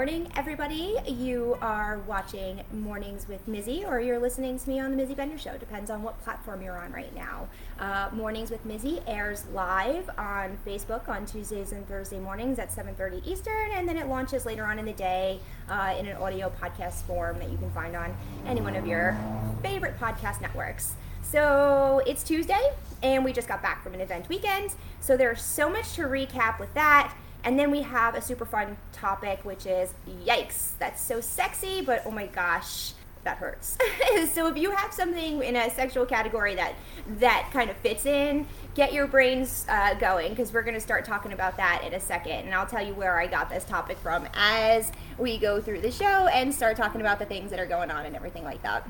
Morning, 0.00 0.32
everybody. 0.34 0.96
You 1.06 1.58
are 1.60 1.98
watching 2.06 2.62
Mornings 2.72 3.28
with 3.28 3.46
Mizzy, 3.46 3.86
or 3.86 4.00
you're 4.00 4.18
listening 4.18 4.58
to 4.58 4.66
me 4.66 4.80
on 4.80 4.96
the 4.96 5.02
Mizzy 5.02 5.14
Bender 5.14 5.36
Show. 5.36 5.58
Depends 5.58 5.90
on 5.90 6.02
what 6.02 6.18
platform 6.22 6.62
you're 6.62 6.78
on 6.78 6.90
right 6.90 7.14
now. 7.14 7.48
Uh, 7.78 8.08
mornings 8.14 8.50
with 8.50 8.66
Mizzy 8.66 9.02
airs 9.06 9.44
live 9.52 10.08
on 10.16 10.56
Facebook 10.66 11.06
on 11.10 11.26
Tuesdays 11.26 11.72
and 11.72 11.86
Thursday 11.86 12.18
mornings 12.18 12.58
at 12.58 12.72
7:30 12.72 13.20
Eastern, 13.26 13.72
and 13.72 13.86
then 13.86 13.98
it 13.98 14.06
launches 14.06 14.46
later 14.46 14.64
on 14.64 14.78
in 14.78 14.86
the 14.86 14.94
day 14.94 15.38
uh, 15.68 15.94
in 15.98 16.06
an 16.06 16.16
audio 16.16 16.50
podcast 16.58 17.02
form 17.02 17.38
that 17.38 17.50
you 17.50 17.58
can 17.58 17.70
find 17.72 17.94
on 17.94 18.16
any 18.46 18.62
one 18.62 18.76
of 18.76 18.86
your 18.86 19.18
favorite 19.62 20.00
podcast 20.00 20.40
networks. 20.40 20.94
So 21.20 22.00
it's 22.06 22.22
Tuesday, 22.22 22.70
and 23.02 23.22
we 23.22 23.34
just 23.34 23.48
got 23.48 23.60
back 23.60 23.82
from 23.82 23.92
an 23.92 24.00
event 24.00 24.30
weekend. 24.30 24.70
So 25.00 25.18
there's 25.18 25.42
so 25.42 25.68
much 25.68 25.92
to 25.96 26.04
recap 26.04 26.58
with 26.58 26.72
that. 26.72 27.14
And 27.44 27.58
then 27.58 27.70
we 27.70 27.82
have 27.82 28.14
a 28.14 28.20
super 28.20 28.44
fun 28.44 28.76
topic, 28.92 29.44
which 29.44 29.66
is 29.66 29.94
yikes, 30.24 30.72
that's 30.78 31.02
so 31.02 31.20
sexy, 31.20 31.82
but 31.82 32.02
oh 32.04 32.10
my 32.10 32.26
gosh, 32.26 32.92
that 33.24 33.38
hurts. 33.38 33.76
so 34.32 34.46
if 34.46 34.56
you 34.56 34.70
have 34.70 34.92
something 34.92 35.42
in 35.42 35.56
a 35.56 35.70
sexual 35.70 36.06
category 36.06 36.54
that 36.54 36.74
that 37.18 37.48
kind 37.52 37.70
of 37.70 37.76
fits 37.78 38.06
in, 38.06 38.46
get 38.74 38.92
your 38.92 39.06
brains 39.06 39.66
uh, 39.68 39.94
going 39.94 40.30
because 40.30 40.52
we're 40.52 40.62
going 40.62 40.74
to 40.74 40.80
start 40.80 41.04
talking 41.04 41.32
about 41.32 41.56
that 41.56 41.82
in 41.84 41.94
a 41.94 42.00
second, 42.00 42.46
and 42.46 42.54
I'll 42.54 42.66
tell 42.66 42.84
you 42.84 42.94
where 42.94 43.18
I 43.18 43.26
got 43.26 43.50
this 43.50 43.64
topic 43.64 43.98
from 43.98 44.26
as 44.34 44.92
we 45.18 45.38
go 45.38 45.60
through 45.60 45.80
the 45.80 45.90
show 45.90 46.28
and 46.28 46.54
start 46.54 46.76
talking 46.76 47.00
about 47.00 47.18
the 47.18 47.26
things 47.26 47.50
that 47.50 47.60
are 47.60 47.66
going 47.66 47.90
on 47.90 48.06
and 48.06 48.16
everything 48.16 48.44
like 48.44 48.62
that. 48.62 48.88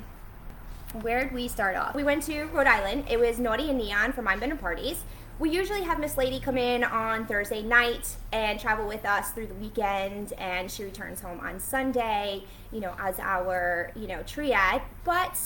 Where'd 1.03 1.33
we 1.33 1.47
start 1.47 1.77
off? 1.77 1.95
We 1.95 2.03
went 2.03 2.25
to 2.25 2.45
Rhode 2.47 2.67
Island. 2.67 3.05
It 3.09 3.21
was 3.21 3.39
Naughty 3.39 3.69
and 3.69 3.78
Neon 3.78 4.12
for 4.12 4.23
Mindbender 4.23 4.59
Parties 4.59 5.05
we 5.41 5.49
usually 5.49 5.83
have 5.83 5.99
Miss 5.99 6.19
Lady 6.19 6.39
come 6.39 6.59
in 6.59 6.85
on 6.85 7.27
Thursday 7.27 7.63
night 7.63 8.15
and 8.31 8.61
travel 8.61 8.87
with 8.87 9.07
us 9.07 9.31
through 9.31 9.47
the 9.47 9.55
weekend, 9.55 10.35
and 10.35 10.71
she 10.71 10.85
returns 10.85 11.23
home 11.23 11.41
on 11.41 11.59
Sunday, 11.59 12.45
you 12.71 12.81
know, 12.81 12.95
as 13.01 13.19
our, 13.19 13.91
you 13.97 14.07
know, 14.07 14.23
triad. 14.25 14.83
But 15.03 15.39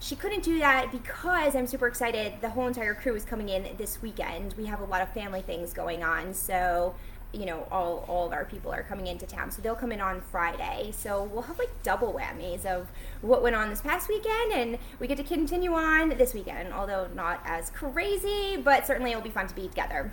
she 0.00 0.16
couldn't 0.16 0.42
do 0.44 0.58
that 0.58 0.92
because 0.92 1.56
I'm 1.56 1.66
super 1.66 1.86
excited. 1.86 2.34
The 2.42 2.50
whole 2.50 2.66
entire 2.66 2.92
crew 2.92 3.14
is 3.14 3.24
coming 3.24 3.48
in 3.48 3.66
this 3.78 4.02
weekend. 4.02 4.54
We 4.58 4.66
have 4.66 4.80
a 4.80 4.84
lot 4.84 5.00
of 5.00 5.10
family 5.14 5.40
things 5.40 5.72
going 5.72 6.04
on, 6.04 6.34
so 6.34 6.94
you 7.32 7.44
know 7.44 7.66
all, 7.70 8.04
all 8.08 8.26
of 8.26 8.32
our 8.32 8.44
people 8.44 8.72
are 8.72 8.82
coming 8.82 9.06
into 9.06 9.26
town. 9.26 9.50
So 9.50 9.62
they'll 9.62 9.74
come 9.74 9.92
in 9.92 10.00
on 10.00 10.20
friday. 10.20 10.92
So 10.92 11.24
we'll 11.24 11.42
have 11.42 11.58
like 11.58 11.82
double 11.82 12.12
whammies 12.12 12.64
of 12.64 12.88
what 13.20 13.42
went 13.42 13.56
on 13.56 13.68
this 13.70 13.80
past 13.80 14.08
weekend 14.08 14.52
and 14.52 14.78
we 14.98 15.06
get 15.06 15.16
to 15.18 15.24
continue 15.24 15.72
on 15.72 16.10
this 16.10 16.34
weekend 16.34 16.72
although 16.72 17.08
not 17.14 17.40
as 17.44 17.70
crazy 17.70 18.56
but 18.56 18.86
certainly 18.86 19.10
it'll 19.10 19.22
be 19.22 19.30
fun 19.30 19.46
to 19.48 19.54
be 19.54 19.68
together. 19.68 20.12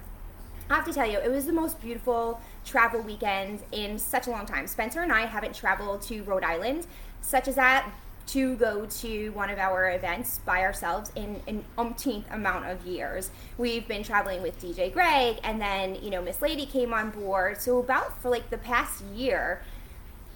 I 0.69 0.75
have 0.75 0.85
to 0.85 0.93
tell 0.93 1.05
you, 1.05 1.19
it 1.19 1.29
was 1.29 1.45
the 1.45 1.53
most 1.53 1.79
beautiful 1.79 2.41
travel 2.65 2.99
weekend 2.99 3.61
in 3.71 3.99
such 3.99 4.25
a 4.25 4.31
long 4.31 4.47
time. 4.47 4.65
Spencer 4.65 5.01
and 5.01 5.11
I 5.11 5.27
haven't 5.27 5.53
traveled 5.53 6.01
to 6.03 6.23
Rhode 6.23 6.43
Island, 6.43 6.87
such 7.21 7.47
as 7.47 7.53
that, 7.53 7.91
to 8.27 8.55
go 8.55 8.85
to 8.85 9.29
one 9.29 9.49
of 9.49 9.59
our 9.59 9.91
events 9.91 10.39
by 10.39 10.61
ourselves 10.61 11.11
in 11.15 11.41
an 11.47 11.63
umpteenth 11.77 12.25
amount 12.31 12.65
of 12.65 12.85
years. 12.85 13.29
We've 13.57 13.87
been 13.87 14.03
traveling 14.03 14.41
with 14.41 14.59
DJ 14.59 14.91
Greg, 14.91 15.37
and 15.43 15.61
then 15.61 15.95
you 15.95 16.09
know 16.09 16.21
Miss 16.21 16.41
Lady 16.41 16.65
came 16.65 16.93
on 16.93 17.11
board. 17.11 17.61
So 17.61 17.79
about 17.79 18.19
for 18.21 18.29
like 18.29 18.49
the 18.49 18.57
past 18.57 19.03
year, 19.13 19.61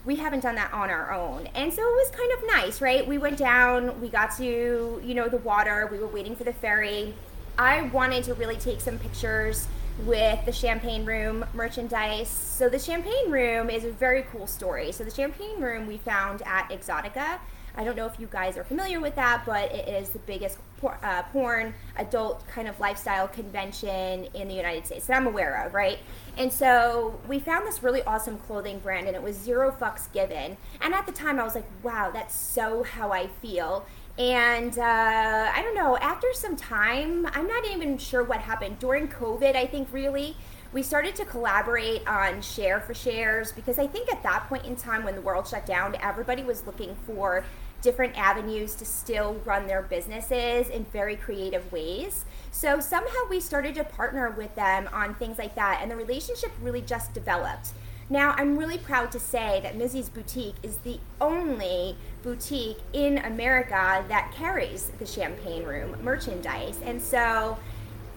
we 0.06 0.18
haven't 0.18 0.42
done 0.42 0.56
that 0.56 0.72
on 0.74 0.90
our 0.90 1.12
own, 1.12 1.48
and 1.56 1.74
so 1.74 1.82
it 1.82 1.96
was 1.96 2.12
kind 2.12 2.32
of 2.32 2.48
nice, 2.48 2.82
right? 2.82 3.08
We 3.08 3.18
went 3.18 3.38
down, 3.38 4.00
we 4.00 4.10
got 4.10 4.36
to 4.38 5.02
you 5.04 5.14
know 5.14 5.28
the 5.28 5.38
water, 5.38 5.88
we 5.92 5.98
were 5.98 6.08
waiting 6.08 6.36
for 6.36 6.44
the 6.44 6.54
ferry. 6.54 7.16
I 7.58 7.82
wanted 7.82 8.24
to 8.26 8.34
really 8.36 8.56
take 8.56 8.80
some 8.80 8.98
pictures 9.00 9.68
with 10.06 10.46
the 10.46 10.52
Champagne 10.52 11.06
Room 11.06 11.46
merchandise. 11.54 12.30
So 12.30 12.70
the 12.70 12.80
Champagne 12.80 13.30
Room 13.30 13.70
is 13.70 13.84
a 13.84 13.92
very 13.92 14.24
cool 14.32 14.48
story. 14.48 14.92
So 14.92 15.04
the 15.04 15.12
Champagne 15.12 15.60
Room 15.60 15.88
we 15.88 15.98
found 15.98 16.42
at 16.46 16.70
Exxxotica 16.70 17.40
I 17.79 17.85
don't 17.85 17.95
know 17.95 18.07
if 18.07 18.19
you 18.19 18.28
guys 18.29 18.57
are 18.57 18.66
familiar 18.66 19.00
with 19.00 19.16
that, 19.16 19.44
but 19.45 19.72
it 19.72 19.88
is 19.88 20.09
the 20.09 20.19
biggest 20.19 20.57
por- 20.81 21.00
uh, 21.01 21.23
porn 21.31 21.73
adult 21.95 22.45
kind 22.50 22.67
of 22.67 22.78
lifestyle 22.78 23.25
convention 23.25 24.28
in 24.34 24.50
the 24.50 24.53
United 24.53 24.85
States 24.85 25.07
that 25.07 25.16
I'm 25.16 25.25
aware 25.25 25.66
of, 25.66 25.73
right? 25.73 25.97
And 26.38 26.51
so 26.51 27.17
we 27.25 27.40
found 27.40 27.66
this 27.66 27.81
really 27.81 28.03
awesome 28.03 28.38
clothing 28.40 28.79
brand, 28.79 29.07
and 29.07 29.16
it 29.16 29.23
was 29.23 29.38
zero 29.38 29.72
fucks 29.72 30.12
given. 30.12 30.57
And 30.81 30.94
at 30.94 31.06
the 31.06 31.13
time, 31.13 31.40
I 31.40 31.44
was 31.45 31.56
like, 31.56 31.69
wow, 31.81 32.12
that's 32.12 32.35
so 32.35 32.84
how 32.84 33.13
I 33.13 33.28
feel. 33.28 33.85
And 34.17 34.78
uh, 34.78 35.51
I 35.56 35.61
don't 35.63 35.75
know, 35.75 35.96
after 36.00 36.28
some 36.34 36.57
time, 36.57 37.28
I'm 37.28 37.47
not 37.47 37.66
even 37.66 37.97
sure 37.97 38.25
what 38.25 38.41
happened. 38.41 38.79
During 38.79 39.07
COVID, 39.07 39.56
I 39.56 39.66
think 39.66 39.88
really, 39.94 40.35
we 40.73 40.84
started 40.84 41.16
to 41.16 41.25
collaborate 41.25 42.06
on 42.07 42.41
share 42.41 42.79
for 42.81 42.94
shares 42.94 43.51
because 43.51 43.79
I 43.79 43.88
think 43.88 44.11
at 44.11 44.22
that 44.23 44.47
point 44.50 44.66
in 44.66 44.75
time 44.75 45.03
when 45.03 45.16
the 45.16 45.22
world 45.22 45.47
shut 45.47 45.66
down, 45.66 45.96
everybody 46.01 46.44
was 46.44 46.66
looking 46.67 46.96
for 47.07 47.44
different 47.81 48.17
avenues 48.17 48.75
to 48.75 48.85
still 48.85 49.41
run 49.45 49.67
their 49.67 49.81
businesses 49.81 50.69
in 50.69 50.85
very 50.85 51.16
creative 51.16 51.72
ways. 51.72 52.25
So 52.51 52.79
somehow 52.79 53.28
we 53.29 53.40
started 53.40 53.75
to 53.75 53.84
partner 53.84 54.29
with 54.31 54.56
them 54.56 54.90
on 54.91 55.16
things 55.16 55.38
like 55.38 55.56
that, 55.56 55.79
and 55.81 55.90
the 55.90 55.95
relationship 55.95 56.51
really 56.62 56.81
just 56.81 57.13
developed. 57.13 57.69
Now, 58.12 58.34
I'm 58.38 58.57
really 58.57 58.79
proud 58.79 59.12
to 59.12 59.19
say 59.19 59.59
that 59.62 59.78
Mizzy's 59.78 60.09
Boutique 60.09 60.56
is 60.63 60.78
the 60.78 61.00
only 61.22 61.95
boutique 62.23 62.79
in 62.91 63.19
America 63.19 64.03
that 64.07 64.31
carries 64.34 64.91
the 64.97 65.06
Champagne 65.06 65.63
Room 65.63 65.96
merchandise. 66.03 66.79
And 66.84 67.00
so 67.00 67.59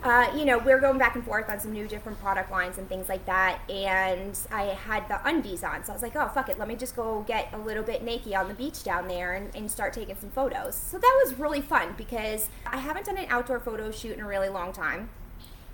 uh, 0.03 0.33
you 0.37 0.45
know, 0.45 0.59
we 0.59 0.73
are 0.73 0.81
going 0.81 0.99
back 0.99 1.15
and 1.15 1.25
forth 1.25 1.49
on 1.49 1.61
some 1.61 1.73
new 1.73 1.87
different 1.87 2.21
product 2.21 2.51
lines 2.51 2.77
and 2.77 2.89
things 2.89 3.09
like 3.09 3.25
that. 3.27 3.61
And 3.71 4.37
I 4.51 4.65
had 4.65 5.09
the 5.09 5.25
undies 5.27 5.63
on. 5.63 5.85
So 5.85 5.93
I 5.93 5.95
was 5.95 6.03
like, 6.03 6.17
oh, 6.17 6.29
fuck 6.29 6.49
it. 6.49 6.59
Let 6.59 6.67
me 6.67 6.75
just 6.75 6.97
go 6.97 7.23
get 7.23 7.53
a 7.53 7.59
little 7.59 7.85
bit 7.85 8.03
naked 8.03 8.33
on 8.35 8.49
the 8.49 8.55
beach 8.55 8.83
down 8.83 9.07
there 9.07 9.35
and, 9.35 9.55
and 9.55 9.71
start 9.71 9.93
taking 9.93 10.17
some 10.17 10.31
photos. 10.31 10.75
So 10.75 10.99
that 10.99 11.23
was 11.25 11.39
really 11.39 11.61
fun 11.61 11.95
because 11.97 12.49
I 12.67 12.79
haven't 12.79 13.07
done 13.07 13.17
an 13.17 13.27
outdoor 13.29 13.61
photo 13.61 13.93
shoot 13.93 14.15
in 14.15 14.21
a 14.21 14.27
really 14.27 14.49
long 14.49 14.73
time. 14.73 15.09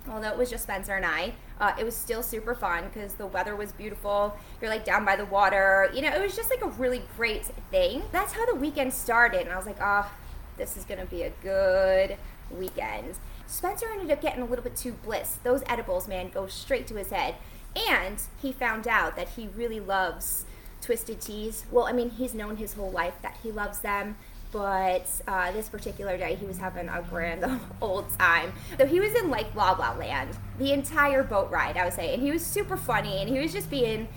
Although 0.07 0.29
it 0.29 0.37
was 0.37 0.49
just 0.49 0.63
Spencer 0.63 0.95
and 0.95 1.05
I, 1.05 1.33
uh, 1.59 1.73
it 1.77 1.83
was 1.83 1.95
still 1.95 2.23
super 2.23 2.55
fun 2.55 2.85
because 2.91 3.13
the 3.15 3.27
weather 3.27 3.55
was 3.55 3.71
beautiful. 3.71 4.37
You're 4.61 4.69
like 4.69 4.85
down 4.85 5.05
by 5.05 5.15
the 5.15 5.25
water. 5.25 5.89
You 5.93 6.01
know, 6.01 6.09
it 6.09 6.21
was 6.21 6.35
just 6.35 6.49
like 6.51 6.61
a 6.61 6.69
really 6.69 7.01
great 7.17 7.45
thing. 7.71 8.03
That's 8.11 8.33
how 8.33 8.45
the 8.45 8.55
weekend 8.55 8.93
started. 8.93 9.41
And 9.41 9.49
I 9.49 9.57
was 9.57 9.65
like, 9.65 9.77
oh, 9.81 10.09
this 10.57 10.77
is 10.77 10.85
going 10.85 10.99
to 10.99 11.05
be 11.07 11.23
a 11.23 11.31
good 11.41 12.17
weekend. 12.51 13.15
Spencer 13.49 13.87
ended 13.91 14.11
up 14.11 14.21
getting 14.21 14.43
a 14.43 14.45
little 14.45 14.63
bit 14.63 14.75
too 14.75 14.93
bliss. 14.93 15.39
Those 15.43 15.63
edibles, 15.65 16.07
man, 16.07 16.29
go 16.29 16.45
straight 16.45 16.85
to 16.87 16.95
his 16.95 17.09
head. 17.09 17.35
And 17.75 18.21
he 18.41 18.51
found 18.51 18.87
out 18.87 19.15
that 19.15 19.29
he 19.29 19.49
really 19.55 19.79
loves 19.79 20.45
twisted 20.81 21.19
teas. 21.19 21.65
Well, 21.71 21.87
I 21.87 21.91
mean, 21.91 22.11
he's 22.11 22.35
known 22.35 22.57
his 22.57 22.73
whole 22.73 22.91
life 22.91 23.15
that 23.23 23.37
he 23.41 23.51
loves 23.51 23.79
them, 23.79 24.17
but 24.51 25.09
uh, 25.27 25.51
this 25.51 25.67
particular 25.67 26.15
day 26.15 26.35
he 26.35 26.45
was 26.45 26.59
having 26.59 26.89
a 26.89 27.01
grand 27.09 27.43
old 27.81 28.09
time. 28.19 28.53
So 28.77 28.85
he 28.85 28.99
was 28.99 29.13
in 29.15 29.31
like 29.31 29.53
La 29.55 29.71
La 29.71 29.93
Land 29.93 30.37
the 30.59 30.71
entire 30.71 31.23
boat 31.23 31.49
ride, 31.49 31.75
I 31.75 31.85
would 31.85 31.93
say, 31.93 32.13
and 32.13 32.21
he 32.21 32.31
was 32.31 32.45
super 32.45 32.77
funny 32.77 33.17
and 33.19 33.29
he 33.29 33.39
was 33.39 33.51
just 33.51 33.69
being 33.69 34.07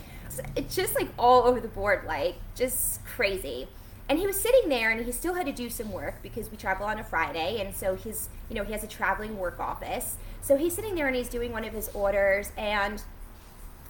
just 0.71 0.95
like 0.95 1.09
all 1.19 1.45
over 1.45 1.59
the 1.61 1.69
board, 1.69 2.05
like 2.07 2.37
just 2.55 3.05
crazy 3.07 3.69
and 4.09 4.19
he 4.19 4.27
was 4.27 4.41
sitting 4.41 4.69
there 4.69 4.91
and 4.91 5.05
he 5.05 5.13
still 5.13 5.35
had 5.35 5.47
to 5.47 5.53
do 5.53 5.71
some 5.71 5.91
work 5.93 6.17
because 6.23 6.51
we 6.51 6.57
travel 6.57 6.87
on 6.87 6.99
a 6.99 7.05
friday 7.05 7.61
and 7.61 7.75
so 7.75 7.95
he's 7.95 8.29
you 8.49 8.55
know 8.55 8.65
he 8.65 8.73
has 8.73 8.85
a 8.85 8.89
traveling 8.89 9.39
work 9.39 9.59
office. 9.59 10.17
So 10.41 10.57
he's 10.57 10.75
sitting 10.75 10.95
there 10.97 11.07
and 11.07 11.15
he's 11.15 11.29
doing 11.29 11.53
one 11.53 11.65
of 11.65 11.73
his 11.73 11.89
orders 11.95 12.53
and 12.57 13.03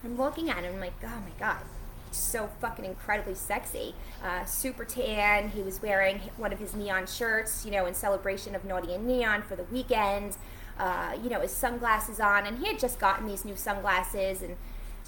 i'm 0.04 0.16
looking 0.16 0.50
at 0.50 0.58
him 0.58 0.74
I'm 0.74 0.80
like 0.80 0.94
oh 1.02 1.08
my 1.08 1.32
god 1.38 1.62
so 2.10 2.50
fucking 2.60 2.84
incredibly 2.84 3.34
sexy. 3.34 3.94
Uh, 4.22 4.44
super 4.44 4.84
tan 4.84 5.48
he 5.50 5.62
was 5.62 5.80
wearing 5.80 6.20
one 6.36 6.52
of 6.52 6.58
his 6.58 6.74
neon 6.74 7.06
shirts 7.06 7.64
you 7.64 7.72
know 7.72 7.86
in 7.86 7.94
celebration 7.94 8.54
of 8.54 8.64
naughty 8.64 8.94
and 8.94 9.06
neon 9.06 9.42
for 9.42 9.56
the 9.56 9.64
weekend. 9.64 10.36
Uh, 10.78 11.16
you 11.22 11.28
know 11.28 11.40
his 11.40 11.52
sunglasses 11.52 12.20
on 12.20 12.46
and 12.46 12.58
he 12.58 12.66
had 12.66 12.78
just 12.78 12.98
gotten 12.98 13.26
these 13.26 13.44
new 13.44 13.56
sunglasses 13.56 14.42
and 14.42 14.56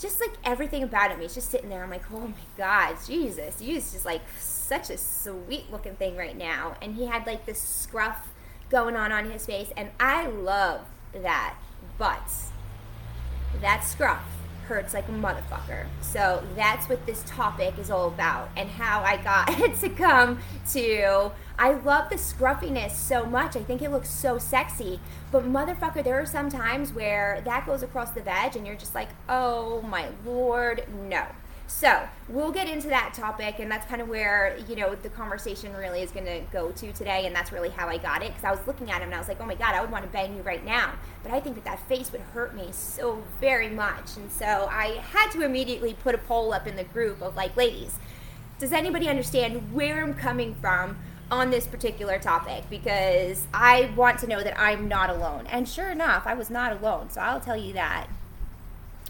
just 0.00 0.20
like 0.20 0.32
everything 0.44 0.82
about 0.82 1.10
him. 1.10 1.20
He's 1.20 1.34
just 1.34 1.50
sitting 1.50 1.68
there 1.68 1.84
i'm 1.84 1.90
like 1.90 2.10
oh 2.12 2.26
my 2.28 2.34
god 2.56 2.96
jesus 3.06 3.60
he's 3.60 3.92
just 3.92 4.04
like 4.04 4.22
such 4.64 4.90
a 4.90 4.98
sweet 4.98 5.70
looking 5.70 5.94
thing 5.96 6.16
right 6.16 6.36
now. 6.36 6.76
And 6.80 6.94
he 6.94 7.06
had 7.06 7.26
like 7.26 7.46
this 7.46 7.60
scruff 7.60 8.28
going 8.70 8.96
on 8.96 9.12
on 9.12 9.30
his 9.30 9.46
face. 9.46 9.70
And 9.76 9.90
I 10.00 10.26
love 10.26 10.80
that, 11.12 11.56
but 11.98 12.30
that 13.60 13.84
scruff 13.84 14.24
hurts 14.66 14.94
like 14.94 15.06
a 15.08 15.12
motherfucker. 15.12 15.86
So 16.00 16.42
that's 16.56 16.88
what 16.88 17.04
this 17.06 17.22
topic 17.26 17.78
is 17.78 17.90
all 17.90 18.08
about 18.08 18.48
and 18.56 18.68
how 18.68 19.02
I 19.02 19.18
got 19.18 19.46
to 19.80 19.88
come 19.90 20.40
to. 20.72 21.30
I 21.58 21.72
love 21.72 22.10
the 22.10 22.18
scruffiness 22.18 22.96
so 22.96 23.26
much. 23.26 23.56
I 23.56 23.62
think 23.62 23.82
it 23.82 23.90
looks 23.90 24.08
so 24.10 24.38
sexy. 24.38 25.00
But 25.30 25.44
motherfucker, 25.44 26.02
there 26.02 26.20
are 26.20 26.26
some 26.26 26.48
times 26.48 26.92
where 26.92 27.42
that 27.44 27.66
goes 27.66 27.82
across 27.82 28.10
the 28.10 28.22
veg 28.22 28.56
and 28.56 28.66
you're 28.66 28.76
just 28.76 28.94
like, 28.94 29.10
oh 29.28 29.82
my 29.82 30.08
lord, 30.24 30.84
no. 31.08 31.26
So 31.66 32.06
we'll 32.28 32.52
get 32.52 32.68
into 32.68 32.88
that 32.88 33.14
topic, 33.14 33.58
and 33.58 33.70
that's 33.70 33.86
kind 33.86 34.02
of 34.02 34.08
where 34.08 34.56
you 34.68 34.76
know 34.76 34.94
the 34.94 35.08
conversation 35.08 35.74
really 35.74 36.02
is 36.02 36.10
going 36.10 36.26
to 36.26 36.40
go 36.52 36.70
to 36.72 36.92
today, 36.92 37.26
and 37.26 37.34
that's 37.34 37.52
really 37.52 37.70
how 37.70 37.88
I 37.88 37.96
got 37.96 38.22
it 38.22 38.28
because 38.28 38.44
I 38.44 38.50
was 38.50 38.66
looking 38.66 38.90
at 38.90 39.00
him 39.00 39.08
and 39.08 39.14
I 39.14 39.18
was 39.18 39.28
like, 39.28 39.40
oh 39.40 39.46
my 39.46 39.54
god, 39.54 39.74
I 39.74 39.80
would 39.80 39.90
want 39.90 40.04
to 40.04 40.10
bang 40.10 40.36
you 40.36 40.42
right 40.42 40.64
now, 40.64 40.92
but 41.22 41.32
I 41.32 41.40
think 41.40 41.56
that 41.56 41.64
that 41.64 41.80
face 41.88 42.12
would 42.12 42.20
hurt 42.20 42.54
me 42.54 42.68
so 42.72 43.22
very 43.40 43.70
much, 43.70 44.16
and 44.16 44.30
so 44.30 44.68
I 44.70 45.02
had 45.10 45.30
to 45.30 45.42
immediately 45.42 45.94
put 45.94 46.14
a 46.14 46.18
poll 46.18 46.52
up 46.52 46.66
in 46.66 46.76
the 46.76 46.84
group 46.84 47.22
of 47.22 47.34
like, 47.34 47.56
ladies, 47.56 47.98
does 48.58 48.72
anybody 48.72 49.08
understand 49.08 49.72
where 49.72 50.02
I'm 50.02 50.14
coming 50.14 50.54
from? 50.54 50.98
on 51.30 51.50
this 51.50 51.66
particular 51.66 52.18
topic 52.18 52.64
because 52.68 53.46
I 53.52 53.90
want 53.96 54.18
to 54.20 54.26
know 54.26 54.42
that 54.42 54.60
I'm 54.60 54.88
not 54.88 55.08
alone. 55.08 55.46
And 55.46 55.66
sure 55.66 55.90
enough, 55.90 56.24
I 56.26 56.34
was 56.34 56.50
not 56.50 56.72
alone. 56.72 57.08
So 57.08 57.22
I'll 57.22 57.40
tell 57.40 57.56
you 57.56 57.72
that. 57.72 58.08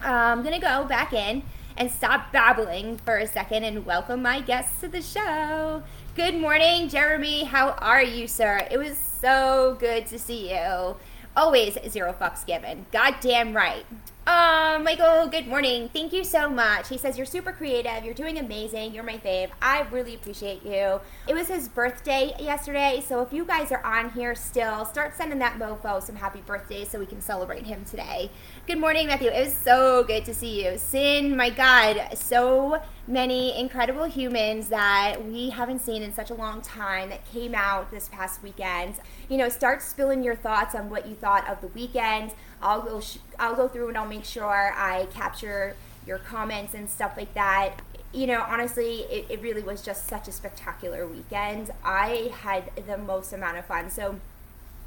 Uh, 0.03 0.09
I'm 0.09 0.43
going 0.43 0.55
to 0.55 0.61
go 0.61 0.85
back 0.85 1.12
in 1.12 1.43
and 1.76 1.91
stop 1.91 2.32
babbling 2.32 2.99
for 2.99 3.17
a 3.17 3.26
second 3.26 3.65
and 3.65 3.85
welcome 3.85 4.23
my 4.23 4.41
guests 4.41 4.81
to 4.81 4.88
the 4.88 5.03
show. 5.03 5.82
Good 6.15 6.37
morning, 6.37 6.88
Jeremy. 6.88 7.44
How 7.44 7.71
are 7.79 8.03
you, 8.03 8.29
sir? 8.29 8.67
It 8.71 8.79
was 8.79 8.97
so 8.97 9.76
good 9.81 10.06
to 10.06 10.19
see 10.19 10.53
you. 10.55 10.97
Always 11.37 11.76
zero 11.88 12.12
fucks 12.12 12.47
given. 12.47 12.87
Goddamn 12.93 13.55
right. 13.55 13.85
Oh, 14.26 14.81
Michael, 14.82 15.29
good 15.29 15.47
morning. 15.47 15.91
Thank 15.93 16.15
you 16.15 16.25
so 16.25 16.49
much. 16.49 16.88
He 16.88 16.97
says, 16.97 17.19
You're 17.19 17.26
super 17.26 17.53
creative. 17.53 18.06
You're 18.06 18.15
doing 18.15 18.38
amazing. 18.38 18.94
You're 18.94 19.05
my 19.05 19.19
fave. 19.19 19.50
I 19.61 19.82
really 19.91 20.15
appreciate 20.15 20.65
you. 20.65 21.00
It 21.29 21.35
was 21.35 21.49
his 21.49 21.69
birthday 21.69 22.32
yesterday, 22.38 23.05
so 23.06 23.21
if 23.21 23.35
you 23.35 23.44
guys 23.44 23.71
are 23.71 23.85
on 23.85 24.12
here 24.12 24.35
still, 24.35 24.87
start 24.87 25.15
sending 25.15 25.41
that 25.41 25.59
mofo 25.59 26.03
some 26.03 26.17
happy 26.17 26.41
birthdays 26.41 26.88
so 26.88 26.99
we 26.99 27.05
can 27.05 27.21
celebrate 27.21 27.67
him 27.67 27.85
today. 27.85 28.31
Good 28.67 28.79
morning, 28.79 29.09
Matthew. 29.09 29.29
It 29.29 29.44
was 29.44 29.55
so 29.55 30.05
good 30.05 30.25
to 30.25 30.32
see 30.32 30.65
you. 30.65 30.79
Sin, 30.79 31.37
my 31.37 31.50
God, 31.50 32.17
so 32.17 32.81
many 33.06 33.59
incredible 33.59 34.05
humans 34.05 34.69
that 34.69 35.23
we 35.23 35.50
haven't 35.50 35.81
seen 35.81 36.03
in 36.03 36.15
such 36.15 36.31
a 36.31 36.35
long 36.35 36.62
time 36.62 37.11
that 37.11 37.31
came 37.31 37.55
out 37.55 37.91
this 37.91 38.09
past 38.09 38.43
weekend. 38.43 38.94
You 39.29 39.37
know, 39.37 39.50
start 39.50 39.82
spilling 39.82 40.23
your 40.23 40.35
thoughts 40.35 40.75
on 40.75 40.88
what 40.88 41.06
you 41.06 41.15
thought 41.15 41.47
of 41.47 41.61
the 41.61 41.69
weekend. 41.69 42.32
I'll 42.64 42.82
go 42.82 43.00
sh- 43.00 43.19
I'll 43.38 43.55
go 43.55 43.69
through 43.69 43.88
and 43.88 43.96
I'll 43.99 44.08
make 44.08 44.25
sure 44.25 44.72
I 44.76 45.06
capture 45.14 45.76
your 46.06 46.19
comments 46.19 46.75
and 46.75 46.90
stuff 46.90 47.12
like 47.16 47.32
that. 47.34 47.76
You 48.12 48.26
know, 48.26 48.43
honestly, 48.49 49.00
it, 49.11 49.26
it 49.28 49.43
really 49.43 49.62
was 49.62 49.82
just 49.82 50.06
such 50.08 50.28
a 50.28 50.32
spectacular 50.32 51.06
weekend. 51.06 51.70
I 51.84 52.32
had 52.40 52.70
the 52.87 52.99
most 52.99 53.32
amount 53.32 53.58
of 53.58 53.66
fun. 53.66 53.90
So 53.90 54.16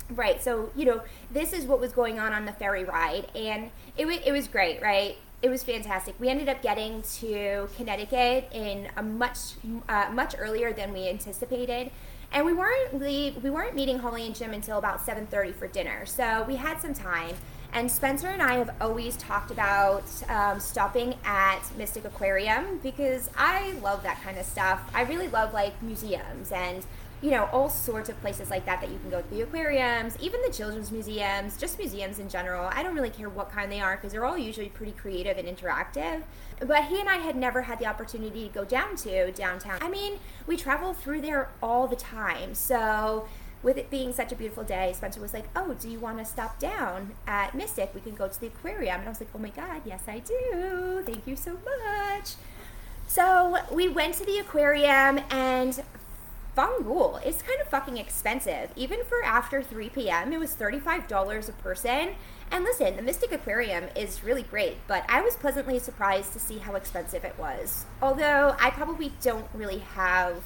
Right. 0.09 0.41
So, 0.41 0.69
you 0.75 0.85
know, 0.85 1.01
this 1.29 1.51
is 1.51 1.65
what 1.65 1.81
was 1.81 1.91
going 1.91 2.17
on 2.17 2.31
on 2.31 2.45
the 2.45 2.53
ferry 2.53 2.85
ride, 2.85 3.27
and 3.35 3.71
it, 3.97 4.03
w- 4.03 4.21
it 4.25 4.31
was 4.31 4.47
great, 4.47 4.81
right? 4.81 5.17
It 5.41 5.49
was 5.49 5.63
fantastic. 5.63 6.15
We 6.17 6.29
ended 6.29 6.47
up 6.47 6.61
getting 6.61 7.01
to 7.19 7.67
Connecticut 7.75 8.47
in 8.53 8.87
a 8.95 9.03
much 9.03 9.37
uh, 9.89 10.09
much 10.13 10.33
earlier 10.39 10.71
than 10.71 10.93
we 10.93 11.09
anticipated, 11.09 11.91
and 12.31 12.45
we 12.45 12.53
weren't 12.53 12.97
leave, 12.97 13.43
we 13.43 13.49
weren't 13.49 13.75
meeting 13.75 13.99
Holly 13.99 14.25
and 14.25 14.33
Jim 14.33 14.53
until 14.53 14.77
about 14.77 15.01
seven 15.05 15.27
thirty 15.27 15.51
for 15.51 15.67
dinner. 15.67 16.05
So 16.05 16.45
we 16.47 16.55
had 16.55 16.79
some 16.79 16.93
time. 16.93 17.35
And 17.73 17.91
Spencer 17.91 18.27
and 18.27 18.41
I 18.41 18.55
have 18.55 18.71
always 18.81 19.17
talked 19.17 19.51
about 19.51 20.03
um, 20.29 20.59
stopping 20.59 21.15
at 21.25 21.61
Mystic 21.77 22.05
Aquarium 22.05 22.79
because 22.81 23.29
I 23.37 23.73
love 23.83 24.03
that 24.03 24.21
kind 24.23 24.37
of 24.37 24.45
stuff. 24.45 24.81
I 24.93 25.03
really 25.03 25.27
love 25.27 25.53
like 25.53 25.81
museums 25.83 26.51
and 26.51 26.85
you 27.21 27.31
know, 27.31 27.45
all 27.51 27.67
sorts 27.69 28.09
of 28.09 28.21
places 28.21 28.51
like 28.51 28.65
that 28.65 28.79
that 28.79 28.91
you 28.91 28.99
can 28.99 29.09
go 29.09 29.21
to 29.21 29.29
the 29.29 29.41
aquariums, 29.41 30.15
even 30.19 30.39
the 30.45 30.51
children's 30.51 30.91
museums, 30.91 31.57
just 31.57 31.79
museums 31.79 32.19
in 32.19 32.29
general. 32.29 32.69
I 32.71 32.83
don't 32.83 32.93
really 32.93 33.09
care 33.09 33.27
what 33.27 33.49
kind 33.51 33.71
they 33.71 33.79
are 33.79 33.95
because 33.95 34.11
they're 34.11 34.25
all 34.25 34.37
usually 34.37 34.69
pretty 34.69 34.91
creative 34.91 35.37
and 35.37 35.47
interactive. 35.47 36.21
But 36.59 36.85
he 36.85 36.99
and 36.99 37.09
I 37.09 37.17
had 37.17 37.35
never 37.35 37.63
had 37.63 37.79
the 37.79 37.87
opportunity 37.87 38.47
to 38.47 38.53
go 38.53 38.65
down 38.65 38.95
to 38.97 39.31
downtown. 39.31 39.79
I 39.81 39.89
mean, 39.89 40.19
we 40.45 40.57
travel 40.57 40.93
through 40.93 41.21
there 41.21 41.49
all 41.61 41.87
the 41.87 41.95
time. 41.95 42.53
So, 42.53 43.27
with 43.63 43.77
it 43.77 43.89
being 43.89 44.13
such 44.13 44.31
a 44.31 44.35
beautiful 44.35 44.63
day, 44.63 44.93
Spencer 44.95 45.19
was 45.19 45.33
like, 45.33 45.45
Oh, 45.55 45.73
do 45.73 45.89
you 45.89 45.99
want 45.99 46.19
to 46.19 46.25
stop 46.25 46.59
down 46.59 47.11
at 47.25 47.55
Mystic? 47.55 47.91
We 47.93 48.01
can 48.01 48.15
go 48.15 48.27
to 48.27 48.39
the 48.39 48.47
aquarium. 48.47 48.99
And 48.99 49.05
I 49.05 49.09
was 49.09 49.19
like, 49.19 49.29
Oh 49.33 49.39
my 49.39 49.49
God, 49.49 49.81
yes, 49.85 50.03
I 50.07 50.19
do. 50.19 51.03
Thank 51.05 51.27
you 51.27 51.35
so 51.35 51.53
much. 51.53 52.33
So 53.07 53.57
we 53.71 53.87
went 53.87 54.15
to 54.15 54.25
the 54.25 54.37
aquarium, 54.37 55.21
and 55.31 55.81
Fangool 56.57 57.25
is 57.25 57.41
kind 57.41 57.61
of 57.61 57.67
fucking 57.67 57.97
expensive. 57.97 58.71
Even 58.75 59.03
for 59.05 59.23
after 59.23 59.61
3 59.61 59.89
p.m., 59.89 60.33
it 60.33 60.39
was 60.39 60.55
$35 60.55 61.49
a 61.49 61.51
person. 61.53 62.15
And 62.51 62.63
listen, 62.63 62.95
the 62.95 63.01
Mystic 63.01 63.31
Aquarium 63.31 63.85
is 63.95 64.23
really 64.23 64.41
great, 64.41 64.77
but 64.87 65.05
I 65.07 65.21
was 65.21 65.35
pleasantly 65.35 65.79
surprised 65.79 66.33
to 66.33 66.39
see 66.39 66.57
how 66.57 66.75
expensive 66.75 67.23
it 67.23 67.37
was. 67.37 67.85
Although 68.01 68.55
I 68.59 68.71
probably 68.71 69.13
don't 69.21 69.47
really 69.53 69.79
have 69.79 70.41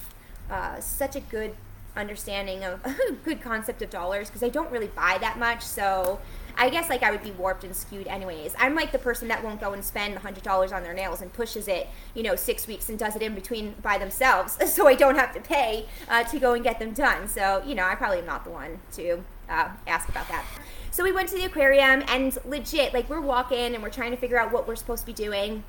uh, 0.49 0.81
such 0.81 1.15
a 1.15 1.21
good 1.21 1.55
understanding 1.95 2.63
of 2.63 2.79
good 3.23 3.41
concept 3.41 3.81
of 3.81 3.89
dollars 3.89 4.29
because 4.29 4.43
I 4.43 4.49
don't 4.49 4.71
really 4.71 4.87
buy 4.87 5.17
that 5.21 5.37
much. 5.37 5.63
So 5.63 6.19
I 6.57 6.69
guess 6.69 6.89
like 6.89 7.03
I 7.03 7.11
would 7.11 7.23
be 7.23 7.31
warped 7.31 7.63
and 7.63 7.75
skewed 7.75 8.07
anyways. 8.07 8.55
I'm 8.57 8.75
like 8.75 8.91
the 8.91 8.99
person 8.99 9.27
that 9.29 9.43
won't 9.43 9.59
go 9.59 9.73
and 9.73 9.83
spend 9.83 10.17
hundred 10.17 10.43
dollars 10.43 10.71
on 10.71 10.83
their 10.83 10.93
nails 10.93 11.21
and 11.21 11.31
pushes 11.31 11.67
it, 11.67 11.87
you 12.13 12.23
know, 12.23 12.35
six 12.35 12.67
weeks 12.67 12.89
and 12.89 12.97
does 12.97 13.15
it 13.15 13.21
in 13.21 13.35
between 13.35 13.75
by 13.81 13.97
themselves, 13.97 14.57
so 14.71 14.87
I 14.87 14.95
don't 14.95 15.15
have 15.15 15.33
to 15.33 15.41
pay 15.41 15.85
uh, 16.09 16.23
to 16.23 16.39
go 16.39 16.53
and 16.53 16.63
get 16.63 16.79
them 16.79 16.93
done. 16.93 17.27
So 17.27 17.63
you 17.65 17.75
know, 17.75 17.85
I 17.85 17.95
probably 17.95 18.19
am 18.19 18.25
not 18.25 18.43
the 18.43 18.51
one 18.51 18.79
to 18.93 19.23
uh, 19.49 19.69
ask 19.87 20.09
about 20.09 20.27
that. 20.29 20.45
So 20.91 21.03
we 21.03 21.13
went 21.13 21.29
to 21.29 21.35
the 21.35 21.45
aquarium 21.45 22.03
and 22.07 22.37
legit, 22.45 22.93
like 22.93 23.09
we're 23.09 23.21
walking 23.21 23.73
and 23.73 23.81
we're 23.81 23.89
trying 23.89 24.11
to 24.11 24.17
figure 24.17 24.37
out 24.37 24.51
what 24.51 24.67
we're 24.67 24.75
supposed 24.75 25.01
to 25.01 25.05
be 25.07 25.13
doing. 25.13 25.63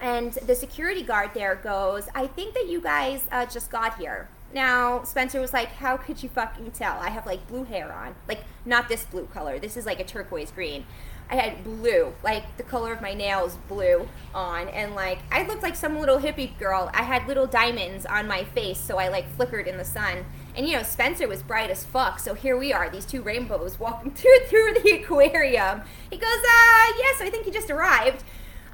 And 0.00 0.32
the 0.32 0.54
security 0.54 1.02
guard 1.02 1.30
there 1.34 1.54
goes, 1.54 2.08
I 2.14 2.26
think 2.26 2.54
that 2.54 2.68
you 2.68 2.80
guys 2.80 3.22
uh, 3.30 3.46
just 3.46 3.70
got 3.70 3.98
here. 3.98 4.28
Now, 4.54 5.02
Spencer 5.02 5.40
was 5.40 5.52
like, 5.52 5.68
How 5.68 5.96
could 5.96 6.22
you 6.22 6.28
fucking 6.28 6.70
tell? 6.72 6.98
I 7.00 7.10
have 7.10 7.26
like 7.26 7.46
blue 7.48 7.64
hair 7.64 7.92
on. 7.92 8.14
Like, 8.28 8.44
not 8.64 8.88
this 8.88 9.04
blue 9.04 9.26
color. 9.26 9.58
This 9.58 9.76
is 9.76 9.86
like 9.86 10.00
a 10.00 10.04
turquoise 10.04 10.50
green. 10.50 10.86
I 11.28 11.34
had 11.34 11.64
blue, 11.64 12.12
like 12.22 12.56
the 12.56 12.62
color 12.62 12.92
of 12.92 13.00
my 13.00 13.12
nails 13.12 13.58
blue 13.68 14.08
on. 14.34 14.68
And 14.68 14.94
like, 14.94 15.18
I 15.32 15.42
looked 15.46 15.62
like 15.62 15.74
some 15.74 15.98
little 15.98 16.18
hippie 16.18 16.56
girl. 16.58 16.90
I 16.94 17.02
had 17.02 17.26
little 17.26 17.46
diamonds 17.46 18.06
on 18.06 18.28
my 18.28 18.44
face, 18.44 18.78
so 18.78 18.98
I 18.98 19.08
like 19.08 19.28
flickered 19.34 19.66
in 19.66 19.76
the 19.76 19.84
sun. 19.84 20.24
And 20.56 20.66
you 20.68 20.76
know, 20.76 20.82
Spencer 20.82 21.26
was 21.26 21.42
bright 21.42 21.70
as 21.70 21.84
fuck. 21.84 22.20
So 22.20 22.34
here 22.34 22.56
we 22.56 22.72
are, 22.72 22.88
these 22.88 23.04
two 23.04 23.22
rainbows 23.22 23.78
walking 23.80 24.10
through 24.14 24.38
through 24.46 24.74
the 24.82 24.92
aquarium. 25.02 25.82
He 26.10 26.16
goes, 26.16 26.28
uh, 26.28 26.92
yes, 26.98 27.20
I 27.20 27.28
think 27.30 27.44
he 27.44 27.50
just 27.50 27.70
arrived. 27.70 28.22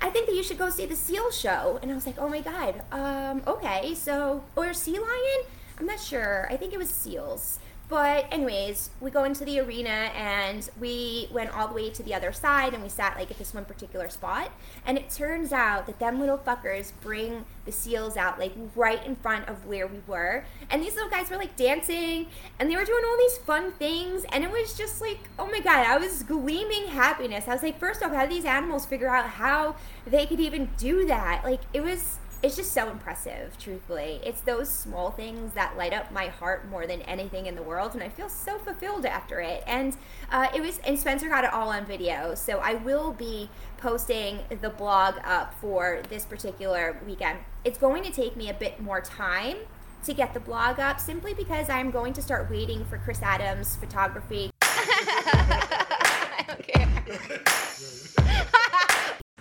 I 0.00 0.10
think 0.10 0.26
that 0.26 0.34
you 0.34 0.42
should 0.42 0.58
go 0.58 0.68
see 0.68 0.84
the 0.84 0.96
seal 0.96 1.30
show. 1.30 1.78
And 1.80 1.90
I 1.90 1.94
was 1.94 2.06
like, 2.06 2.16
oh 2.18 2.28
my 2.28 2.40
God, 2.40 2.82
um, 2.90 3.42
okay, 3.46 3.94
so, 3.94 4.42
or 4.56 4.74
sea 4.74 4.98
lion? 4.98 5.46
I'm 5.78 5.86
not 5.86 6.00
sure. 6.00 6.46
I 6.50 6.56
think 6.56 6.72
it 6.72 6.78
was 6.78 6.90
seals. 6.90 7.58
But 7.92 8.26
anyways, 8.30 8.88
we 9.02 9.10
go 9.10 9.24
into 9.24 9.44
the 9.44 9.60
arena 9.60 9.90
and 10.16 10.66
we 10.80 11.28
went 11.30 11.54
all 11.54 11.68
the 11.68 11.74
way 11.74 11.90
to 11.90 12.02
the 12.02 12.14
other 12.14 12.32
side 12.32 12.72
and 12.72 12.82
we 12.82 12.88
sat 12.88 13.16
like 13.18 13.30
at 13.30 13.36
this 13.36 13.52
one 13.52 13.66
particular 13.66 14.08
spot. 14.08 14.50
And 14.86 14.96
it 14.96 15.10
turns 15.10 15.52
out 15.52 15.84
that 15.84 15.98
them 15.98 16.18
little 16.18 16.38
fuckers 16.38 16.92
bring 17.02 17.44
the 17.66 17.70
seals 17.70 18.16
out 18.16 18.38
like 18.38 18.54
right 18.74 19.04
in 19.04 19.16
front 19.16 19.46
of 19.46 19.66
where 19.66 19.86
we 19.86 19.98
were. 20.06 20.46
And 20.70 20.82
these 20.82 20.94
little 20.94 21.10
guys 21.10 21.28
were 21.28 21.36
like 21.36 21.54
dancing 21.54 22.28
and 22.58 22.70
they 22.70 22.76
were 22.76 22.84
doing 22.86 23.02
all 23.04 23.18
these 23.18 23.36
fun 23.36 23.72
things. 23.72 24.24
And 24.32 24.42
it 24.42 24.50
was 24.50 24.74
just 24.74 25.02
like, 25.02 25.28
oh 25.38 25.48
my 25.48 25.60
God, 25.60 25.86
I 25.86 25.98
was 25.98 26.22
gleaming 26.22 26.86
happiness. 26.86 27.44
I 27.46 27.52
was 27.52 27.62
like, 27.62 27.78
first 27.78 28.02
off, 28.02 28.12
how 28.12 28.24
do 28.24 28.32
these 28.32 28.46
animals 28.46 28.86
figure 28.86 29.14
out 29.14 29.26
how 29.26 29.76
they 30.06 30.24
could 30.24 30.40
even 30.40 30.70
do 30.78 31.04
that? 31.08 31.42
Like 31.44 31.60
it 31.74 31.82
was 31.82 32.20
it's 32.42 32.56
just 32.56 32.72
so 32.72 32.90
impressive, 32.90 33.56
truthfully. 33.56 34.20
It's 34.24 34.40
those 34.40 34.68
small 34.68 35.12
things 35.12 35.52
that 35.54 35.76
light 35.76 35.92
up 35.92 36.10
my 36.10 36.26
heart 36.26 36.68
more 36.68 36.86
than 36.88 37.02
anything 37.02 37.46
in 37.46 37.54
the 37.54 37.62
world, 37.62 37.94
and 37.94 38.02
I 38.02 38.08
feel 38.08 38.28
so 38.28 38.58
fulfilled 38.58 39.06
after 39.06 39.40
it. 39.40 39.62
And 39.66 39.96
uh, 40.30 40.48
it 40.54 40.60
was, 40.60 40.80
and 40.80 40.98
Spencer 40.98 41.28
got 41.28 41.44
it 41.44 41.52
all 41.52 41.68
on 41.68 41.86
video, 41.86 42.34
so 42.34 42.58
I 42.58 42.74
will 42.74 43.12
be 43.12 43.48
posting 43.78 44.40
the 44.60 44.70
blog 44.70 45.14
up 45.24 45.54
for 45.60 46.02
this 46.08 46.24
particular 46.24 47.00
weekend. 47.06 47.38
It's 47.64 47.78
going 47.78 48.02
to 48.02 48.10
take 48.10 48.36
me 48.36 48.50
a 48.50 48.54
bit 48.54 48.80
more 48.80 49.00
time 49.00 49.58
to 50.04 50.12
get 50.12 50.34
the 50.34 50.40
blog 50.40 50.80
up 50.80 50.98
simply 50.98 51.34
because 51.34 51.70
I'm 51.70 51.92
going 51.92 52.12
to 52.14 52.22
start 52.22 52.50
waiting 52.50 52.84
for 52.86 52.98
Chris 52.98 53.22
Adams 53.22 53.76
photography. 53.76 54.50
I 54.62 56.44
don't 56.48 56.66
care. 56.66 57.98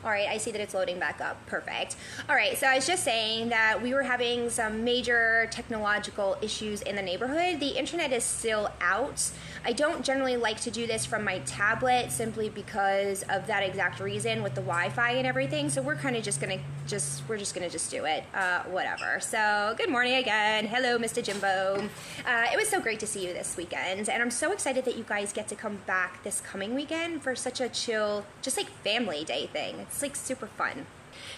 All 0.03 0.09
right, 0.09 0.27
I 0.27 0.37
see 0.37 0.51
that 0.51 0.59
it's 0.59 0.73
loading 0.73 0.97
back 0.97 1.21
up. 1.21 1.45
Perfect. 1.45 1.95
All 2.27 2.35
right, 2.35 2.57
so 2.57 2.65
I 2.65 2.75
was 2.75 2.87
just 2.87 3.03
saying 3.03 3.49
that 3.49 3.81
we 3.81 3.93
were 3.93 4.01
having 4.01 4.49
some 4.49 4.83
major 4.83 5.47
technological 5.51 6.37
issues 6.41 6.81
in 6.81 6.95
the 6.95 7.03
neighborhood. 7.03 7.59
The 7.59 7.77
internet 7.77 8.11
is 8.11 8.23
still 8.23 8.71
out. 8.81 9.29
I 9.63 9.73
don't 9.73 10.03
generally 10.03 10.37
like 10.37 10.59
to 10.61 10.71
do 10.71 10.87
this 10.87 11.05
from 11.05 11.23
my 11.23 11.37
tablet 11.39 12.11
simply 12.11 12.49
because 12.49 13.23
of 13.29 13.45
that 13.45 13.61
exact 13.61 13.99
reason 13.99 14.41
with 14.41 14.55
the 14.55 14.61
Wi-Fi 14.61 15.11
and 15.11 15.27
everything. 15.27 15.69
So 15.69 15.83
we're 15.83 15.95
kind 15.95 16.15
of 16.15 16.23
just 16.23 16.41
gonna 16.41 16.57
just 16.87 17.21
we're 17.29 17.37
just 17.37 17.53
gonna 17.53 17.69
just 17.69 17.91
do 17.91 18.05
it, 18.05 18.23
uh, 18.33 18.63
whatever. 18.63 19.19
So 19.19 19.75
good 19.77 19.89
morning 19.89 20.15
again. 20.15 20.65
Hello, 20.65 20.97
Mr. 20.97 21.23
Jimbo. 21.23 21.87
Uh, 22.25 22.47
it 22.51 22.57
was 22.57 22.69
so 22.69 22.81
great 22.81 22.99
to 23.01 23.07
see 23.07 23.27
you 23.27 23.33
this 23.33 23.55
weekend, 23.55 24.09
and 24.09 24.21
I'm 24.21 24.31
so 24.31 24.51
excited 24.51 24.83
that 24.85 24.97
you 24.97 25.03
guys 25.03 25.31
get 25.31 25.47
to 25.49 25.55
come 25.55 25.77
back 25.85 26.23
this 26.23 26.41
coming 26.41 26.73
weekend 26.73 27.21
for 27.21 27.35
such 27.35 27.61
a 27.61 27.69
chill, 27.69 28.25
just 28.41 28.57
like 28.57 28.67
family 28.83 29.23
day 29.23 29.45
thing. 29.45 29.75
It's 29.79 30.01
like 30.01 30.15
super 30.15 30.47
fun. 30.47 30.87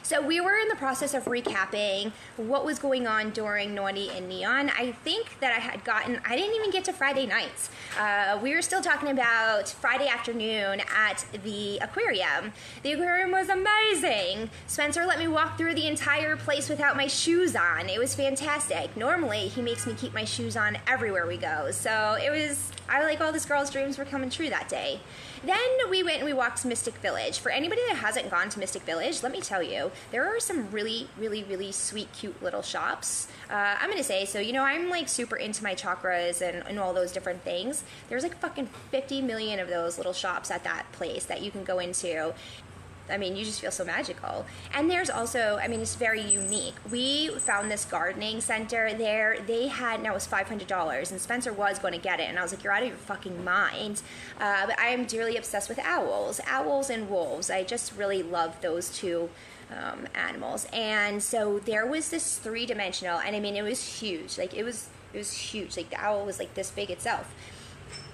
So 0.02 0.22
we 0.22 0.42
were 0.42 0.56
in 0.58 0.68
the 0.68 0.76
process 0.76 1.14
of 1.14 1.26
recapping 1.26 2.12
what 2.38 2.66
was 2.66 2.80
going 2.80 3.08
on 3.08 3.32
during 3.32 3.74
Naughty 3.74 4.10
and 4.10 4.28
Neon. 4.28 4.70
I 4.78 4.92
think 4.92 5.40
that 5.40 5.52
I 5.52 5.60
had 5.60 5.84
gotten, 5.84 6.20
I 6.26 6.36
didn't 6.36 6.56
even 6.56 6.72
get 6.72 6.84
to 6.86 6.94
Friday 6.94 7.26
nights. 7.26 7.70
Uh, 8.00 8.40
we 8.42 8.54
were 8.54 8.62
still 8.62 8.82
talking 8.82 9.10
about 9.10 9.70
Friday 9.70 10.08
afternoon 10.08 10.82
at 10.96 11.26
the 11.44 11.78
aquarium. 11.80 12.54
The 12.84 12.94
aquarium 12.94 13.32
was 13.32 13.50
amazing. 13.50 14.50
Spencer 14.68 15.06
let 15.06 15.20
me 15.20 15.28
walk 15.28 15.58
through 15.58 15.76
the 15.76 15.88
entire 15.88 16.36
place 16.36 16.70
without 16.70 16.98
my 16.98 17.08
shoes 17.08 17.56
on. 17.56 17.90
It 17.90 18.00
was 18.00 18.16
fantastic. 18.16 18.96
Normally, 18.98 19.48
he 19.48 19.62
makes 19.62 19.88
me 19.88 19.94
keep 19.94 20.14
my 20.14 20.26
shoes 20.26 20.58
on 20.58 20.78
everywhere 20.88 21.28
we 21.28 21.38
go. 21.38 21.72
So 21.72 22.18
it 22.24 22.30
was, 22.30 22.72
I 22.90 23.04
like 23.04 23.22
all 23.22 23.32
this 23.32 23.46
girl's 23.46 23.70
dreams 23.70 23.98
were 23.98 24.06
coming 24.06 24.30
true 24.30 24.50
that 24.50 24.70
day. 24.70 25.00
Then 25.46 25.90
we 25.90 26.04
went 26.04 26.18
and 26.18 26.26
we 26.26 26.32
walked 26.32 26.62
to 26.62 26.68
Mystic 26.68 26.96
Village. 26.96 27.40
For 27.40 27.52
anybody 27.52 27.82
that 27.90 27.98
hasn't 27.98 28.32
gone 28.32 28.48
to 28.50 28.60
Mystic 28.60 28.84
Village, 28.84 29.24
let 29.24 29.32
me 29.34 29.42
tell 29.42 29.62
you, 29.62 29.92
there 30.12 30.26
are 30.26 30.40
some 30.40 30.72
really, 30.72 31.10
really, 31.18 31.44
really 31.44 31.72
sweet, 31.74 32.12
cute 32.14 32.42
little 32.42 32.62
shops. 32.62 33.28
Uh, 33.50 33.76
I'm 33.80 33.90
gonna 33.90 34.04
say, 34.04 34.24
so 34.24 34.40
you 34.40 34.54
know, 34.54 34.64
I'm 34.64 34.90
like 34.90 35.10
super 35.10 35.36
into 35.36 35.62
my 35.62 35.76
chakras 35.76 36.42
and, 36.42 36.66
and 36.68 36.80
all 36.80 36.94
those 36.94 37.12
different 37.12 37.44
things. 37.44 37.84
There's 38.08 38.24
like 38.24 38.38
fucking 38.38 38.70
50 38.92 39.22
million 39.22 39.60
of 39.60 39.68
those 39.68 39.98
little 39.98 40.14
shops 40.14 40.50
at 40.50 40.64
that 40.64 40.90
place 40.94 41.26
that 41.26 41.42
you 41.42 41.52
can 41.52 41.66
go 41.66 41.80
into. 41.80 42.34
I 43.10 43.18
mean, 43.18 43.36
you 43.36 43.44
just 43.44 43.62
feel 43.62 43.72
so 43.72 43.84
magical. 43.84 44.46
And 44.74 44.90
there's 44.90 45.10
also, 45.10 45.60
I 45.62 45.68
mean, 45.68 45.82
it's 45.82 45.96
very 45.96 46.22
unique. 46.22 46.76
We 46.90 47.30
found 47.40 47.70
this 47.70 47.86
gardening 47.86 48.42
center 48.42 48.94
there. 48.94 49.40
They 49.46 49.68
had, 49.68 50.02
now 50.02 50.12
it 50.12 50.16
was 50.16 50.28
$500, 50.28 51.12
and 51.12 51.20
Spencer 51.22 51.52
was 51.52 51.80
going 51.80 51.94
to 51.94 52.00
get 52.00 52.20
it. 52.20 52.24
And 52.24 52.40
I 52.40 52.42
was 52.42 52.54
like, 52.54 52.64
you're 52.64 52.74
out 52.74 52.84
of 52.84 52.90
your 52.90 52.98
fucking 52.98 53.44
mind. 53.44 54.02
Uh, 54.40 54.68
but 54.68 54.80
I 54.80 54.88
am 54.88 55.06
dearly 55.06 55.38
obsessed 55.38 55.70
with 55.70 55.80
owls, 55.80 56.40
owls 56.48 56.90
and 56.90 57.10
wolves. 57.10 57.50
I 57.50 57.64
just 57.64 57.96
really 57.98 58.24
love 58.24 58.60
those 58.62 58.90
two. 58.96 59.30
Um, 59.72 60.06
animals 60.14 60.68
and 60.72 61.24
so 61.24 61.58
there 61.58 61.88
was 61.88 62.10
this 62.10 62.38
three-dimensional 62.38 63.20
and 63.20 63.36
i 63.36 63.40
mean 63.40 63.56
it 63.56 63.64
was 63.64 63.82
huge 63.82 64.38
like 64.38 64.54
it 64.54 64.62
was 64.62 64.90
it 65.14 65.18
was 65.18 65.32
huge 65.32 65.76
like 65.78 65.90
the 65.90 66.00
owl 66.00 66.26
was 66.26 66.38
like 66.38 66.54
this 66.54 66.70
big 66.70 66.92
itself 66.92 67.34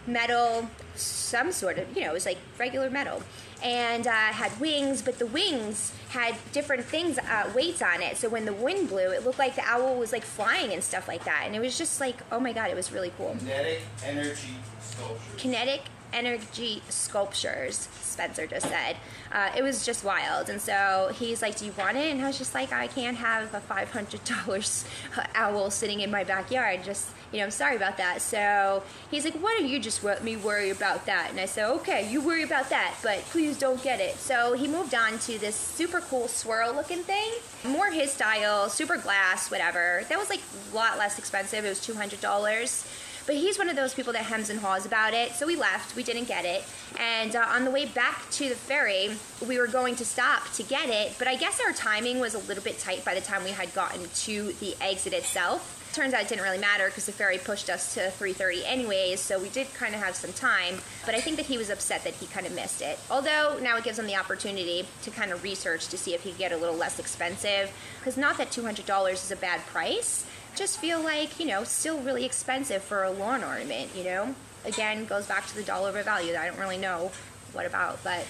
metal 0.08 0.70
some 0.96 1.52
sort 1.52 1.78
of 1.78 1.94
you 1.96 2.04
know 2.04 2.12
it 2.12 2.14
was 2.14 2.26
like 2.26 2.38
regular 2.58 2.90
metal 2.90 3.22
and 3.64 4.08
uh, 4.08 4.12
had 4.12 4.58
wings, 4.60 5.02
but 5.02 5.20
the 5.20 5.26
wings 5.26 5.94
had 6.10 6.36
different 6.52 6.86
things, 6.86 7.18
uh, 7.18 7.52
weights 7.56 7.82
on 7.82 8.02
it. 8.02 8.18
So 8.18 8.30
when 8.30 8.46
the 8.46 8.54
wind 8.54 8.90
blew, 8.90 9.12
it 9.12 9.26
looked 9.26 9.40
like 9.40 9.56
the 9.56 9.64
owl 9.66 9.96
was 9.96 10.12
like 10.12 10.24
flying 10.24 10.74
and 10.74 10.84
stuff 10.84 11.08
like 11.08 11.26
that. 11.26 11.44
And 11.46 11.56
it 11.56 11.60
was 11.60 11.78
just 11.78 12.00
like, 12.00 12.18
oh 12.32 12.40
my 12.40 12.54
god, 12.54 12.72
it 12.72 12.76
was 12.76 12.92
really 12.92 13.12
cool. 13.18 13.36
Kinetic 13.40 13.82
energy 14.04 14.56
sculpture. 14.82 15.38
Kinetic 15.38 15.82
energy 16.14 16.82
sculptures, 16.90 17.88
Spencer 18.02 18.48
just 18.48 18.68
said. 18.68 18.98
Uh, 19.32 19.50
it 19.56 19.62
was 19.62 19.86
just 19.86 20.04
wild. 20.04 20.50
And 20.50 20.60
so 20.60 21.12
he's 21.14 21.42
like, 21.42 21.58
Do 21.58 21.66
you 21.66 21.74
want 21.78 21.98
it? 21.98 22.12
And 22.12 22.22
I 22.22 22.28
was 22.28 22.38
just 22.38 22.54
like, 22.54 22.72
I 22.74 22.88
can't 22.88 23.18
have 23.18 23.54
a 23.54 23.62
$500 23.62 24.86
owl 25.36 25.72
sitting 25.72 26.02
in 26.02 26.12
my 26.12 26.24
backyard. 26.24 26.84
Just, 26.84 27.10
you 27.32 27.40
know, 27.40 27.46
I'm 27.46 27.52
sorry 27.52 27.76
about 27.76 27.98
that. 27.98 28.22
So 28.22 28.84
he's 29.12 29.24
like, 29.24 29.36
Why 29.36 29.56
don't 29.58 29.70
you 29.70 29.80
just 29.80 30.04
let 30.04 30.24
me 30.24 30.36
worry 30.36 30.70
about 30.70 31.06
that? 31.06 31.30
And 31.30 31.40
I 31.40 31.46
said, 31.46 31.70
Okay, 31.78 32.12
you 32.12 32.22
worry 32.22 32.44
about 32.44 32.70
that, 32.70 32.96
but 33.04 33.20
please 33.26 33.58
don't 33.58 33.82
get 33.84 34.00
it. 34.00 34.16
So 34.18 34.54
he 34.54 34.68
moved 34.68 34.94
on 34.94 35.20
to 35.20 35.38
this 35.38 35.56
super 35.56 36.02
cool 36.02 36.28
swirl 36.28 36.74
looking 36.74 37.04
thing. 37.04 37.32
More 37.64 37.92
his 37.92 38.12
style, 38.12 38.70
super 38.70 38.98
glass, 38.98 39.52
whatever. 39.52 40.04
That 40.10 40.18
was 40.18 40.30
like 40.30 40.42
a 40.72 40.76
lot 40.76 40.98
less 40.98 41.20
expensive. 41.20 41.64
It 41.64 41.70
was 41.70 41.80
$200. 41.80 43.06
But 43.30 43.38
he's 43.38 43.60
one 43.60 43.70
of 43.70 43.76
those 43.76 43.94
people 43.94 44.12
that 44.14 44.24
hems 44.24 44.50
and 44.50 44.60
haws 44.60 44.88
about 44.88 45.14
it. 45.14 45.34
So 45.34 45.46
we 45.46 45.56
left. 45.56 45.96
We 45.96 46.02
didn't 46.02 46.28
get 46.28 46.46
it. 46.46 46.64
And 47.00 47.36
uh, 47.36 47.46
on 47.48 47.64
the 47.64 47.70
way 47.70 47.86
back 47.86 48.28
to 48.32 48.50
the 48.50 48.56
ferry, 48.56 49.12
we 49.48 49.60
were 49.60 49.68
going 49.68 49.96
to 49.98 50.04
stop 50.04 50.52
to 50.54 50.64
get 50.64 50.90
it. 50.90 51.14
But 51.20 51.28
I 51.28 51.36
guess 51.36 51.62
our 51.64 51.72
timing 51.72 52.20
was 52.20 52.34
a 52.34 52.40
little 52.40 52.64
bit 52.64 52.80
tight 52.80 53.06
by 53.06 53.14
the 53.14 53.22
time 53.22 53.44
we 53.44 53.52
had 53.52 53.72
gotten 53.76 54.10
to 54.10 54.54
the 54.54 54.76
exit 54.82 55.14
itself. 55.14 55.76
Turns 55.94 56.16
out 56.16 56.22
it 56.22 56.30
didn't 56.30 56.44
really 56.44 56.58
matter 56.58 56.88
because 56.88 57.06
the 57.06 57.12
ferry 57.12 57.38
pushed 57.38 57.70
us 57.70 57.94
to 57.94 58.12
3:30 58.12 58.64
anyways, 58.66 59.20
so 59.20 59.38
we 59.40 59.50
did 59.50 59.72
kind 59.76 59.94
of 59.94 60.02
have 60.02 60.16
some 60.16 60.34
time. 60.34 60.80
But 61.06 61.14
I 61.14 61.22
think 61.22 61.38
that 61.38 61.46
he 61.46 61.58
was 61.58 61.70
upset 61.70 62.04
that 62.06 62.14
he 62.16 62.26
kind 62.28 62.48
of 62.48 62.54
missed 62.54 62.82
it. 62.82 62.98
Although 63.12 63.60
now 63.62 63.78
it 63.78 63.84
gives 63.84 64.00
him 64.00 64.08
the 64.08 64.16
opportunity 64.16 64.88
to 65.04 65.12
kind 65.12 65.32
of 65.32 65.44
research 65.44 65.88
to 65.90 65.98
see 65.98 66.16
if 66.16 66.22
he 66.22 66.32
could 66.32 66.40
get 66.40 66.52
a 66.52 66.58
little 66.58 66.76
less 66.76 66.98
expensive. 66.98 67.72
Because 68.00 68.18
not 68.18 68.38
that 68.38 68.52
$200 68.52 69.14
is 69.14 69.32
a 69.32 69.36
bad 69.36 69.66
price, 69.68 70.26
just 70.60 70.78
feel 70.78 71.00
like, 71.00 71.40
you 71.40 71.46
know, 71.46 71.64
still 71.64 72.00
really 72.02 72.26
expensive 72.26 72.84
for 72.84 73.04
a 73.04 73.10
lawn 73.10 73.44
ornament, 73.46 73.90
you 73.96 74.04
know? 74.04 74.36
Again, 74.66 75.06
goes 75.06 75.26
back 75.26 75.48
to 75.48 75.56
the 75.56 75.64
dollar 75.64 75.98
of 75.98 76.06
value 76.06 76.34
that 76.34 76.42
I 76.42 76.48
don't 76.48 76.60
really 76.60 76.78
know 76.78 77.12
what 77.54 77.66
about, 77.66 78.04
but 78.04 78.28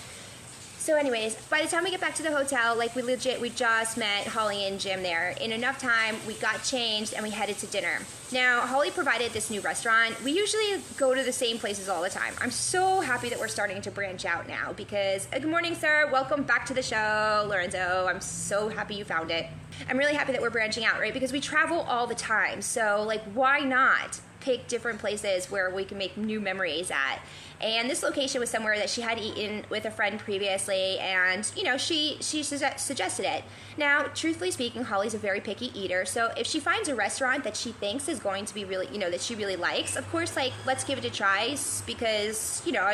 so 0.89 0.95
anyways, 0.95 1.35
by 1.49 1.61
the 1.61 1.67
time 1.67 1.83
we 1.83 1.91
get 1.91 2.01
back 2.01 2.15
to 2.15 2.23
the 2.23 2.31
hotel, 2.31 2.75
like 2.75 2.95
we 2.95 3.03
legit, 3.03 3.39
we 3.39 3.51
just 3.51 3.95
met 3.95 4.25
Holly 4.25 4.65
and 4.65 4.79
Jim 4.79 5.03
there. 5.03 5.35
In 5.39 5.51
enough 5.51 5.77
time, 5.77 6.15
we 6.25 6.33
got 6.33 6.63
changed 6.63 7.13
and 7.13 7.21
we 7.21 7.29
headed 7.29 7.59
to 7.59 7.67
dinner. 7.67 7.99
Now, 8.31 8.61
Holly 8.61 8.89
provided 8.89 9.31
this 9.31 9.51
new 9.51 9.61
restaurant. 9.61 10.19
We 10.23 10.31
usually 10.31 10.81
go 10.97 11.13
to 11.13 11.21
the 11.21 11.31
same 11.31 11.59
places 11.59 11.89
all 11.89 12.01
the 12.01 12.09
time. 12.09 12.33
I'm 12.41 12.49
so 12.49 13.01
happy 13.01 13.29
that 13.29 13.39
we're 13.39 13.49
starting 13.49 13.83
to 13.83 13.91
branch 13.91 14.25
out 14.25 14.47
now 14.47 14.73
because, 14.73 15.27
uh, 15.31 15.37
good 15.37 15.51
morning, 15.51 15.75
sir. 15.75 16.09
Welcome 16.11 16.41
back 16.41 16.65
to 16.65 16.73
the 16.73 16.81
show, 16.81 17.45
Lorenzo. 17.47 18.07
I'm 18.09 18.19
so 18.19 18.67
happy 18.69 18.95
you 18.95 19.05
found 19.05 19.29
it. 19.29 19.45
I'm 19.87 19.97
really 19.97 20.15
happy 20.15 20.31
that 20.31 20.41
we're 20.41 20.49
branching 20.49 20.85
out, 20.85 20.99
right? 20.99 21.13
Because 21.13 21.31
we 21.31 21.39
travel 21.39 21.81
all 21.81 22.07
the 22.07 22.15
time. 22.15 22.63
So, 22.63 23.03
like, 23.05 23.21
why 23.35 23.59
not 23.59 24.19
pick 24.39 24.67
different 24.67 24.97
places 24.97 25.51
where 25.51 25.69
we 25.69 25.85
can 25.85 25.99
make 25.99 26.17
new 26.17 26.41
memories 26.41 26.89
at? 26.89 27.19
And 27.61 27.89
this 27.89 28.03
location 28.03 28.39
was 28.39 28.49
somewhere 28.49 28.77
that 28.77 28.89
she 28.89 29.01
had 29.01 29.19
eaten 29.19 29.65
with 29.69 29.85
a 29.85 29.91
friend 29.91 30.17
previously, 30.19 30.97
and 30.99 31.49
you 31.55 31.63
know 31.63 31.77
she 31.77 32.17
she 32.21 32.41
su- 32.43 32.57
suggested 32.77 33.25
it. 33.25 33.43
Now, 33.77 34.03
truthfully 34.15 34.51
speaking, 34.51 34.83
Holly's 34.83 35.13
a 35.13 35.17
very 35.17 35.41
picky 35.41 35.77
eater, 35.77 36.05
so 36.05 36.31
if 36.37 36.47
she 36.47 36.59
finds 36.59 36.87
a 36.87 36.95
restaurant 36.95 37.43
that 37.43 37.57
she 37.57 37.71
thinks 37.73 38.07
is 38.07 38.19
going 38.19 38.45
to 38.45 38.53
be 38.53 38.63
really 38.63 38.87
you 38.91 38.97
know 38.97 39.11
that 39.11 39.21
she 39.21 39.35
really 39.35 39.57
likes, 39.57 39.95
of 39.97 40.09
course, 40.11 40.35
like 40.35 40.53
let's 40.65 40.83
give 40.83 40.97
it 40.97 41.05
a 41.05 41.09
try 41.09 41.55
because 41.85 42.61
you 42.65 42.71
know. 42.71 42.93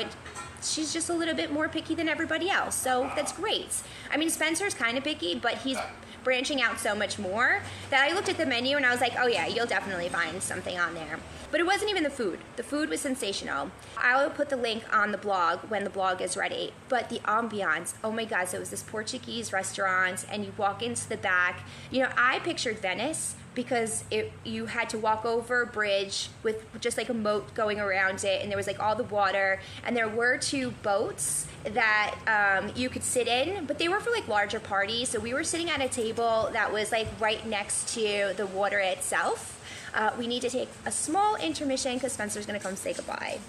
She's 0.64 0.92
just 0.92 1.12
a 1.12 1.14
little 1.14 1.36
bit 1.36 1.52
more 1.52 1.70
picky 1.70 1.94
than 1.94 2.10
everybody 2.10 2.50
else. 2.50 2.74
So 2.74 3.12
that's 3.16 3.32
great. 3.32 3.68
I 4.12 4.18
mean, 4.18 4.32
Spencer's 4.32 4.74
kind 4.74 4.98
of 4.98 5.04
picky, 5.04 5.36
but 5.36 5.60
he's 5.60 5.78
branching 6.26 6.62
out 6.62 6.78
so 6.80 6.94
much 6.94 7.18
more 7.18 7.62
that 7.92 8.04
I 8.04 8.14
looked 8.14 8.28
at 8.28 8.38
the 8.38 8.46
menu 8.46 8.76
and 8.76 8.86
I 8.86 8.92
was 8.92 9.00
like, 9.00 9.14
oh 9.18 9.28
yeah, 9.28 9.48
you'll 9.48 9.68
definitely 9.68 10.10
find 10.10 10.44
something 10.44 10.78
on 10.78 10.94
there. 10.96 11.20
But 11.52 11.62
it 11.62 11.66
wasn't 11.66 11.92
even 11.92 12.04
the 12.04 12.10
food. 12.10 12.40
The 12.58 12.64
food 12.64 12.90
was 12.90 13.00
sensational. 13.00 13.72
I 13.96 14.22
will 14.22 14.32
put 14.32 14.50
the 14.50 14.58
link 14.58 14.84
on 14.94 15.14
the 15.14 15.18
blog 15.18 15.60
when 15.70 15.86
the 15.86 15.90
blog 15.90 16.22
is 16.22 16.36
ready. 16.36 16.74
But 16.90 17.10
the 17.10 17.20
ambiance, 17.20 17.94
oh 18.04 18.12
my 18.12 18.26
God, 18.26 18.50
so 18.50 18.58
it 18.58 18.60
was 18.60 18.72
this 18.72 18.84
Portuguese 18.84 19.54
restaurant 19.54 20.26
and 20.30 20.44
you 20.44 20.52
walk 20.58 20.82
into 20.82 21.08
the 21.08 21.16
back. 21.16 21.64
You 21.92 22.02
know, 22.02 22.10
I 22.18 22.40
pictured 22.40 22.80
Venice 22.80 23.36
because 23.56 24.04
it 24.12 24.32
you 24.44 24.66
had 24.66 24.90
to 24.90 24.98
walk 24.98 25.26
over 25.26 25.64
a 25.64 25.68
bridge 25.68 26.30
with 26.44 26.66
just 26.82 26.98
like 26.98 27.10
a 27.10 27.14
moat 27.14 27.54
going 27.56 27.80
around 27.80 28.24
it 28.24 28.42
and 28.42 28.52
there 28.52 28.58
was 28.58 28.68
like 28.68 28.80
all 28.80 28.96
the 28.96 29.04
water 29.06 29.60
and 29.86 29.96
there 29.96 30.08
were 30.08 30.38
two 30.38 30.72
boats 30.84 31.48
that 31.64 32.16
um, 32.28 32.72
you 32.76 32.90
could 32.90 33.04
sit 33.04 33.28
in 33.28 33.66
but 33.66 33.80
they 33.80 33.88
were 33.88 34.00
for 34.00 34.12
like 34.12 34.28
larger 34.28 34.60
parties 34.60 35.10
so 35.10 35.20
we 35.20 35.34
were 35.34 35.44
sitting 35.44 35.70
at 35.70 35.82
a 35.82 35.88
table 35.88 36.50
that 36.52 36.72
was 36.72 36.92
like 36.92 37.08
right 37.20 37.46
next 37.48 37.94
to 37.94 38.34
the 38.36 38.46
water 38.46 38.80
itself. 38.80 39.52
Uh, 39.94 40.12
we 40.20 40.28
need 40.28 40.42
to 40.42 40.50
take 40.50 40.70
a 40.86 40.92
small 40.92 41.38
intermission 41.38 41.94
because 41.94 42.12
spencer's 42.12 42.46
going 42.46 42.60
to 42.60 42.64
come 42.64 42.76
say 42.76 42.94
goodbye. 42.94 43.40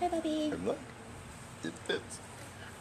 Hi 0.00 0.08
bubby 0.08 0.52
Look, 0.62 0.78
it 1.64 1.72
fits. 1.86 2.18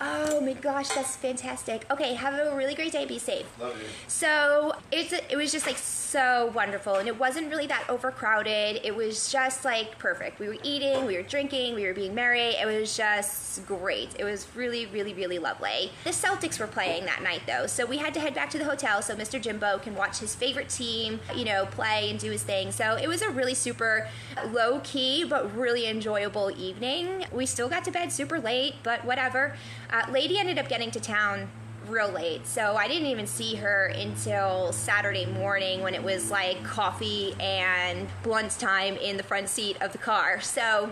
Oh 0.01 0.41
my 0.41 0.53
gosh, 0.53 0.89
that's 0.89 1.15
fantastic. 1.15 1.85
Okay, 1.89 2.15
have 2.15 2.33
a 2.33 2.55
really 2.55 2.75
great 2.75 2.91
day. 2.91 3.05
Be 3.05 3.17
safe. 3.17 3.45
Love 3.59 3.81
you. 3.81 3.87
So 4.07 4.75
it's 4.91 5.13
it 5.13 5.37
was 5.37 5.51
just 5.51 5.65
like 5.65 5.77
so 5.77 6.51
wonderful, 6.53 6.95
and 6.95 7.07
it 7.07 7.17
wasn't 7.17 7.49
really 7.49 7.67
that 7.67 7.85
overcrowded. 7.89 8.81
It 8.83 8.93
was 8.95 9.31
just 9.31 9.63
like 9.63 9.97
perfect. 9.97 10.39
We 10.39 10.47
were 10.47 10.57
eating, 10.63 11.05
we 11.05 11.15
were 11.15 11.23
drinking, 11.23 11.75
we 11.75 11.85
were 11.85 11.93
being 11.93 12.13
merry. 12.13 12.55
It 12.55 12.65
was 12.65 12.95
just 12.95 13.65
great. 13.65 14.09
It 14.19 14.25
was 14.25 14.47
really, 14.55 14.85
really, 14.87 15.13
really 15.13 15.39
lovely. 15.39 15.91
The 16.03 16.09
Celtics 16.09 16.59
were 16.59 16.67
playing 16.67 17.05
that 17.05 17.23
night 17.23 17.41
though, 17.47 17.65
so 17.67 17.85
we 17.85 17.97
had 17.97 18.13
to 18.15 18.19
head 18.19 18.33
back 18.33 18.49
to 18.51 18.57
the 18.57 18.65
hotel 18.65 19.01
so 19.01 19.15
Mr. 19.15 19.41
Jimbo 19.41 19.79
can 19.79 19.95
watch 19.95 20.19
his 20.19 20.35
favorite 20.35 20.69
team, 20.69 21.21
you 21.33 21.45
know, 21.45 21.65
play 21.67 22.09
and 22.09 22.19
do 22.19 22.31
his 22.31 22.43
thing. 22.43 22.71
So 22.71 22.95
it 22.95 23.07
was 23.07 23.21
a 23.21 23.29
really 23.29 23.53
super 23.53 24.09
low 24.47 24.81
key 24.83 25.23
but 25.23 25.55
really 25.55 25.87
enjoyable 25.87 26.51
evening. 26.57 27.25
We 27.31 27.45
still 27.45 27.69
got 27.69 27.85
to 27.85 27.91
bed 27.91 28.11
super 28.11 28.39
late, 28.39 28.75
but 28.83 29.05
whatever. 29.05 29.55
Uh, 29.89 30.03
Lady 30.11 30.37
ended 30.37 30.57
up 30.57 30.67
getting 30.67 30.91
to 30.91 30.99
town 30.99 31.49
real 31.87 32.09
late, 32.09 32.47
so 32.47 32.75
I 32.75 32.87
didn't 32.87 33.07
even 33.07 33.27
see 33.27 33.55
her 33.55 33.87
until 33.87 34.71
Saturday 34.73 35.25
morning 35.25 35.81
when 35.81 35.93
it 35.93 36.03
was 36.03 36.31
like 36.31 36.63
coffee 36.63 37.35
and 37.39 38.07
blunt 38.23 38.51
time 38.59 38.97
in 38.97 39.17
the 39.17 39.23
front 39.23 39.49
seat 39.49 39.77
of 39.81 39.91
the 39.91 39.97
car. 39.97 40.41
So 40.41 40.91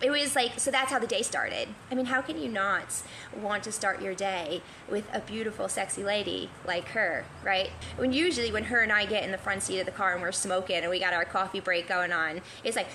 it 0.00 0.10
was 0.10 0.36
like 0.36 0.58
so 0.58 0.70
that's 0.70 0.90
how 0.90 0.98
the 0.98 1.06
day 1.06 1.22
started 1.22 1.68
i 1.90 1.94
mean 1.94 2.06
how 2.06 2.20
can 2.20 2.38
you 2.38 2.48
not 2.48 3.02
want 3.40 3.62
to 3.62 3.72
start 3.72 4.02
your 4.02 4.14
day 4.14 4.60
with 4.90 5.08
a 5.14 5.20
beautiful 5.20 5.68
sexy 5.68 6.04
lady 6.04 6.50
like 6.66 6.88
her 6.88 7.24
right 7.42 7.70
when 7.96 8.12
usually 8.12 8.52
when 8.52 8.64
her 8.64 8.82
and 8.82 8.92
i 8.92 9.06
get 9.06 9.22
in 9.24 9.32
the 9.32 9.38
front 9.38 9.62
seat 9.62 9.80
of 9.80 9.86
the 9.86 9.92
car 9.92 10.12
and 10.12 10.22
we're 10.22 10.32
smoking 10.32 10.76
and 10.76 10.90
we 10.90 11.00
got 11.00 11.14
our 11.14 11.24
coffee 11.24 11.60
break 11.60 11.88
going 11.88 12.12
on 12.12 12.40
it's 12.62 12.76
like 12.76 12.88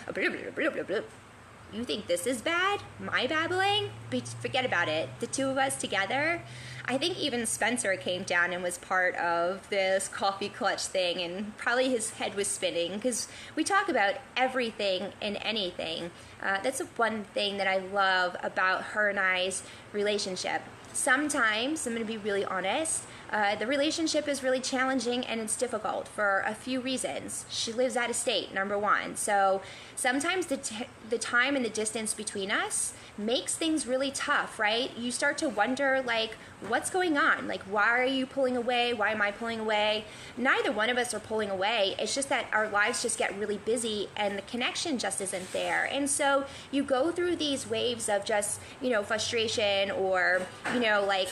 you 1.74 1.84
think 1.84 2.08
this 2.08 2.28
is 2.28 2.42
bad 2.42 2.82
my 3.00 3.28
babbling 3.28 3.90
but 4.10 4.28
forget 4.42 4.66
about 4.66 4.88
it 4.88 5.10
the 5.20 5.28
two 5.28 5.50
of 5.50 5.58
us 5.58 5.75
together 5.78 6.42
I 6.86 6.98
think 6.98 7.18
even 7.20 7.46
Spencer 7.46 7.96
came 7.96 8.24
down 8.24 8.54
and 8.54 8.63
was 8.63 8.78
part 8.78 9.16
of 9.16 9.70
this 9.70 10.08
coffee 10.08 10.50
clutch 10.50 10.86
thing, 10.86 11.22
and 11.22 11.56
probably 11.58 11.90
his 11.90 12.12
head 12.12 12.36
was 12.36 12.48
spinning 12.48 12.96
because 12.96 13.28
we 13.56 13.63
talk 13.63 13.88
about 13.88 14.16
everything 14.36 15.13
and 15.22 15.38
anything. 15.42 16.12
Uh, 16.42 16.60
that's 16.62 16.82
one 16.98 17.24
thing 17.34 17.58
that 17.58 17.68
I 17.68 17.78
love 17.78 18.36
about 18.44 18.84
her 18.84 19.10
and 19.10 19.20
I's 19.20 19.63
relationship. 19.94 20.62
Sometimes, 20.93 21.86
I'm 21.88 21.93
going 21.93 22.05
to 22.05 22.12
be 22.12 22.17
really 22.17 22.45
honest, 22.45 23.03
uh, 23.31 23.55
the 23.55 23.65
relationship 23.65 24.27
is 24.27 24.43
really 24.43 24.60
challenging 24.60 25.25
and 25.25 25.39
it's 25.39 25.55
difficult 25.55 26.07
for 26.07 26.43
a 26.45 26.53
few 26.53 26.81
reasons. 26.81 27.45
She 27.50 27.71
lives 27.71 27.95
out 27.95 28.10
of 28.10 28.15
state, 28.15 28.53
number 28.53 28.77
one. 28.77 29.15
So 29.15 29.62
sometimes 29.95 30.48
the, 30.48 30.57
t- 30.57 30.88
the 31.10 31.17
time 31.17 31.55
and 31.55 31.63
the 31.63 31.69
distance 31.69 32.13
between 32.13 32.51
us 32.51 32.93
makes 33.25 33.56
things 33.56 33.88
really 33.88 34.12
tough, 34.12 34.60
right? 34.60 34.92
You 34.98 35.12
start 35.12 35.38
to 35.40 35.50
wonder, 35.50 36.04
like, 36.06 36.36
what's 36.68 36.90
going 36.90 37.18
on? 37.18 37.48
Like, 37.48 37.63
why 37.63 37.90
are 37.90 38.06
you 38.06 38.25
pulling 38.25 38.56
away? 38.56 38.94
Why 38.94 39.12
am 39.12 39.22
I 39.22 39.32
pulling 39.32 39.60
away? 39.60 40.06
Neither 40.38 40.72
one 40.72 40.90
of 40.90 40.98
us 40.98 41.13
are 41.13 41.20
pulling 41.20 41.50
away. 41.50 41.96
It's 41.98 42.13
just 42.13 42.30
that 42.30 42.46
our 42.54 42.70
lives 42.70 43.01
just 43.01 43.18
get 43.18 43.38
really 43.38 43.58
busy 43.58 44.10
and 44.16 44.38
the 44.38 44.44
connection 44.44 44.98
just 44.98 45.22
isn't 45.22 45.51
there. 45.54 45.86
And 45.92 46.10
so 46.10 46.46
you 46.72 46.84
go 46.84 47.12
through 47.12 47.38
these 47.38 47.68
waves 47.68 48.10
of 48.10 48.25
just, 48.25 48.60
you 48.82 48.90
know, 48.90 49.01
frustration 49.01 49.92
or, 49.92 50.42
you 50.74 50.80
know, 50.80 51.04
like, 51.08 51.30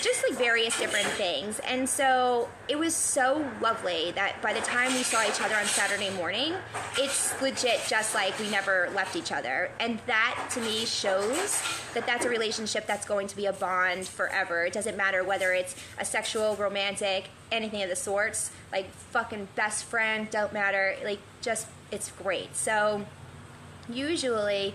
just 0.00 0.24
like 0.28 0.38
various 0.38 0.78
different 0.78 1.08
things. 1.08 1.58
And 1.60 1.88
so 1.88 2.48
it 2.68 2.78
was 2.78 2.94
so 2.94 3.46
lovely 3.60 4.12
that 4.12 4.40
by 4.40 4.52
the 4.52 4.60
time 4.60 4.92
we 4.94 5.02
saw 5.02 5.26
each 5.28 5.40
other 5.42 5.56
on 5.56 5.66
Saturday 5.66 6.10
morning, 6.10 6.54
it's 6.98 7.40
legit 7.42 7.80
just 7.86 8.14
like 8.14 8.38
we 8.38 8.48
never 8.50 8.90
left 8.94 9.14
each 9.14 9.30
other. 9.30 9.70
And 9.78 9.98
that 10.06 10.48
to 10.52 10.60
me 10.60 10.84
shows 10.98 11.62
that 11.94 12.06
that's 12.06 12.24
a 12.24 12.28
relationship 12.28 12.86
that's 12.86 13.06
going 13.06 13.26
to 13.28 13.36
be 13.36 13.46
a 13.46 13.52
bond 13.52 14.06
forever. 14.06 14.64
It 14.64 14.72
doesn't 14.72 14.96
matter 14.96 15.22
whether 15.24 15.52
it's 15.52 15.74
a 15.98 16.04
sexual, 16.04 16.56
romantic, 16.56 17.28
anything 17.52 17.82
of 17.82 17.88
the 17.88 17.96
sorts. 17.96 18.50
Like 18.72 18.90
fucking 18.90 19.48
best 19.54 19.84
friend, 19.84 20.28
don't 20.30 20.52
matter. 20.52 20.96
Like 21.04 21.20
just 21.40 21.66
it's 21.90 22.10
great. 22.10 22.54
So 22.56 23.04
usually 23.88 24.74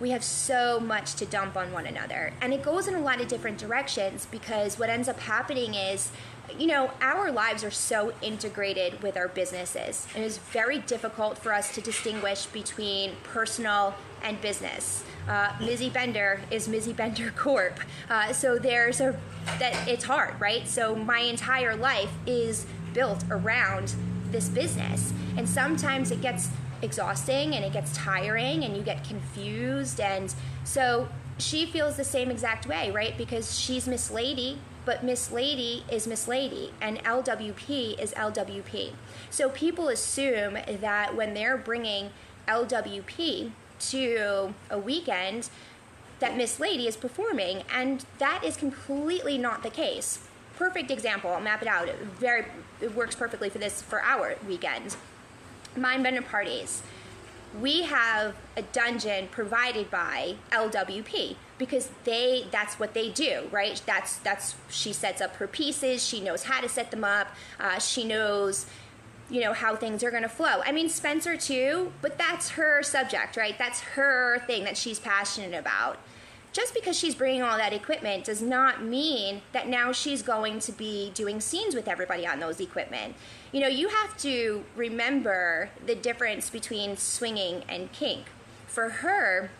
we 0.00 0.10
have 0.10 0.24
so 0.24 0.80
much 0.80 1.14
to 1.14 1.26
dump 1.26 1.56
on 1.56 1.72
one 1.72 1.86
another. 1.86 2.32
And 2.40 2.54
it 2.54 2.62
goes 2.62 2.88
in 2.88 2.94
a 2.94 3.00
lot 3.00 3.20
of 3.20 3.28
different 3.28 3.58
directions 3.58 4.26
because 4.30 4.78
what 4.78 4.88
ends 4.88 5.08
up 5.08 5.20
happening 5.20 5.74
is, 5.74 6.10
you 6.58 6.66
know, 6.66 6.90
our 7.02 7.30
lives 7.30 7.62
are 7.62 7.70
so 7.70 8.14
integrated 8.22 9.02
with 9.02 9.16
our 9.18 9.28
businesses. 9.28 10.06
And 10.14 10.24
it's 10.24 10.38
very 10.38 10.78
difficult 10.78 11.36
for 11.36 11.52
us 11.52 11.74
to 11.74 11.82
distinguish 11.82 12.46
between 12.46 13.12
personal 13.24 13.94
and 14.22 14.40
business. 14.40 15.04
Uh, 15.28 15.50
Mizzy 15.58 15.92
Bender 15.92 16.40
is 16.50 16.68
Mizzy 16.68 16.94
Bender 16.94 17.30
Corp. 17.36 17.80
Uh, 18.08 18.32
so 18.32 18.58
there's 18.58 19.00
a, 19.00 19.18
that 19.58 19.88
it's 19.88 20.04
hard, 20.04 20.40
right? 20.40 20.66
So 20.66 20.94
my 20.94 21.20
entire 21.20 21.76
life 21.76 22.12
is 22.26 22.66
built 22.92 23.24
around 23.30 23.94
this 24.30 24.48
business. 24.48 25.12
And 25.36 25.48
sometimes 25.48 26.10
it 26.10 26.20
gets 26.20 26.48
exhausting 26.82 27.54
and 27.54 27.64
it 27.64 27.72
gets 27.72 27.94
tiring 27.96 28.64
and 28.64 28.76
you 28.76 28.82
get 28.82 29.04
confused 29.04 30.00
and 30.00 30.34
so 30.64 31.08
she 31.38 31.66
feels 31.66 31.96
the 31.96 32.04
same 32.04 32.30
exact 32.30 32.66
way 32.66 32.90
right 32.90 33.16
because 33.18 33.58
she's 33.58 33.86
miss 33.86 34.10
lady 34.10 34.58
but 34.84 35.04
miss 35.04 35.30
lady 35.30 35.84
is 35.90 36.06
miss 36.06 36.26
lady 36.26 36.72
and 36.80 36.98
lwp 37.04 37.98
is 37.98 38.12
lwp 38.14 38.92
so 39.28 39.48
people 39.50 39.88
assume 39.88 40.56
that 40.80 41.14
when 41.14 41.34
they're 41.34 41.58
bringing 41.58 42.10
lwp 42.48 43.50
to 43.80 44.54
a 44.70 44.78
weekend 44.78 45.48
that 46.20 46.36
miss 46.36 46.60
lady 46.60 46.86
is 46.86 46.96
performing 46.96 47.62
and 47.72 48.04
that 48.18 48.44
is 48.44 48.56
completely 48.56 49.38
not 49.38 49.62
the 49.62 49.70
case. 49.70 50.20
Perfect 50.56 50.90
example 50.90 51.30
i'll 51.30 51.40
map 51.40 51.62
it 51.62 51.68
out. 51.68 51.88
It 51.88 51.96
very 51.98 52.44
it 52.80 52.94
works 52.94 53.14
perfectly 53.14 53.48
for 53.48 53.58
this 53.58 53.82
for 53.82 54.02
our 54.02 54.36
weekend. 54.46 54.96
Mindbender 55.76 56.24
parties. 56.26 56.82
We 57.60 57.82
have 57.82 58.36
a 58.56 58.62
dungeon 58.62 59.28
provided 59.32 59.90
by 59.90 60.36
LWP 60.52 61.34
because 61.58 61.90
they 62.04 62.44
that's 62.50 62.78
what 62.78 62.94
they 62.94 63.10
do 63.10 63.48
right? 63.50 63.80
That's 63.86 64.18
that's 64.18 64.54
she 64.68 64.92
sets 64.92 65.20
up 65.20 65.36
her 65.36 65.46
pieces 65.46 66.06
she 66.06 66.20
knows 66.20 66.44
how 66.44 66.60
to 66.60 66.68
set 66.68 66.90
them 66.90 67.04
up 67.04 67.28
uh, 67.58 67.78
she 67.78 68.04
knows 68.04 68.66
you 69.30 69.40
know 69.40 69.52
how 69.52 69.76
things 69.76 70.02
are 70.02 70.10
going 70.10 70.22
to 70.22 70.28
flow 70.28 70.60
i 70.64 70.72
mean 70.72 70.88
spencer 70.88 71.36
too 71.36 71.92
but 72.02 72.18
that's 72.18 72.50
her 72.50 72.82
subject 72.82 73.36
right 73.36 73.56
that's 73.58 73.80
her 73.80 74.40
thing 74.46 74.64
that 74.64 74.76
she's 74.76 74.98
passionate 74.98 75.58
about 75.58 75.98
just 76.52 76.74
because 76.74 76.98
she's 76.98 77.14
bringing 77.14 77.42
all 77.42 77.56
that 77.56 77.72
equipment 77.72 78.24
does 78.24 78.42
not 78.42 78.82
mean 78.82 79.42
that 79.52 79.68
now 79.68 79.92
she's 79.92 80.22
going 80.22 80.58
to 80.60 80.72
be 80.72 81.12
doing 81.14 81.40
scenes 81.40 81.74
with 81.74 81.86
everybody 81.86 82.26
on 82.26 82.40
those 82.40 82.58
equipment. 82.58 83.14
You 83.52 83.60
know, 83.60 83.68
you 83.68 83.88
have 83.88 84.16
to 84.18 84.64
remember 84.74 85.70
the 85.86 85.94
difference 85.94 86.50
between 86.50 86.96
swinging 86.96 87.62
and 87.68 87.92
kink. 87.92 88.26
For 88.66 88.88
her, 88.88 89.50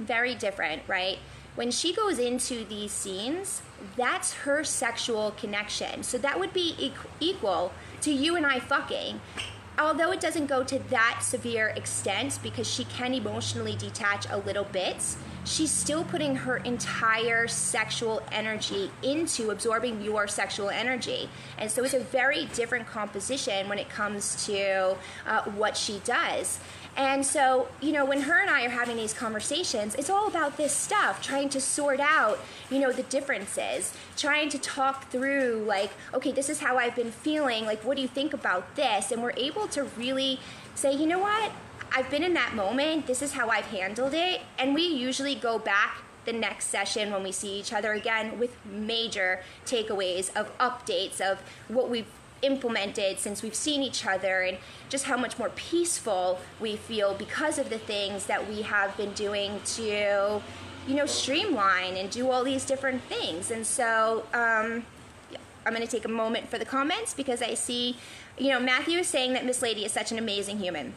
very 0.00 0.34
different, 0.34 0.82
right? 0.88 1.18
When 1.54 1.70
she 1.70 1.92
goes 1.92 2.18
into 2.18 2.64
these 2.64 2.90
scenes, 2.90 3.62
that's 3.96 4.32
her 4.32 4.64
sexual 4.64 5.32
connection. 5.32 6.02
So 6.02 6.18
that 6.18 6.40
would 6.40 6.52
be 6.52 6.92
equal 7.20 7.72
to 8.02 8.12
you 8.12 8.36
and 8.36 8.46
I 8.46 8.60
fucking 8.60 9.20
although 9.80 10.12
it 10.12 10.20
doesn't 10.20 10.46
go 10.46 10.62
to 10.62 10.78
that 10.90 11.20
severe 11.22 11.68
extent 11.68 12.38
because 12.42 12.68
she 12.68 12.84
can 12.84 13.14
emotionally 13.14 13.74
detach 13.76 14.26
a 14.30 14.36
little 14.38 14.64
bit, 14.64 14.96
she's 15.44 15.70
still 15.70 16.04
putting 16.04 16.36
her 16.36 16.58
entire 16.58 17.48
sexual 17.48 18.22
energy 18.30 18.90
into 19.02 19.50
absorbing 19.50 20.02
your 20.02 20.28
sexual 20.28 20.68
energy. 20.68 21.28
And 21.58 21.70
so 21.70 21.82
it's 21.82 21.94
a 21.94 22.00
very 22.00 22.44
different 22.46 22.86
composition 22.86 23.68
when 23.68 23.78
it 23.78 23.88
comes 23.88 24.46
to 24.46 24.96
uh, 25.26 25.42
what 25.52 25.76
she 25.76 26.00
does. 26.04 26.60
And 27.00 27.24
so, 27.24 27.66
you 27.80 27.92
know, 27.92 28.04
when 28.04 28.20
her 28.20 28.42
and 28.42 28.50
I 28.50 28.66
are 28.66 28.68
having 28.68 28.98
these 28.98 29.14
conversations, 29.14 29.94
it's 29.94 30.10
all 30.10 30.28
about 30.28 30.58
this 30.58 30.76
stuff, 30.76 31.22
trying 31.22 31.48
to 31.48 31.58
sort 31.58 31.98
out, 31.98 32.38
you 32.68 32.78
know, 32.78 32.92
the 32.92 33.04
differences, 33.04 33.94
trying 34.18 34.50
to 34.50 34.58
talk 34.58 35.10
through, 35.10 35.64
like, 35.66 35.92
okay, 36.12 36.30
this 36.30 36.50
is 36.50 36.60
how 36.60 36.76
I've 36.76 36.94
been 36.94 37.10
feeling. 37.10 37.64
Like, 37.64 37.82
what 37.84 37.96
do 37.96 38.02
you 38.02 38.08
think 38.08 38.34
about 38.34 38.76
this? 38.76 39.12
And 39.12 39.22
we're 39.22 39.32
able 39.38 39.66
to 39.68 39.84
really 39.96 40.40
say, 40.74 40.92
you 40.92 41.06
know 41.06 41.18
what? 41.18 41.52
I've 41.90 42.10
been 42.10 42.22
in 42.22 42.34
that 42.34 42.54
moment. 42.54 43.06
This 43.06 43.22
is 43.22 43.32
how 43.32 43.48
I've 43.48 43.68
handled 43.68 44.12
it. 44.12 44.42
And 44.58 44.74
we 44.74 44.82
usually 44.82 45.34
go 45.34 45.58
back 45.58 46.02
the 46.26 46.34
next 46.34 46.66
session 46.66 47.10
when 47.10 47.22
we 47.22 47.32
see 47.32 47.58
each 47.58 47.72
other 47.72 47.94
again 47.94 48.38
with 48.38 48.54
major 48.66 49.40
takeaways 49.64 50.30
of 50.36 50.56
updates 50.58 51.18
of 51.18 51.40
what 51.68 51.88
we've 51.88 52.04
implemented 52.42 53.18
since 53.18 53.42
we've 53.42 53.54
seen 53.54 53.82
each 53.82 54.06
other 54.06 54.42
and 54.42 54.58
just 54.88 55.04
how 55.04 55.16
much 55.16 55.38
more 55.38 55.50
peaceful 55.50 56.40
we 56.58 56.76
feel 56.76 57.14
because 57.14 57.58
of 57.58 57.70
the 57.70 57.78
things 57.78 58.26
that 58.26 58.48
we 58.48 58.62
have 58.62 58.96
been 58.96 59.12
doing 59.12 59.60
to 59.64 60.40
you 60.86 60.94
know 60.94 61.06
streamline 61.06 61.96
and 61.96 62.10
do 62.10 62.30
all 62.30 62.42
these 62.42 62.64
different 62.64 63.02
things. 63.02 63.50
And 63.50 63.66
so 63.66 64.24
um, 64.32 64.84
i'm 65.66 65.74
going 65.74 65.86
to 65.86 65.90
take 65.90 66.04
a 66.04 66.08
moment 66.08 66.48
for 66.48 66.58
the 66.58 66.64
comments 66.64 67.14
because 67.14 67.42
i 67.42 67.54
see 67.54 67.96
you 68.38 68.48
know 68.48 68.58
matthew 68.58 68.98
is 68.98 69.06
saying 69.06 69.32
that 69.32 69.44
miss 69.44 69.62
lady 69.62 69.84
is 69.84 69.92
such 69.92 70.10
an 70.10 70.18
amazing 70.18 70.58
human 70.58 70.94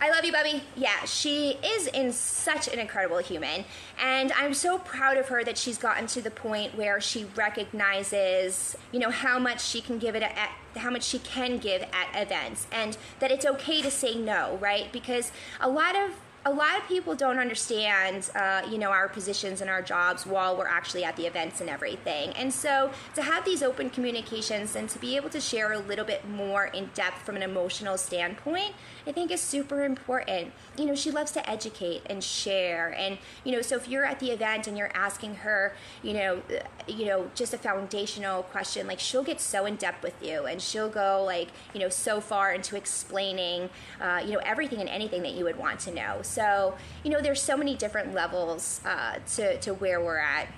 I 0.00 0.10
love 0.10 0.24
you, 0.24 0.32
Bubby. 0.32 0.62
Yeah, 0.76 1.04
she 1.04 1.58
is 1.64 1.86
in 1.88 2.12
such 2.12 2.68
an 2.68 2.78
incredible 2.78 3.18
human. 3.18 3.64
And 4.00 4.32
I'm 4.32 4.54
so 4.54 4.78
proud 4.78 5.16
of 5.16 5.28
her 5.28 5.42
that 5.44 5.56
she's 5.56 5.78
gotten 5.78 6.06
to 6.08 6.20
the 6.20 6.30
point 6.30 6.76
where 6.76 7.00
she 7.00 7.26
recognizes, 7.34 8.76
you 8.92 8.98
know, 8.98 9.10
how 9.10 9.38
much 9.38 9.64
she 9.64 9.80
can 9.80 9.98
give 9.98 10.14
it 10.14 10.22
at, 10.22 10.50
how 10.76 10.90
much 10.90 11.02
she 11.02 11.18
can 11.18 11.58
give 11.58 11.82
at 11.82 12.08
events 12.14 12.66
and 12.70 12.96
that 13.20 13.30
it's 13.30 13.46
okay 13.46 13.80
to 13.82 13.90
say 13.90 14.16
no, 14.16 14.58
right? 14.60 14.92
Because 14.92 15.32
a 15.60 15.68
lot 15.68 15.96
of 15.96 16.10
a 16.46 16.52
lot 16.52 16.78
of 16.78 16.86
people 16.86 17.16
don't 17.16 17.40
understand, 17.40 18.30
uh, 18.36 18.62
you 18.70 18.78
know, 18.78 18.90
our 18.90 19.08
positions 19.08 19.60
and 19.60 19.68
our 19.68 19.82
jobs 19.82 20.24
while 20.24 20.56
we're 20.56 20.68
actually 20.68 21.02
at 21.02 21.16
the 21.16 21.26
events 21.26 21.60
and 21.60 21.68
everything. 21.68 22.30
And 22.34 22.54
so 22.54 22.92
to 23.16 23.22
have 23.22 23.44
these 23.44 23.64
open 23.64 23.90
communications 23.90 24.76
and 24.76 24.88
to 24.90 24.98
be 25.00 25.16
able 25.16 25.28
to 25.30 25.40
share 25.40 25.72
a 25.72 25.78
little 25.78 26.04
bit 26.04 26.26
more 26.28 26.66
in 26.66 26.88
depth 26.94 27.22
from 27.22 27.34
an 27.34 27.42
emotional 27.42 27.98
standpoint, 27.98 28.74
I 29.06 29.12
think 29.12 29.30
is 29.30 29.40
super 29.40 29.84
important. 29.84 30.52
You 30.76 30.86
know, 30.86 30.94
she 30.96 31.10
loves 31.12 31.30
to 31.32 31.48
educate 31.48 32.02
and 32.06 32.22
share. 32.22 32.92
And, 32.98 33.18
you 33.44 33.52
know, 33.52 33.62
so 33.62 33.76
if 33.76 33.88
you're 33.88 34.04
at 34.04 34.18
the 34.18 34.32
event 34.32 34.66
and 34.66 34.76
you're 34.76 34.90
asking 34.94 35.36
her, 35.36 35.74
you 36.02 36.12
know, 36.12 36.42
uh, 36.50 36.64
you 36.88 37.06
know, 37.06 37.30
just 37.34 37.54
a 37.54 37.58
foundational 37.58 38.42
question, 38.42 38.86
like 38.86 38.98
she'll 38.98 39.22
get 39.22 39.40
so 39.40 39.64
in 39.64 39.76
depth 39.76 40.02
with 40.02 40.20
you 40.20 40.46
and 40.46 40.60
she'll 40.60 40.88
go 40.88 41.22
like, 41.24 41.48
you 41.72 41.80
know, 41.80 41.88
so 41.88 42.20
far 42.20 42.52
into 42.52 42.76
explaining, 42.76 43.70
uh, 44.00 44.22
you 44.24 44.32
know, 44.32 44.40
everything 44.44 44.80
and 44.80 44.88
anything 44.88 45.22
that 45.22 45.34
you 45.34 45.44
would 45.44 45.56
want 45.56 45.78
to 45.80 45.94
know. 45.94 46.18
So, 46.22 46.76
you 47.04 47.10
know, 47.10 47.20
there's 47.20 47.42
so 47.42 47.56
many 47.56 47.76
different 47.76 48.12
levels 48.12 48.80
uh, 48.84 49.18
to, 49.36 49.58
to 49.60 49.74
where 49.74 50.00
we're 50.00 50.18
at. 50.18 50.48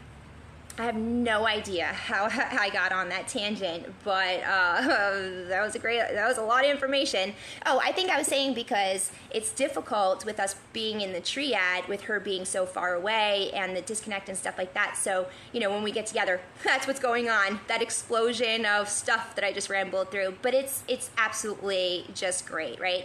I 0.80 0.84
have 0.84 0.94
no 0.94 1.44
idea 1.44 1.86
how 1.86 2.28
I 2.32 2.70
got 2.70 2.92
on 2.92 3.08
that 3.08 3.26
tangent, 3.26 3.92
but 4.04 4.40
uh, 4.44 4.80
that 5.48 5.60
was 5.60 5.74
a 5.74 5.80
great, 5.80 5.98
that 5.98 6.28
was 6.28 6.38
a 6.38 6.42
lot 6.42 6.64
of 6.64 6.70
information. 6.70 7.32
Oh, 7.66 7.80
I 7.82 7.90
think 7.90 8.10
I 8.10 8.18
was 8.18 8.28
saying 8.28 8.54
because 8.54 9.10
it's 9.32 9.50
difficult 9.50 10.24
with 10.24 10.38
us 10.38 10.54
being 10.72 11.00
in 11.00 11.12
the 11.12 11.20
triad, 11.20 11.88
with 11.88 12.02
her 12.02 12.20
being 12.20 12.44
so 12.44 12.64
far 12.64 12.94
away 12.94 13.50
and 13.54 13.76
the 13.76 13.82
disconnect 13.82 14.28
and 14.28 14.38
stuff 14.38 14.56
like 14.56 14.72
that. 14.74 14.96
So, 14.96 15.26
you 15.52 15.58
know, 15.58 15.70
when 15.70 15.82
we 15.82 15.90
get 15.90 16.06
together, 16.06 16.40
that's 16.64 16.86
what's 16.86 17.00
going 17.00 17.28
on. 17.28 17.58
That 17.66 17.82
explosion 17.82 18.64
of 18.64 18.88
stuff 18.88 19.34
that 19.34 19.44
I 19.44 19.52
just 19.52 19.68
rambled 19.68 20.12
through. 20.12 20.36
But 20.42 20.54
it's 20.54 20.84
it's 20.86 21.10
absolutely 21.18 22.06
just 22.14 22.46
great, 22.46 22.78
right? 22.78 23.04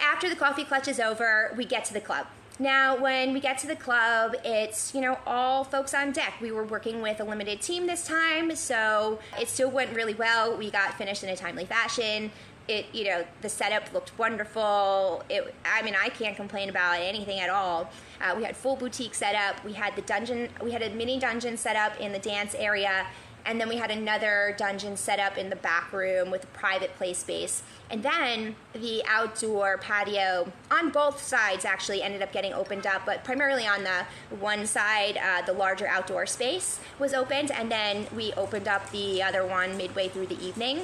After 0.00 0.28
the 0.28 0.36
coffee 0.36 0.64
clutch 0.64 0.86
is 0.86 1.00
over, 1.00 1.52
we 1.56 1.64
get 1.64 1.84
to 1.86 1.92
the 1.92 2.00
club 2.00 2.26
now, 2.60 2.94
when 2.94 3.32
we 3.32 3.40
get 3.40 3.56
to 3.60 3.66
the 3.66 3.74
club, 3.74 4.36
it's, 4.44 4.94
you 4.94 5.00
know, 5.00 5.18
all 5.26 5.64
folks 5.64 5.94
on 5.94 6.12
deck. 6.12 6.34
We 6.42 6.52
were 6.52 6.62
working 6.62 7.00
with 7.00 7.18
a 7.18 7.24
limited 7.24 7.62
team 7.62 7.86
this 7.86 8.06
time, 8.06 8.54
so 8.54 9.18
it 9.40 9.48
still 9.48 9.70
went 9.70 9.96
really 9.96 10.12
well. 10.12 10.54
We 10.54 10.70
got 10.70 10.92
finished 10.98 11.22
in 11.22 11.30
a 11.30 11.36
timely 11.36 11.64
fashion. 11.64 12.30
It, 12.68 12.84
you 12.92 13.04
know, 13.04 13.24
the 13.40 13.48
setup 13.48 13.90
looked 13.94 14.16
wonderful. 14.18 15.24
It, 15.30 15.54
I 15.64 15.80
mean, 15.80 15.94
I 15.98 16.10
can't 16.10 16.36
complain 16.36 16.68
about 16.68 17.00
anything 17.00 17.40
at 17.40 17.48
all. 17.48 17.90
Uh, 18.20 18.34
we 18.36 18.44
had 18.44 18.54
full 18.54 18.76
boutique 18.76 19.14
set 19.14 19.34
up. 19.34 19.64
We 19.64 19.72
had 19.72 19.96
the 19.96 20.02
dungeon, 20.02 20.50
we 20.62 20.72
had 20.72 20.82
a 20.82 20.90
mini 20.90 21.18
dungeon 21.18 21.56
set 21.56 21.76
up 21.76 21.98
in 21.98 22.12
the 22.12 22.18
dance 22.18 22.54
area 22.54 23.06
and 23.46 23.60
then 23.60 23.68
we 23.68 23.76
had 23.76 23.90
another 23.90 24.54
dungeon 24.58 24.96
set 24.96 25.18
up 25.18 25.38
in 25.38 25.50
the 25.50 25.56
back 25.56 25.92
room 25.92 26.30
with 26.30 26.44
a 26.44 26.48
private 26.48 26.94
play 26.96 27.14
space. 27.14 27.62
And 27.90 28.04
then 28.04 28.54
the 28.72 29.02
outdoor 29.08 29.78
patio 29.78 30.50
on 30.70 30.90
both 30.90 31.20
sides 31.20 31.64
actually 31.64 32.02
ended 32.02 32.22
up 32.22 32.32
getting 32.32 32.52
opened 32.52 32.86
up, 32.86 33.04
but 33.04 33.24
primarily 33.24 33.66
on 33.66 33.82
the 33.82 34.06
one 34.36 34.64
side, 34.64 35.18
uh, 35.18 35.42
the 35.42 35.52
larger 35.52 35.88
outdoor 35.88 36.24
space 36.26 36.78
was 37.00 37.12
opened, 37.12 37.50
and 37.50 37.70
then 37.70 38.06
we 38.14 38.32
opened 38.34 38.68
up 38.68 38.90
the 38.92 39.22
other 39.22 39.44
one 39.44 39.76
midway 39.76 40.08
through 40.08 40.28
the 40.28 40.40
evening. 40.44 40.82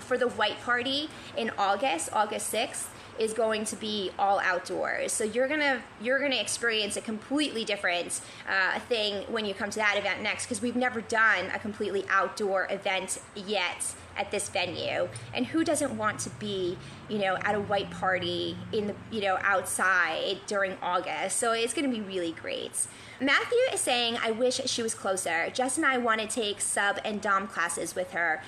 For 0.00 0.18
the 0.18 0.28
white 0.28 0.60
party 0.62 1.08
in 1.36 1.50
August, 1.56 2.10
August 2.12 2.52
6th, 2.52 2.86
is 3.18 3.32
going 3.32 3.64
to 3.66 3.76
be 3.76 4.10
all 4.18 4.40
outdoors. 4.40 5.12
So 5.12 5.22
you're 5.22 5.46
gonna 5.46 5.82
you're 6.00 6.18
gonna 6.18 6.40
experience 6.40 6.96
a 6.96 7.00
completely 7.00 7.64
different 7.64 8.20
uh, 8.48 8.80
thing 8.80 9.24
when 9.30 9.44
you 9.44 9.54
come 9.54 9.70
to 9.70 9.78
that 9.78 9.96
event 9.98 10.22
next 10.22 10.46
because 10.46 10.62
we've 10.62 10.76
never 10.76 11.02
done 11.02 11.50
a 11.54 11.58
completely 11.58 12.04
outdoor 12.08 12.66
event 12.70 13.20
yet 13.36 13.94
at 14.16 14.30
this 14.30 14.48
venue. 14.48 15.08
And 15.34 15.46
who 15.46 15.64
doesn't 15.64 15.96
want 15.96 16.18
to 16.20 16.30
be 16.30 16.78
you 17.08 17.18
know 17.18 17.36
at 17.36 17.54
a 17.54 17.60
white 17.60 17.90
party 17.90 18.56
in 18.72 18.88
the 18.88 18.94
you 19.10 19.20
know 19.22 19.38
outside 19.42 20.40
during 20.46 20.76
August? 20.82 21.38
So 21.38 21.52
it's 21.52 21.74
gonna 21.74 21.88
be 21.88 22.00
really 22.00 22.32
great. 22.32 22.86
Matthew 23.20 23.58
is 23.72 23.80
saying, 23.80 24.18
I 24.20 24.32
wish 24.32 24.60
she 24.66 24.82
was 24.82 24.94
closer. 24.94 25.48
Jess 25.50 25.76
and 25.76 25.86
I 25.86 25.96
want 25.96 26.20
to 26.20 26.26
take 26.26 26.60
sub 26.60 26.98
and 27.04 27.20
dom 27.20 27.46
classes 27.46 27.94
with 27.94 28.10
her. 28.10 28.42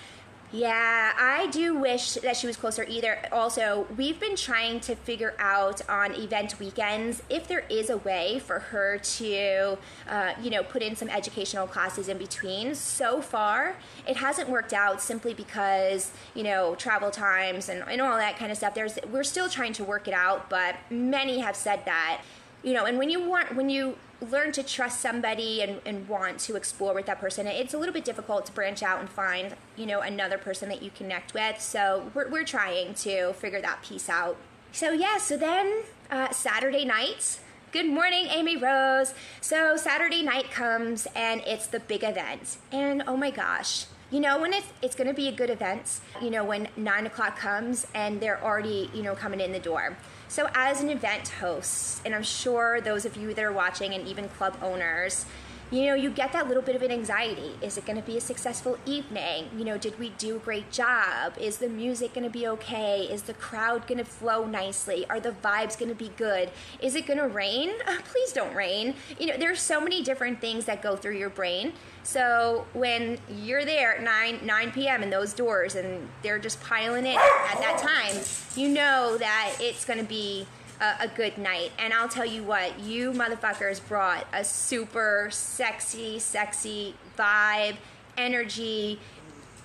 Yeah, 0.54 1.12
I 1.18 1.48
do 1.48 1.74
wish 1.74 2.14
that 2.14 2.36
she 2.36 2.46
was 2.46 2.56
closer 2.56 2.84
either. 2.88 3.18
Also, 3.32 3.88
we've 3.96 4.20
been 4.20 4.36
trying 4.36 4.78
to 4.80 4.94
figure 4.94 5.34
out 5.40 5.80
on 5.88 6.12
event 6.12 6.60
weekends 6.60 7.24
if 7.28 7.48
there 7.48 7.64
is 7.68 7.90
a 7.90 7.96
way 7.96 8.38
for 8.38 8.60
her 8.60 8.98
to, 8.98 9.76
uh, 10.08 10.34
you 10.40 10.50
know, 10.50 10.62
put 10.62 10.80
in 10.80 10.94
some 10.94 11.08
educational 11.08 11.66
classes 11.66 12.08
in 12.08 12.18
between. 12.18 12.76
So 12.76 13.20
far, 13.20 13.74
it 14.06 14.16
hasn't 14.16 14.48
worked 14.48 14.72
out 14.72 15.02
simply 15.02 15.34
because, 15.34 16.12
you 16.36 16.44
know, 16.44 16.76
travel 16.76 17.10
times 17.10 17.68
and, 17.68 17.82
and 17.90 18.00
all 18.00 18.16
that 18.16 18.38
kind 18.38 18.52
of 18.52 18.56
stuff. 18.56 18.74
There's, 18.74 18.96
we're 19.10 19.24
still 19.24 19.48
trying 19.48 19.72
to 19.72 19.82
work 19.82 20.06
it 20.06 20.14
out, 20.14 20.48
but 20.48 20.76
many 20.88 21.40
have 21.40 21.56
said 21.56 21.84
that 21.86 22.22
you 22.62 22.72
know 22.72 22.86
and 22.86 22.98
when 22.98 23.10
you 23.10 23.28
want 23.28 23.54
when 23.54 23.68
you 23.68 23.94
learn 24.30 24.52
to 24.52 24.62
trust 24.62 25.00
somebody 25.00 25.62
and, 25.62 25.80
and 25.86 26.08
want 26.08 26.38
to 26.38 26.56
explore 26.56 26.94
with 26.94 27.06
that 27.06 27.20
person 27.20 27.46
it's 27.46 27.74
a 27.74 27.78
little 27.78 27.92
bit 27.92 28.04
difficult 28.04 28.46
to 28.46 28.52
branch 28.52 28.82
out 28.82 29.00
and 29.00 29.08
find 29.08 29.54
you 29.76 29.86
know 29.86 30.00
another 30.00 30.38
person 30.38 30.68
that 30.68 30.82
you 30.82 30.90
connect 30.90 31.34
with 31.34 31.60
so 31.60 32.10
we're, 32.14 32.28
we're 32.28 32.44
trying 32.44 32.94
to 32.94 33.32
figure 33.34 33.60
that 33.60 33.82
piece 33.82 34.08
out 34.08 34.36
so 34.72 34.92
yeah 34.92 35.18
so 35.18 35.36
then 35.36 35.82
uh, 36.10 36.30
saturday 36.30 36.84
night 36.84 37.38
Good 37.72 37.88
morning, 37.88 38.26
Amy 38.30 38.56
Rose. 38.56 39.14
So, 39.40 39.76
Saturday 39.76 40.22
night 40.22 40.48
comes 40.52 41.08
and 41.16 41.40
it's 41.44 41.66
the 41.66 41.80
big 41.80 42.04
event. 42.04 42.58
And 42.70 43.02
oh 43.08 43.16
my 43.16 43.32
gosh, 43.32 43.86
you 44.14 44.20
know 44.20 44.40
when 44.40 44.52
it's 44.52 44.66
it's 44.80 44.94
going 44.94 45.08
to 45.08 45.14
be 45.14 45.26
a 45.26 45.32
good 45.32 45.50
event 45.50 46.00
you 46.22 46.30
know 46.30 46.44
when 46.44 46.68
nine 46.76 47.06
o'clock 47.06 47.36
comes 47.36 47.86
and 47.94 48.20
they're 48.20 48.42
already 48.44 48.88
you 48.94 49.02
know 49.02 49.14
coming 49.14 49.40
in 49.40 49.50
the 49.50 49.58
door 49.58 49.96
so, 50.28 50.48
as 50.54 50.80
an 50.80 50.88
event 50.88 51.28
host, 51.28 52.00
and 52.04 52.14
I'm 52.14 52.22
sure 52.22 52.80
those 52.80 53.04
of 53.04 53.16
you 53.16 53.34
that 53.34 53.44
are 53.44 53.52
watching 53.52 53.94
and 53.94 54.06
even 54.06 54.28
club 54.28 54.56
owners, 54.62 55.26
you 55.70 55.86
know, 55.86 55.94
you 55.94 56.10
get 56.10 56.32
that 56.32 56.46
little 56.46 56.62
bit 56.62 56.76
of 56.76 56.82
an 56.82 56.90
anxiety. 56.90 57.52
Is 57.60 57.76
it 57.78 57.86
going 57.86 57.96
to 57.96 58.06
be 58.06 58.16
a 58.16 58.20
successful 58.20 58.78
evening? 58.86 59.48
You 59.56 59.64
know, 59.64 59.78
did 59.78 59.98
we 59.98 60.10
do 60.10 60.36
a 60.36 60.38
great 60.38 60.70
job? 60.70 61.34
Is 61.38 61.56
the 61.56 61.68
music 61.68 62.14
going 62.14 62.24
to 62.24 62.30
be 62.30 62.46
okay? 62.46 63.08
Is 63.10 63.22
the 63.22 63.34
crowd 63.34 63.86
going 63.86 63.98
to 63.98 64.04
flow 64.04 64.44
nicely? 64.46 65.06
Are 65.08 65.18
the 65.18 65.32
vibes 65.32 65.78
going 65.78 65.88
to 65.88 65.94
be 65.94 66.12
good? 66.16 66.50
Is 66.80 66.94
it 66.94 67.06
going 67.06 67.18
to 67.18 67.26
rain? 67.26 67.72
Oh, 67.88 67.98
please 68.04 68.32
don't 68.32 68.54
rain. 68.54 68.94
You 69.18 69.26
know, 69.26 69.36
there's 69.36 69.60
so 69.60 69.80
many 69.80 70.02
different 70.02 70.40
things 70.40 70.66
that 70.66 70.82
go 70.82 70.96
through 70.96 71.16
your 71.16 71.30
brain. 71.30 71.72
So 72.04 72.66
when 72.74 73.18
you're 73.34 73.64
there 73.64 73.96
at 73.96 74.02
9 74.02 74.40
9 74.44 74.72
p.m. 74.72 75.02
in 75.02 75.10
those 75.10 75.32
doors 75.32 75.74
and 75.74 76.08
they're 76.22 76.38
just 76.38 76.60
piling 76.62 77.06
it 77.06 77.16
at 77.16 77.58
that 77.58 77.78
time, 77.78 78.22
you 78.54 78.68
know 78.68 79.16
that 79.18 79.56
it's 79.58 79.84
going 79.84 79.98
to 79.98 80.04
be 80.04 80.46
a, 80.80 81.04
a, 81.04 81.08
good 81.08 81.38
night. 81.38 81.72
And 81.78 81.92
I'll 81.94 82.08
tell 82.08 82.26
you 82.26 82.42
what, 82.42 82.78
you 82.78 83.12
motherfuckers 83.12 83.86
brought 83.88 84.26
a 84.32 84.44
super 84.44 85.28
sexy, 85.30 86.18
sexy 86.18 86.94
vibe, 87.18 87.76
energy. 88.18 89.00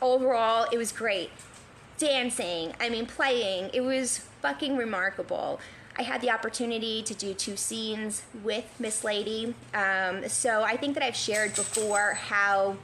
Overall, 0.02 0.68
it 0.72 0.78
was 0.78 0.94
great. 0.94 1.32
Dancing, 1.98 2.74
I 2.80 2.88
mean, 2.90 3.06
playing, 3.06 3.72
it 3.74 3.82
was 3.82 4.20
fucking 4.42 4.78
remarkable. 4.78 5.60
I 6.00 6.04
had 6.04 6.22
the 6.22 6.32
opportunity 6.32 7.04
to 7.04 7.14
do 7.14 7.34
two 7.34 7.58
scenes 7.58 8.24
with 8.42 8.64
Miss 8.80 9.04
Lady. 9.04 9.54
Um, 9.74 10.30
so 10.30 10.64
I 10.64 10.78
think 10.78 10.94
that 10.94 11.04
I've 11.04 11.16
shared 11.16 11.56
before 11.56 12.14
how 12.14 12.78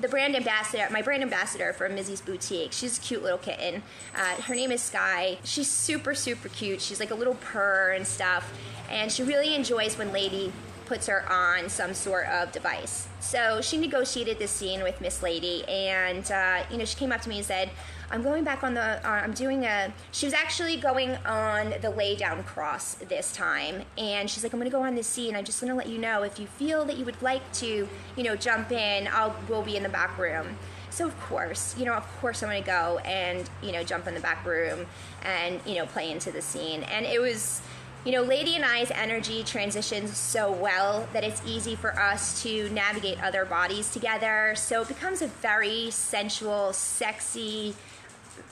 the 0.00 0.08
brand 0.08 0.34
ambassador, 0.34 0.88
my 0.90 1.02
brand 1.02 1.22
ambassador 1.22 1.74
for 1.74 1.90
Mizzy's 1.90 2.22
Boutique. 2.22 2.72
She's 2.72 2.96
a 2.96 3.00
cute 3.02 3.22
little 3.22 3.36
kitten. 3.36 3.82
Uh, 4.16 4.40
her 4.42 4.54
name 4.54 4.72
is 4.72 4.80
Sky. 4.80 5.36
She's 5.44 5.68
super, 5.68 6.14
super 6.14 6.48
cute. 6.48 6.80
She's 6.80 7.00
like 7.00 7.10
a 7.10 7.14
little 7.14 7.34
purr 7.34 7.92
and 7.92 8.06
stuff. 8.06 8.50
And 8.90 9.12
she 9.12 9.22
really 9.22 9.54
enjoys 9.54 9.98
when 9.98 10.10
Lady 10.10 10.54
puts 10.86 11.08
her 11.08 11.30
on 11.30 11.68
some 11.68 11.92
sort 11.92 12.26
of 12.28 12.50
device. 12.50 13.08
So 13.20 13.60
she 13.60 13.76
negotiated 13.76 14.38
this 14.38 14.50
scene 14.50 14.82
with 14.82 15.00
Miss 15.00 15.22
Lady, 15.22 15.64
and 15.68 16.30
uh, 16.30 16.64
you 16.70 16.76
know 16.76 16.84
she 16.84 16.96
came 16.96 17.12
up 17.12 17.20
to 17.22 17.28
me 17.28 17.36
and 17.36 17.46
said, 17.46 17.70
"I'm 18.12 18.22
going 18.22 18.44
back 18.44 18.62
on 18.62 18.74
the. 18.74 19.04
Uh, 19.06 19.10
I'm 19.10 19.32
doing 19.32 19.64
a." 19.64 19.92
She 20.12 20.26
was 20.26 20.34
actually 20.34 20.76
going 20.76 21.16
on 21.26 21.74
the 21.80 21.90
lay 21.90 22.14
down 22.14 22.44
cross 22.44 22.94
this 22.94 23.32
time, 23.32 23.82
and 23.98 24.30
she's 24.30 24.42
like, 24.42 24.52
"I'm 24.52 24.60
going 24.60 24.70
to 24.70 24.76
go 24.76 24.82
on 24.82 24.94
this 24.94 25.08
scene. 25.08 25.34
I'm 25.34 25.44
just 25.44 25.60
going 25.60 25.70
to 25.70 25.76
let 25.76 25.88
you 25.88 25.98
know 25.98 26.22
if 26.22 26.38
you 26.38 26.46
feel 26.46 26.84
that 26.84 26.96
you 26.96 27.04
would 27.04 27.20
like 27.22 27.50
to, 27.54 27.88
you 28.16 28.22
know, 28.22 28.36
jump 28.36 28.70
in. 28.70 29.08
I'll 29.08 29.34
we'll 29.48 29.62
be 29.62 29.76
in 29.76 29.82
the 29.82 29.88
back 29.88 30.16
room." 30.18 30.56
So 30.90 31.06
of 31.06 31.18
course, 31.20 31.74
you 31.78 31.86
know, 31.86 31.94
of 31.94 32.06
course 32.20 32.42
I'm 32.42 32.50
going 32.50 32.62
to 32.62 32.66
go 32.66 32.98
and 32.98 33.48
you 33.62 33.72
know 33.72 33.82
jump 33.82 34.06
in 34.06 34.14
the 34.14 34.20
back 34.20 34.44
room 34.44 34.86
and 35.22 35.60
you 35.66 35.76
know 35.76 35.86
play 35.86 36.10
into 36.10 36.30
the 36.30 36.42
scene, 36.42 36.82
and 36.84 37.06
it 37.06 37.20
was 37.20 37.62
you 38.04 38.10
know, 38.10 38.22
Lady 38.22 38.56
and 38.56 38.64
I's 38.64 38.90
energy 38.90 39.44
transitions 39.44 40.16
so 40.16 40.50
well 40.50 41.06
that 41.12 41.22
it's 41.22 41.40
easy 41.46 41.76
for 41.76 41.96
us 41.96 42.42
to 42.42 42.68
navigate 42.70 43.22
other 43.22 43.44
bodies 43.44 43.92
together. 43.92 44.54
So 44.56 44.82
it 44.82 44.88
becomes 44.88 45.22
a 45.22 45.28
very 45.28 45.88
sensual, 45.92 46.72
sexy. 46.72 47.76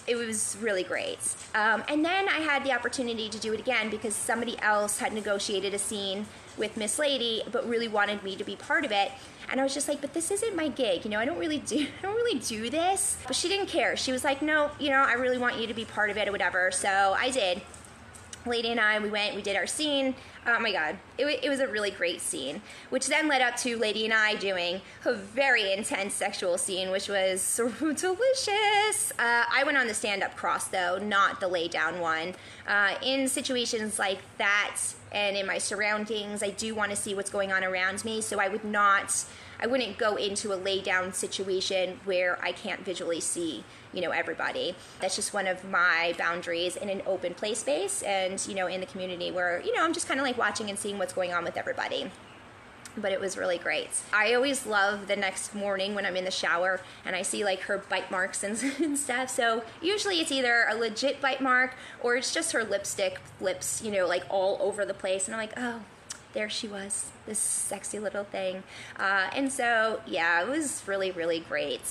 It 0.06 0.16
was 0.16 0.56
really 0.60 0.82
great. 0.82 1.18
Um, 1.54 1.84
and 1.88 2.04
then 2.04 2.28
I 2.28 2.38
had 2.38 2.64
the 2.64 2.72
opportunity 2.72 3.28
to 3.28 3.38
do 3.38 3.52
it 3.52 3.60
again 3.60 3.90
because 3.90 4.14
somebody 4.14 4.58
else 4.60 4.98
had 4.98 5.12
negotiated 5.12 5.74
a 5.74 5.78
scene 5.78 6.26
with 6.56 6.76
Miss 6.76 6.98
Lady, 6.98 7.42
but 7.50 7.68
really 7.68 7.88
wanted 7.88 8.22
me 8.22 8.36
to 8.36 8.44
be 8.44 8.56
part 8.56 8.84
of 8.84 8.92
it. 8.92 9.12
And 9.50 9.60
I 9.60 9.64
was 9.64 9.74
just 9.74 9.88
like, 9.88 10.00
but 10.00 10.14
this 10.14 10.30
isn't 10.30 10.54
my 10.54 10.68
gig. 10.68 11.04
You 11.04 11.10
know, 11.10 11.18
I 11.18 11.24
don't 11.24 11.38
really 11.38 11.58
do, 11.58 11.86
I 11.98 12.02
don't 12.02 12.14
really 12.14 12.38
do 12.38 12.70
this. 12.70 13.18
But 13.26 13.36
she 13.36 13.48
didn't 13.48 13.66
care. 13.66 13.96
She 13.96 14.12
was 14.12 14.24
like, 14.24 14.42
no, 14.42 14.70
you 14.78 14.90
know, 14.90 15.02
I 15.02 15.14
really 15.14 15.38
want 15.38 15.58
you 15.58 15.66
to 15.66 15.74
be 15.74 15.84
part 15.84 16.10
of 16.10 16.16
it 16.16 16.28
or 16.28 16.32
whatever. 16.32 16.70
So 16.70 17.14
I 17.18 17.30
did. 17.30 17.60
Lady 18.46 18.68
and 18.68 18.80
I, 18.80 18.98
we 18.98 19.10
went, 19.10 19.34
we 19.34 19.42
did 19.42 19.56
our 19.56 19.66
scene. 19.66 20.14
Oh 20.46 20.58
my 20.58 20.72
God, 20.72 20.96
it, 21.18 21.26
it, 21.44 21.48
was 21.50 21.60
a 21.60 21.68
really 21.68 21.90
great 21.90 22.20
scene, 22.20 22.62
which 22.88 23.06
then 23.06 23.28
led 23.28 23.42
up 23.42 23.56
to 23.58 23.76
Lady 23.76 24.06
and 24.06 24.14
I 24.14 24.36
doing 24.36 24.80
a 25.04 25.12
very 25.12 25.72
intense 25.72 26.14
sexual 26.14 26.56
scene, 26.56 26.90
which 26.90 27.08
was 27.08 27.42
so 27.42 27.68
delicious. 27.78 29.12
Uh, 29.18 29.44
I 29.52 29.62
went 29.64 29.76
on 29.76 29.86
the 29.86 29.94
stand 29.94 30.22
up 30.22 30.36
cross 30.36 30.68
though, 30.68 30.98
not 30.98 31.40
the 31.40 31.48
lay 31.48 31.68
down 31.68 32.00
one. 32.00 32.34
Uh, 32.66 32.94
in 33.02 33.28
situations 33.28 33.98
like 33.98 34.18
that, 34.38 34.76
and 35.12 35.36
in 35.36 35.46
my 35.46 35.58
surroundings. 35.58 36.42
I 36.42 36.50
do 36.50 36.74
want 36.74 36.90
to 36.90 36.96
see 36.96 37.14
what's 37.14 37.30
going 37.30 37.52
on 37.52 37.64
around 37.64 38.04
me, 38.04 38.20
so 38.20 38.38
I 38.38 38.48
would 38.48 38.64
not 38.64 39.24
I 39.62 39.66
wouldn't 39.66 39.98
go 39.98 40.16
into 40.16 40.54
a 40.54 40.56
lay 40.56 40.80
down 40.80 41.12
situation 41.12 42.00
where 42.04 42.42
I 42.42 42.52
can't 42.52 42.82
visually 42.82 43.20
see, 43.20 43.62
you 43.92 44.00
know, 44.00 44.10
everybody. 44.10 44.74
That's 45.00 45.16
just 45.16 45.34
one 45.34 45.46
of 45.46 45.64
my 45.64 46.14
boundaries 46.18 46.76
in 46.76 46.88
an 46.88 47.02
open 47.06 47.34
play 47.34 47.54
space 47.54 48.02
and, 48.02 48.44
you 48.46 48.54
know, 48.54 48.66
in 48.66 48.80
the 48.80 48.86
community 48.86 49.30
where, 49.30 49.60
you 49.64 49.74
know, 49.74 49.84
I'm 49.84 49.92
just 49.92 50.06
kind 50.06 50.20
of 50.20 50.26
like 50.26 50.38
watching 50.38 50.70
and 50.70 50.78
seeing 50.78 50.98
what's 50.98 51.12
going 51.12 51.32
on 51.32 51.44
with 51.44 51.56
everybody 51.56 52.10
but 52.96 53.12
it 53.12 53.20
was 53.20 53.36
really 53.36 53.58
great. 53.58 53.90
I 54.12 54.34
always 54.34 54.66
love 54.66 55.06
the 55.06 55.16
next 55.16 55.54
morning 55.54 55.94
when 55.94 56.04
I'm 56.06 56.16
in 56.16 56.24
the 56.24 56.30
shower 56.30 56.80
and 57.04 57.14
I 57.14 57.22
see 57.22 57.44
like 57.44 57.60
her 57.62 57.78
bite 57.78 58.10
marks 58.10 58.42
and, 58.42 58.60
and, 58.80 58.98
stuff. 58.98 59.30
So 59.30 59.62
usually 59.80 60.20
it's 60.20 60.32
either 60.32 60.66
a 60.68 60.74
legit 60.74 61.20
bite 61.20 61.40
mark 61.40 61.74
or 62.00 62.16
it's 62.16 62.32
just 62.32 62.52
her 62.52 62.64
lipstick 62.64 63.20
lips, 63.40 63.82
you 63.82 63.90
know, 63.90 64.06
like 64.06 64.24
all 64.28 64.58
over 64.60 64.84
the 64.84 64.94
place. 64.94 65.26
And 65.26 65.34
I'm 65.34 65.40
like, 65.40 65.54
oh, 65.56 65.82
there 66.32 66.48
she 66.48 66.68
was, 66.68 67.10
this 67.26 67.38
sexy 67.38 67.98
little 67.98 68.24
thing. 68.24 68.62
Uh, 68.98 69.30
and 69.34 69.52
so, 69.52 70.00
yeah, 70.06 70.42
it 70.42 70.48
was 70.48 70.82
really, 70.86 71.10
really 71.10 71.40
great. 71.40 71.82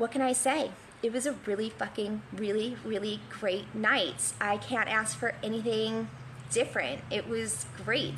What 0.00 0.12
can 0.12 0.22
I 0.22 0.32
say? 0.32 0.70
It 1.02 1.12
was 1.12 1.26
a 1.26 1.34
really 1.44 1.68
fucking, 1.68 2.22
really, 2.32 2.74
really 2.86 3.20
great 3.28 3.74
night. 3.74 4.32
I 4.40 4.56
can't 4.56 4.88
ask 4.88 5.14
for 5.14 5.34
anything 5.42 6.08
different. 6.50 7.02
It 7.10 7.28
was 7.28 7.66
great. 7.84 8.14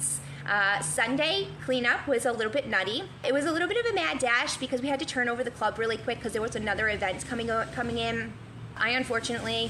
Uh, 0.49 0.79
Sunday 0.79 1.49
cleanup 1.65 2.07
was 2.07 2.25
a 2.25 2.31
little 2.31 2.53
bit 2.53 2.69
nutty. 2.69 3.03
It 3.27 3.35
was 3.35 3.47
a 3.47 3.51
little 3.51 3.67
bit 3.67 3.85
of 3.85 3.91
a 3.91 3.95
mad 3.97 4.21
dash 4.21 4.59
because 4.59 4.81
we 4.81 4.87
had 4.87 5.01
to 5.01 5.05
turn 5.05 5.29
over 5.29 5.43
the 5.43 5.51
club 5.51 5.77
really 5.77 5.97
quick 5.97 6.19
because 6.19 6.33
there 6.33 6.41
was 6.41 6.55
another 6.55 6.89
event 6.89 7.27
coming 7.27 7.49
coming 7.73 7.99
in. 7.99 8.33
I 8.77 8.91
unfortunately 8.91 9.69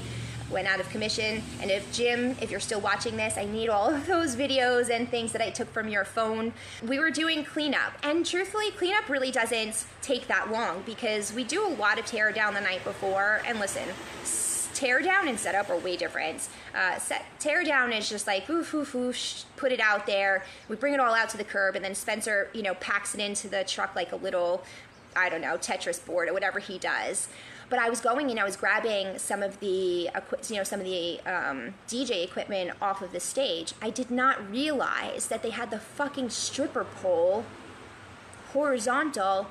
went 0.53 0.67
out 0.67 0.79
of 0.79 0.87
commission. 0.89 1.41
And 1.61 1.69
if 1.69 1.91
Jim, 1.91 2.35
if 2.39 2.51
you're 2.51 2.59
still 2.59 2.79
watching 2.79 3.17
this, 3.17 3.37
I 3.37 3.45
need 3.45 3.69
all 3.69 3.89
of 3.93 4.05
those 4.05 4.35
videos 4.35 4.89
and 4.89 5.09
things 5.09 5.31
that 5.33 5.41
I 5.41 5.49
took 5.49 5.71
from 5.73 5.89
your 5.89 6.05
phone. 6.05 6.53
We 6.87 6.99
were 6.99 7.11
doing 7.11 7.43
cleanup, 7.43 7.93
and 8.03 8.25
truthfully, 8.25 8.71
cleanup 8.71 9.09
really 9.09 9.31
doesn't 9.31 9.85
take 10.01 10.27
that 10.27 10.51
long 10.51 10.83
because 10.85 11.33
we 11.33 11.43
do 11.43 11.65
a 11.65 11.73
lot 11.75 11.99
of 11.99 12.05
tear 12.05 12.31
down 12.31 12.53
the 12.53 12.61
night 12.61 12.83
before. 12.83 13.41
And 13.45 13.59
listen, 13.59 13.83
tear 14.73 15.01
down 15.01 15.27
and 15.27 15.39
setup 15.39 15.69
are 15.69 15.77
way 15.77 15.95
different. 15.95 16.47
Uh, 16.75 16.97
set, 16.99 17.25
tear 17.39 17.63
down 17.63 17.93
is 17.93 18.09
just 18.09 18.27
like 18.27 18.49
oof 18.49 18.73
oof 18.73 18.95
oof, 18.95 19.45
put 19.55 19.71
it 19.71 19.79
out 19.79 20.05
there. 20.05 20.43
We 20.69 20.75
bring 20.75 20.93
it 20.93 20.99
all 20.99 21.13
out 21.13 21.29
to 21.29 21.37
the 21.37 21.43
curb, 21.43 21.75
and 21.75 21.83
then 21.83 21.95
Spencer, 21.95 22.49
you 22.53 22.61
know, 22.61 22.73
packs 22.75 23.13
it 23.13 23.21
into 23.21 23.47
the 23.47 23.63
truck 23.63 23.95
like 23.95 24.11
a 24.11 24.17
little, 24.17 24.63
I 25.15 25.29
don't 25.29 25.41
know, 25.41 25.57
Tetris 25.57 26.03
board 26.05 26.29
or 26.29 26.33
whatever 26.33 26.59
he 26.59 26.77
does. 26.77 27.27
But 27.73 27.81
I 27.81 27.89
was 27.89 28.01
going 28.01 28.29
and 28.29 28.39
I 28.39 28.43
was 28.43 28.55
grabbing 28.55 29.17
some 29.17 29.41
of 29.41 29.59
the, 29.59 29.67
you 30.47 30.55
know, 30.57 30.63
some 30.63 30.79
of 30.79 30.85
the 30.85 31.19
um, 31.21 31.73
DJ 31.87 32.23
equipment 32.23 32.69
off 32.79 33.01
of 33.01 33.11
the 33.11 33.19
stage. 33.19 33.73
I 33.81 33.89
did 33.89 34.11
not 34.11 34.47
realize 34.47 35.25
that 35.25 35.41
they 35.41 35.49
had 35.49 35.71
the 35.71 35.79
fucking 35.79 36.29
stripper 36.29 36.83
pole 36.83 37.45
horizontal 38.51 39.47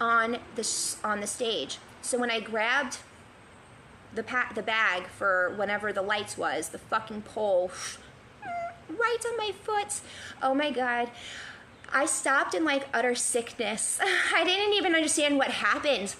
on 0.00 0.38
the 0.54 0.96
on 1.04 1.20
the 1.20 1.26
stage. 1.26 1.76
So 2.00 2.16
when 2.16 2.30
I 2.30 2.40
grabbed 2.40 3.00
the 4.14 4.22
pa- 4.22 4.52
the 4.54 4.62
bag 4.62 5.08
for 5.08 5.52
whenever 5.54 5.92
the 5.92 6.00
lights 6.00 6.38
was, 6.38 6.70
the 6.70 6.78
fucking 6.78 7.24
pole 7.26 7.70
right 8.88 9.22
on 9.28 9.36
my 9.36 9.52
foot. 9.52 10.00
Oh 10.42 10.54
my 10.54 10.70
god. 10.70 11.10
I 11.92 12.06
stopped 12.06 12.54
in 12.54 12.64
like 12.64 12.88
utter 12.94 13.14
sickness. 13.14 14.00
I 14.34 14.44
didn't 14.44 14.72
even 14.72 14.94
understand 14.94 15.36
what 15.36 15.48
happened. 15.48 16.14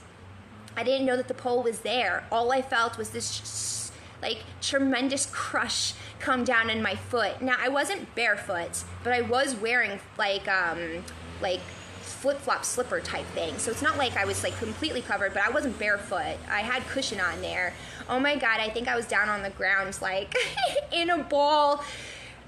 I 0.77 0.85
didn't 0.85 1.07
know 1.07 1.17
that 1.17 1.29
the 1.29 1.35
pole 1.35 1.63
was 1.63 1.81
there. 1.81 2.25
All 2.31 2.53
I 2.53 2.63
felt 2.63 2.99
was 2.99 3.11
this 3.11 3.93
like 4.23 4.39
tremendous 4.61 5.27
crush 5.27 5.95
come 6.19 6.45
down 6.45 6.71
in 6.71 6.83
my 6.83 6.95
foot. 6.95 7.41
Now 7.43 7.57
I 7.59 7.69
wasn't 7.69 8.15
barefoot, 8.15 8.83
but 9.03 9.13
I 9.13 9.23
was 9.23 9.55
wearing 9.55 10.01
like 10.19 10.47
um 10.49 11.05
like 11.41 11.61
flip 12.01 12.39
flop 12.39 12.65
slipper 12.65 13.01
type 13.01 13.27
thing. 13.35 13.59
So 13.59 13.71
it's 13.71 13.83
not 13.83 13.99
like 13.99 14.17
I 14.17 14.25
was 14.25 14.43
like 14.43 14.57
completely 14.59 15.03
covered, 15.03 15.35
but 15.35 15.43
I 15.43 15.51
wasn't 15.51 15.79
barefoot. 15.79 16.37
I 16.49 16.61
had 16.61 16.83
cushion 16.89 17.21
on 17.21 17.41
there. 17.41 17.75
Oh 18.09 18.19
my 18.19 18.37
god, 18.37 18.61
I 18.61 18.69
think 18.71 18.89
I 18.89 18.97
was 18.97 19.07
down 19.07 19.29
on 19.29 19.43
the 19.43 19.51
ground 19.51 19.99
like 20.01 20.35
in 20.93 21.11
a 21.11 21.19
ball 21.19 21.83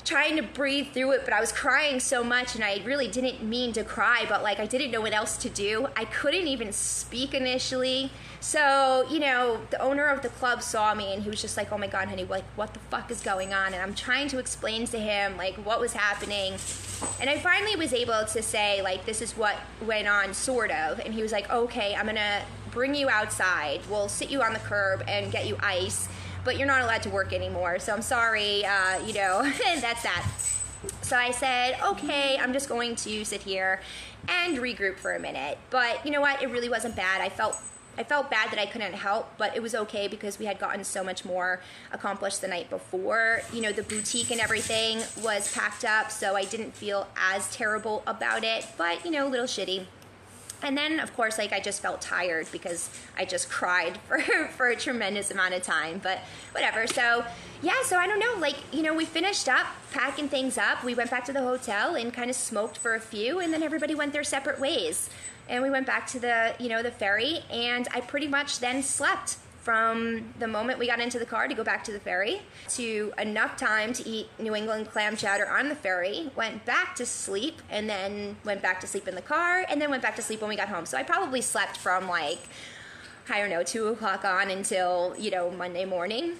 trying 0.09 0.37
to 0.37 0.42
breathe 0.42 0.88
through 0.94 1.12
it, 1.12 1.21
but 1.25 1.35
I 1.35 1.40
was 1.40 1.53
crying 1.53 2.01
so 2.01 2.25
much 2.25 2.55
and 2.55 2.64
I 2.64 2.81
really 2.87 3.09
didn't 3.09 3.42
mean 3.42 3.75
to 3.75 3.85
cry, 3.85 4.25
but 4.27 4.42
like 4.42 4.59
I 4.59 4.64
didn't 4.64 4.90
know 4.90 5.03
what 5.03 5.12
else 5.12 5.37
to 5.38 5.51
do. 5.51 5.87
I 5.97 6.07
couldn't 6.07 6.47
even 6.47 6.73
speak 6.73 7.35
initially. 7.35 8.11
So, 8.40 9.07
you 9.11 9.18
know, 9.18 9.61
the 9.68 9.79
owner 9.83 10.07
of 10.07 10.23
the 10.23 10.31
club 10.31 10.62
saw 10.62 10.94
me 10.94 11.12
and 11.12 11.23
he 11.23 11.29
was 11.29 11.42
just 11.42 11.59
like, 11.59 11.73
oh 11.73 11.77
my 11.79 11.88
God, 11.88 12.09
honey, 12.09 12.25
like, 12.25 12.44
what 12.57 12.73
the 12.73 12.81
fuck 12.81 13.11
is 13.11 13.21
going 13.21 13.53
on? 13.53 13.75
And 13.75 13.83
I'm 13.83 13.94
trying 13.94 14.29
to 14.29 14.38
explain 14.38 14.87
to 14.87 14.99
him, 14.99 15.37
like, 15.37 15.57
what 15.57 15.79
was 15.79 15.92
happening. 15.92 16.55
And 17.21 17.29
I 17.29 17.38
finally 17.38 17.77
was 17.77 17.92
able 17.92 18.25
to 18.25 18.42
say, 18.42 18.81
like, 18.81 19.05
this 19.05 19.21
is 19.21 19.37
what 19.37 19.57
went 19.85 20.09
on, 20.09 20.33
sort 20.33 20.71
of. 20.71 21.01
And 21.01 21.12
he 21.12 21.21
was 21.21 21.33
like, 21.33 21.51
okay, 21.51 21.94
I'm 21.94 22.07
gonna 22.07 22.42
bring 22.71 22.94
you 22.94 23.11
outside. 23.11 23.81
We'll 23.90 24.09
sit 24.09 24.31
you 24.31 24.40
on 24.40 24.53
the 24.53 24.61
curb 24.61 25.03
and 25.09 25.31
get 25.33 25.47
you 25.47 25.57
ice 25.61 26.09
but 26.48 26.56
you're 26.56 26.66
not 26.66 26.80
allowed 26.80 27.02
to 27.02 27.11
work 27.11 27.34
anymore. 27.34 27.78
So 27.78 27.92
I'm 27.92 28.00
sorry, 28.00 28.64
uh, 28.64 29.04
you 29.04 29.12
know, 29.12 29.42
that's 29.82 30.02
that. 30.02 30.26
So 31.02 31.14
I 31.14 31.30
said, 31.30 31.76
okay, 31.84 32.38
I'm 32.40 32.54
just 32.54 32.70
going 32.70 32.96
to 32.96 33.22
sit 33.22 33.42
here 33.42 33.82
and 34.28 34.56
regroup 34.56 34.96
for 34.96 35.14
a 35.14 35.20
minute. 35.20 35.58
But 35.68 36.06
you 36.06 36.11
know 36.11 36.22
what? 36.22 36.42
It 36.42 36.48
really 36.48 36.70
wasn't 36.70 36.96
bad. 36.96 37.20
I 37.20 37.28
felt 37.28 37.61
I 37.98 38.04
felt 38.04 38.30
bad 38.30 38.50
that 38.52 38.58
I 38.58 38.64
couldn't 38.64 38.94
help, 38.94 39.37
but 39.37 39.56
it 39.56 39.62
was 39.62 39.74
okay 39.74 40.08
because 40.08 40.38
we 40.38 40.46
had 40.46 40.58
gotten 40.58 40.84
so 40.84 41.04
much 41.04 41.24
more 41.24 41.61
accomplished 41.92 42.40
the 42.40 42.48
night 42.48 42.70
before. 42.70 43.42
You 43.52 43.61
know, 43.61 43.72
the 43.72 43.82
boutique 43.82 44.30
and 44.30 44.40
everything 44.40 45.02
was 45.20 45.52
packed 45.52 45.84
up, 45.84 46.11
so 46.11 46.34
I 46.34 46.44
didn't 46.44 46.72
feel 46.74 47.08
as 47.16 47.52
terrible 47.52 48.04
about 48.06 48.42
it, 48.42 48.64
but 48.78 49.04
you 49.04 49.11
know, 49.11 49.26
a 49.26 49.28
little 49.28 49.46
shitty 49.46 49.84
and 50.62 50.77
then 50.77 51.01
of 51.01 51.14
course 51.14 51.38
like 51.38 51.53
i 51.53 51.61
just 51.61 51.81
felt 51.81 52.01
tired 52.01 52.47
because 52.53 52.90
i 53.16 53.25
just 53.25 53.49
cried 53.49 53.99
for 54.09 54.18
for 54.57 54.68
a 54.68 54.77
tremendous 54.77 55.31
amount 55.31 55.55
of 55.55 55.62
time 55.62 56.01
but 56.03 56.18
whatever. 56.53 56.87
So 56.87 57.25
yeah 57.62 57.83
so 57.85 57.97
i 57.97 58.07
don't 58.07 58.18
know 58.18 58.35
like 58.38 58.57
you 58.73 58.83
know 58.83 58.94
we 58.94 59.05
finished 59.05 59.49
up 59.49 59.66
packing 59.92 60.29
things 60.29 60.59
up. 60.59 60.85
We 60.85 60.94
went 60.94 61.11
back 61.11 61.25
to 61.27 61.33
the 61.33 61.42
hotel 61.42 61.97
and 61.97 62.12
kind 62.12 62.31
of 62.31 62.37
smoked 62.37 62.77
for 62.77 62.94
a 62.94 63.01
few 63.01 63.40
and 63.40 63.53
then 63.53 63.62
everybody 63.62 63.94
went 63.94 64.12
their 64.12 64.25
separate 64.25 64.59
ways. 64.61 65.11
And 65.49 65.62
we 65.62 65.71
went 65.71 65.87
back 65.87 66.07
to 66.09 66.21
the 66.21 66.55
you 66.59 66.68
know 66.68 66.83
the 66.83 66.90
ferry 66.90 67.40
and 67.51 67.88
i 67.94 68.01
pretty 68.01 68.29
much 68.29 68.61
then 68.61 68.83
slept 68.83 69.38
from 69.68 70.24
the 70.38 70.48
moment 70.48 70.78
we 70.78 70.87
got 70.87 70.98
into 70.98 71.18
the 71.18 71.26
car 71.26 71.46
to 71.46 71.52
go 71.52 71.62
back 71.62 71.85
to 71.85 71.92
the 71.92 72.00
ferry 72.00 72.40
to 72.68 73.12
enough 73.18 73.54
time 73.54 73.92
to 73.92 74.09
eat 74.09 74.26
New 74.38 74.57
England 74.57 74.88
clam 74.88 75.14
chowder 75.14 75.46
on 75.46 75.68
the 75.68 75.74
ferry, 75.74 76.31
went 76.35 76.64
back 76.64 76.96
to 76.96 77.04
sleep, 77.04 77.61
and 77.68 77.87
then 77.87 78.38
went 78.46 78.62
back 78.62 78.81
to 78.81 78.87
sleep 78.87 79.07
in 79.07 79.14
the 79.14 79.20
car, 79.20 79.66
and 79.68 79.78
then 79.78 79.90
went 79.90 80.02
back 80.02 80.16
to 80.16 80.22
sleep 80.22 80.40
when 80.40 80.48
we 80.48 80.57
got 80.57 80.68
home. 80.68 80.87
So 80.87 80.96
I 80.96 81.02
probably 81.02 81.42
slept 81.42 81.76
from 81.76 82.09
like, 82.09 82.38
I 83.28 83.40
don't 83.40 83.50
know, 83.50 83.62
two 83.62 83.88
o'clock 83.88 84.24
on 84.24 84.50
until, 84.50 85.14
you 85.18 85.31
know, 85.31 85.50
Monday 85.50 85.85
morning. 85.85 86.37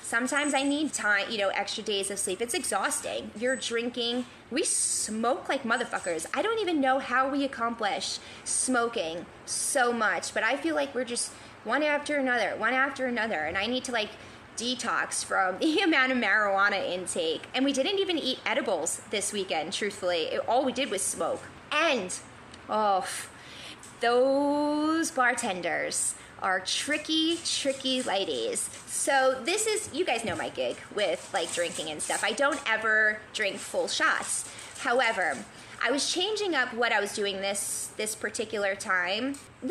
Sometimes 0.00 0.54
I 0.54 0.62
need 0.62 0.92
time, 0.92 1.28
you 1.28 1.38
know, 1.38 1.48
extra 1.48 1.82
days 1.82 2.12
of 2.12 2.20
sleep. 2.20 2.40
It's 2.40 2.54
exhausting. 2.54 3.32
You're 3.36 3.56
drinking. 3.56 4.24
We 4.52 4.62
smoke 4.62 5.48
like 5.48 5.64
motherfuckers. 5.64 6.26
I 6.32 6.42
don't 6.42 6.60
even 6.60 6.80
know 6.80 7.00
how 7.00 7.28
we 7.28 7.44
accomplish 7.44 8.20
smoking 8.44 9.26
so 9.46 9.92
much, 9.92 10.32
but 10.32 10.44
I 10.44 10.56
feel 10.56 10.76
like 10.76 10.94
we're 10.94 11.04
just 11.04 11.32
one 11.68 11.82
after 11.82 12.16
another, 12.16 12.56
one 12.56 12.72
after 12.72 13.06
another. 13.06 13.44
And 13.44 13.56
I 13.56 13.66
need 13.66 13.84
to 13.84 13.92
like 13.92 14.10
detox 14.56 15.24
from 15.24 15.58
the 15.60 15.80
amount 15.80 16.12
of 16.12 16.18
marijuana 16.18 16.84
intake. 16.92 17.42
And 17.54 17.64
we 17.64 17.72
didn't 17.72 17.98
even 17.98 18.18
eat 18.18 18.40
edibles 18.44 19.00
this 19.10 19.32
weekend, 19.32 19.72
truthfully. 19.72 20.22
It, 20.22 20.48
all 20.48 20.64
we 20.64 20.72
did 20.72 20.90
was 20.90 21.02
smoke. 21.02 21.42
And, 21.70 22.18
oh, 22.68 23.06
those 24.00 25.10
bartenders 25.10 26.14
are 26.40 26.60
tricky, 26.60 27.38
tricky 27.44 28.02
ladies. 28.02 28.70
So 28.86 29.40
this 29.44 29.66
is, 29.66 29.90
you 29.92 30.04
guys 30.04 30.24
know 30.24 30.36
my 30.36 30.50
gig 30.50 30.76
with 30.94 31.28
like 31.34 31.52
drinking 31.52 31.90
and 31.90 32.00
stuff. 32.00 32.22
I 32.22 32.32
don't 32.32 32.60
ever 32.66 33.18
drink 33.34 33.56
full 33.56 33.88
shots. 33.88 34.48
However, 34.78 35.36
I 35.80 35.90
was 35.90 36.12
changing 36.12 36.54
up 36.54 36.72
what 36.74 36.92
I 36.92 37.00
was 37.00 37.14
doing 37.14 37.40
this 37.40 37.90
this 37.96 38.14
particular 38.14 38.74
time. 38.74 39.36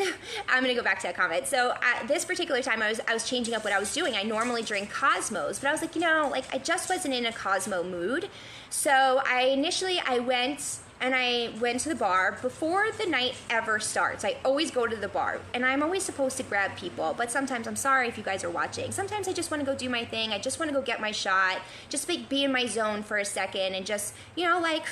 I'm 0.48 0.62
gonna 0.62 0.74
go 0.74 0.82
back 0.82 1.00
to 1.00 1.06
that 1.08 1.16
comment. 1.16 1.46
So 1.46 1.74
at 1.82 2.08
this 2.08 2.24
particular 2.24 2.62
time, 2.62 2.82
I 2.82 2.88
was 2.88 3.00
I 3.06 3.14
was 3.14 3.28
changing 3.28 3.54
up 3.54 3.64
what 3.64 3.72
I 3.72 3.78
was 3.78 3.92
doing. 3.92 4.14
I 4.14 4.22
normally 4.22 4.62
drink 4.62 4.90
Cosmos, 4.90 5.58
but 5.58 5.68
I 5.68 5.72
was 5.72 5.80
like, 5.80 5.94
you 5.94 6.00
know, 6.00 6.28
like 6.30 6.52
I 6.54 6.58
just 6.58 6.88
wasn't 6.88 7.14
in 7.14 7.26
a 7.26 7.32
Cosmo 7.32 7.82
mood. 7.82 8.28
So 8.70 9.22
I 9.26 9.42
initially 9.52 10.00
I 10.06 10.18
went 10.18 10.80
and 11.00 11.14
I 11.14 11.50
went 11.60 11.80
to 11.80 11.88
the 11.88 11.94
bar 11.94 12.38
before 12.42 12.90
the 12.90 13.06
night 13.06 13.34
ever 13.50 13.78
starts. 13.78 14.24
I 14.24 14.36
always 14.44 14.70
go 14.70 14.86
to 14.86 14.96
the 14.96 15.08
bar, 15.08 15.40
and 15.54 15.64
I'm 15.64 15.82
always 15.82 16.02
supposed 16.02 16.36
to 16.38 16.42
grab 16.42 16.76
people, 16.76 17.14
but 17.16 17.30
sometimes 17.30 17.68
I'm 17.68 17.76
sorry 17.76 18.08
if 18.08 18.18
you 18.18 18.24
guys 18.24 18.42
are 18.44 18.50
watching. 18.50 18.90
Sometimes 18.90 19.28
I 19.28 19.32
just 19.32 19.50
want 19.50 19.60
to 19.60 19.66
go 19.66 19.76
do 19.76 19.88
my 19.88 20.04
thing. 20.04 20.32
I 20.32 20.38
just 20.38 20.58
want 20.58 20.70
to 20.70 20.74
go 20.74 20.82
get 20.82 21.00
my 21.00 21.12
shot, 21.12 21.58
just 21.88 22.08
be, 22.08 22.26
be 22.28 22.44
in 22.44 22.52
my 22.52 22.66
zone 22.66 23.02
for 23.02 23.18
a 23.18 23.24
second, 23.24 23.74
and 23.74 23.86
just 23.86 24.14
you 24.34 24.44
know 24.44 24.60
like 24.60 24.84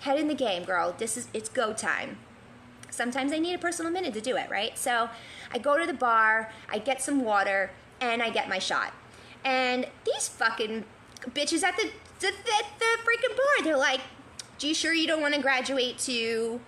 head 0.00 0.18
in 0.18 0.28
the 0.28 0.34
game, 0.34 0.64
girl. 0.64 0.94
This 0.96 1.16
is 1.16 1.28
it's 1.32 1.48
go 1.48 1.72
time. 1.72 2.18
Sometimes 2.90 3.32
I 3.32 3.38
need 3.38 3.54
a 3.54 3.58
personal 3.58 3.92
minute 3.92 4.14
to 4.14 4.20
do 4.20 4.36
it, 4.36 4.50
right? 4.50 4.76
So 4.78 5.08
I 5.52 5.58
go 5.58 5.78
to 5.78 5.86
the 5.86 5.92
bar, 5.92 6.50
I 6.70 6.78
get 6.78 7.02
some 7.02 7.22
water, 7.22 7.70
and 8.00 8.22
I 8.22 8.30
get 8.30 8.48
my 8.48 8.58
shot. 8.58 8.92
And 9.44 9.86
these 10.04 10.28
fucking 10.28 10.84
bitches 11.30 11.62
at 11.62 11.76
the 11.76 11.90
the, 12.20 12.32
the, 12.32 12.64
the 12.78 12.84
freaking 13.04 13.36
board. 13.36 13.64
They're 13.64 13.76
like, 13.76 14.00
"Do 14.58 14.68
you 14.68 14.74
sure 14.74 14.92
you 14.92 15.06
don't 15.06 15.20
want 15.20 15.34
to 15.34 15.40
graduate 15.40 15.98
to 16.00 16.60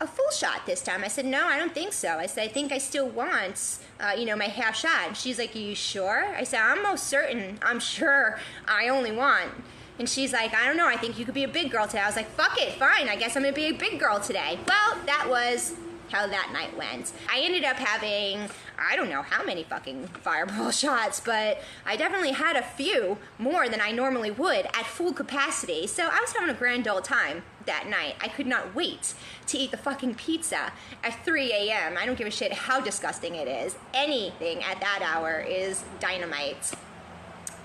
a 0.00 0.06
full 0.06 0.30
shot 0.30 0.64
this 0.66 0.80
time?" 0.80 1.04
I 1.04 1.08
said, 1.08 1.26
"No, 1.26 1.46
I 1.46 1.58
don't 1.58 1.74
think 1.74 1.92
so." 1.92 2.18
I 2.18 2.26
said, 2.26 2.44
"I 2.44 2.52
think 2.52 2.72
I 2.72 2.78
still 2.78 3.08
want, 3.08 3.78
uh, 4.00 4.12
you 4.16 4.24
know, 4.24 4.36
my 4.36 4.46
half 4.46 4.76
shot." 4.76 5.08
And 5.08 5.16
she's 5.16 5.38
like, 5.38 5.54
"Are 5.54 5.58
you 5.58 5.74
sure?" 5.74 6.34
I 6.34 6.44
said, 6.44 6.60
"I'm 6.60 6.82
most 6.82 7.04
certain. 7.04 7.58
I'm 7.62 7.80
sure. 7.80 8.38
I 8.66 8.88
only 8.88 9.12
want." 9.12 9.50
And 10.00 10.08
she's 10.08 10.32
like, 10.32 10.54
I 10.54 10.66
don't 10.66 10.78
know, 10.78 10.86
I 10.86 10.96
think 10.96 11.18
you 11.18 11.26
could 11.26 11.34
be 11.34 11.44
a 11.44 11.48
big 11.48 11.70
girl 11.70 11.86
today. 11.86 12.00
I 12.00 12.06
was 12.06 12.16
like, 12.16 12.30
fuck 12.30 12.58
it, 12.58 12.72
fine, 12.72 13.06
I 13.10 13.16
guess 13.16 13.36
I'm 13.36 13.42
gonna 13.42 13.54
be 13.54 13.66
a 13.66 13.72
big 13.72 14.00
girl 14.00 14.18
today. 14.18 14.58
Well, 14.66 14.96
that 15.04 15.26
was 15.28 15.74
how 16.10 16.26
that 16.26 16.50
night 16.54 16.74
went. 16.74 17.12
I 17.30 17.40
ended 17.40 17.64
up 17.64 17.76
having, 17.76 18.48
I 18.78 18.96
don't 18.96 19.10
know 19.10 19.20
how 19.20 19.44
many 19.44 19.62
fucking 19.62 20.06
fireball 20.06 20.70
shots, 20.70 21.20
but 21.20 21.60
I 21.84 21.96
definitely 21.96 22.32
had 22.32 22.56
a 22.56 22.62
few 22.62 23.18
more 23.38 23.68
than 23.68 23.82
I 23.82 23.90
normally 23.90 24.30
would 24.30 24.64
at 24.66 24.86
full 24.86 25.12
capacity. 25.12 25.86
So 25.86 26.04
I 26.04 26.18
was 26.18 26.32
having 26.32 26.48
a 26.48 26.58
grand 26.58 26.88
old 26.88 27.04
time 27.04 27.42
that 27.66 27.86
night. 27.86 28.14
I 28.22 28.28
could 28.28 28.46
not 28.46 28.74
wait 28.74 29.12
to 29.48 29.58
eat 29.58 29.70
the 29.70 29.76
fucking 29.76 30.14
pizza 30.14 30.72
at 31.04 31.24
3 31.26 31.52
a.m. 31.52 31.98
I 31.98 32.06
don't 32.06 32.16
give 32.16 32.26
a 32.26 32.30
shit 32.30 32.54
how 32.54 32.80
disgusting 32.80 33.34
it 33.34 33.46
is. 33.46 33.76
Anything 33.92 34.64
at 34.64 34.80
that 34.80 35.02
hour 35.02 35.44
is 35.46 35.84
dynamite. 36.00 36.72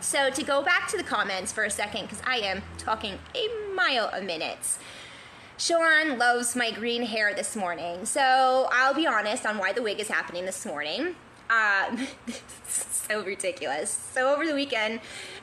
So 0.06 0.30
to 0.30 0.44
go 0.44 0.62
back 0.62 0.88
to 0.89 0.98
the 0.98 1.04
comments 1.04 1.52
for 1.52 1.63
a 1.63 1.70
second, 1.70 2.04
because 2.04 2.22
I 2.28 2.38
am 2.38 2.62
talking 2.78 3.18
a 3.34 3.74
mile 3.74 4.12
a 4.13 4.22
minute. 4.22 4.78
Sean 5.58 6.20
loves 6.20 6.56
my 6.56 6.70
green 6.70 7.02
hair 7.02 7.34
this 7.34 7.56
morning. 7.56 8.06
So 8.06 8.70
I'll 8.72 8.94
be 8.94 9.08
honest 9.08 9.48
on 9.48 9.58
why 9.58 9.74
the 9.74 9.82
wig 9.82 10.00
is 10.00 10.08
happening 10.08 10.46
this 10.46 10.63
morning. 10.63 11.15
Um, 11.50 12.08
so 12.68 13.24
ridiculous. 13.24 13.89
So 14.13 14.32
over 14.32 14.46
the 14.46 14.54
weekend, 14.54 15.00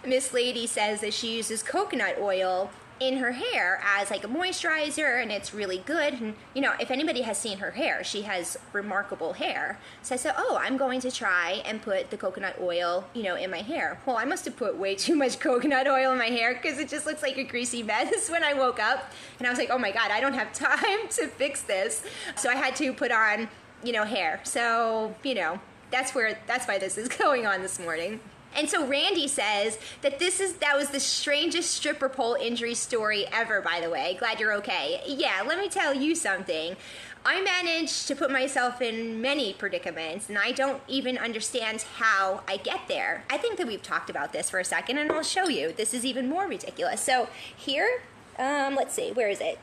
Miss 0.07 0.33
Lady 0.33 0.69
says 0.69 1.01
that 1.01 1.13
she 1.13 1.37
uses 1.37 1.65
coconut 1.65 2.19
oil 2.21 2.71
in 3.09 3.17
her 3.17 3.33
hair 3.33 3.83
as 3.85 4.11
like 4.11 4.23
a 4.23 4.29
moisturizer 4.29 5.21
and 5.21 5.33
it's 5.33 5.53
really 5.53 5.79
good 5.79 6.15
and 6.15 6.35
you 6.55 6.63
know 6.63 6.73
if 6.79 6.89
anybody 6.91 7.23
has 7.23 7.37
seen 7.37 7.59
her 7.59 7.73
hair 7.73 8.05
she 8.05 8.23
has 8.23 8.57
remarkable 8.73 9.33
hair. 9.33 9.79
So 10.03 10.15
i 10.15 10.19
said 10.19 10.35
oh 10.39 10.57
i'm 10.61 10.77
going 10.77 11.01
to 11.01 11.11
try 11.11 11.63
and 11.65 11.83
put 11.83 12.11
the 12.11 12.17
coconut 12.17 12.57
oil 12.61 13.05
you 13.13 13.25
know 13.25 13.35
in 13.35 13.51
my 13.51 13.59
hair. 13.59 13.99
Well 14.07 14.17
i 14.17 14.25
must 14.25 14.45
have 14.45 14.57
put 14.57 14.77
way 14.77 14.95
too 14.95 15.17
much 15.17 15.41
coconut 15.49 15.89
oil 15.89 16.13
in 16.13 16.19
my 16.19 16.27
hair 16.27 16.55
because 16.55 16.79
it 16.79 16.89
just 16.89 17.05
looks 17.05 17.23
like 17.23 17.37
a 17.39 17.45
greasy 17.45 17.83
mess 17.83 18.31
when 18.35 18.45
i 18.45 18.55
woke 18.55 18.79
up 18.79 19.11
and 19.39 19.49
i 19.49 19.51
was 19.51 19.59
like 19.59 19.71
oh 19.71 19.79
my 19.79 19.91
god 19.91 20.11
i 20.13 20.21
don't 20.21 20.35
have 20.35 20.53
time 20.71 21.09
to 21.11 21.27
fix 21.27 21.63
this. 21.63 22.05
So 22.37 22.51
i 22.51 22.55
had 22.55 22.77
to 22.77 22.93
put 22.93 23.11
on 23.11 23.49
you 23.83 23.93
know 23.93 24.05
hair. 24.05 24.41
So 24.45 25.15
you 25.25 25.35
know 25.35 25.61
that's 25.91 26.15
where 26.15 26.39
that's 26.47 26.67
why 26.69 26.79
this 26.79 26.97
is 26.97 27.09
going 27.09 27.47
on 27.47 27.63
this 27.63 27.81
morning 27.81 28.21
and 28.55 28.69
so 28.69 28.87
Randy 28.87 29.29
says 29.29 29.79
that 30.03 30.19
this 30.19 30.41
is 30.41 30.55
that 30.55 30.77
was 30.77 30.91
the 30.91 31.01
strangest 31.01 31.71
stripper 31.73 32.09
pole 32.09 32.37
injury 32.41 32.75
story 32.75 33.27
ever, 33.33 33.61
by 33.61 33.81
the 33.81 33.91
way. 33.91 34.17
Glad 34.19 34.41
you're 34.41 34.55
okay. 34.55 35.01
Yeah, 35.07 35.43
let 35.47 35.59
me 35.59 35.69
tell 35.69 35.95
you 35.95 36.15
something. 36.15 36.77
I 37.25 37.41
managed 37.41 38.09
to 38.09 38.17
put 38.17 38.33
myself 38.33 38.83
in 38.83 39.21
many 39.21 39.53
predicaments, 39.53 40.29
and 40.29 40.37
I 40.37 40.51
don't 40.51 40.83
even 40.89 41.17
understand 41.17 41.83
how 41.99 42.43
I 42.49 42.57
get 42.57 42.89
there. 42.89 43.25
I 43.31 43.37
think 43.39 43.59
that 43.59 43.67
we've 43.67 43.83
talked 43.83 44.11
about 44.11 44.33
this 44.33 44.51
for 44.51 44.59
a 44.59 44.65
second, 44.65 44.99
and 44.99 45.11
I'll 45.13 45.23
show 45.23 45.49
you. 45.49 45.73
This 45.73 45.95
is 45.95 46.05
even 46.05 46.29
more 46.29 46.49
ridiculous. 46.49 47.01
So 47.01 47.29
here, 47.57 48.03
um, 48.39 48.75
let's 48.75 48.95
see, 48.95 49.13
where 49.13 49.29
is 49.29 49.41
it? 49.41 49.61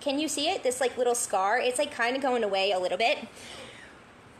Can 0.00 0.18
you 0.18 0.28
see 0.28 0.48
it? 0.48 0.64
This 0.64 0.80
like 0.80 0.98
little 0.98 1.14
scar. 1.14 1.58
It's 1.58 1.78
like 1.78 1.92
kind 1.92 2.16
of 2.16 2.22
going 2.22 2.42
away 2.42 2.72
a 2.72 2.78
little 2.78 2.98
bit. 2.98 3.18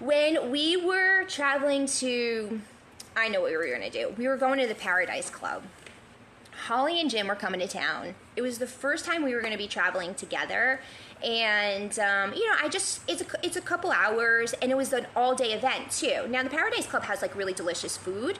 When 0.01 0.51
we 0.51 0.77
were 0.77 1.25
traveling 1.25 1.87
to 1.87 2.61
I 3.18 3.28
know 3.28 3.40
what 3.40 3.50
we 3.50 3.57
were 3.57 3.66
going 3.66 3.83
to 3.83 3.90
do. 3.90 4.14
We 4.16 4.28
were 4.28 4.37
going 4.37 4.61
to 4.61 4.66
the 4.66 4.76
Paradise 4.76 5.28
Club. 5.28 5.64
Holly 6.66 7.00
and 7.00 7.11
Jim 7.11 7.26
were 7.26 7.35
coming 7.35 7.61
to 7.61 7.68
town. 7.68 8.14
It 8.37 8.42
was 8.42 8.59
the 8.59 8.66
first 8.66 9.04
time 9.04 9.24
we 9.24 9.35
were 9.35 9.40
going 9.40 9.52
to 9.52 9.59
be 9.59 9.68
traveling 9.68 10.14
together, 10.14 10.81
and 11.24 11.96
um, 11.98 12.33
you 12.35 12.46
know, 12.46 12.54
I 12.61 12.68
just 12.68 13.00
it's 13.09 13.22
a 13.22 13.26
it's 13.42 13.57
a 13.57 13.61
couple 13.61 13.90
hours, 13.90 14.54
and 14.54 14.70
it 14.70 14.76
was 14.76 14.92
an 14.92 15.07
all 15.14 15.35
day 15.35 15.52
event 15.52 15.90
too. 15.90 16.26
Now 16.28 16.42
the 16.42 16.50
Paradise 16.50 16.87
Club 16.87 17.04
has 17.04 17.22
like 17.22 17.35
really 17.37 17.52
delicious 17.52 17.96
food, 17.96 18.38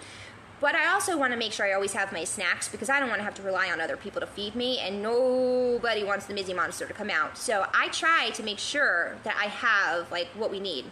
but 0.61 0.75
I 0.75 0.93
also 0.93 1.17
want 1.17 1.33
to 1.33 1.39
make 1.39 1.53
sure 1.53 1.65
I 1.67 1.73
always 1.73 1.93
have 1.93 2.13
my 2.13 2.25
snacks 2.25 2.69
because 2.69 2.91
I 2.91 2.99
don't 2.99 3.09
want 3.09 3.21
to 3.21 3.25
have 3.25 3.35
to 3.35 3.43
rely 3.43 3.71
on 3.71 3.81
other 3.81 3.97
people 3.97 4.21
to 4.21 4.27
feed 4.27 4.55
me, 4.57 4.79
and 4.79 5.03
nobody 5.03 6.03
wants 6.03 6.27
the 6.27 6.35
Mizzy 6.35 6.55
Monster 6.55 6.87
to 6.87 6.95
come 6.95 7.11
out. 7.11 7.39
So 7.39 7.67
I 7.73 7.89
try 7.89 8.31
to 8.31 8.43
make 8.43 8.59
sure 8.59 9.17
that 9.23 9.37
I 9.37 9.47
have 9.47 10.11
like 10.11 10.29
what 10.35 10.51
we 10.51 10.59
need. 10.61 10.87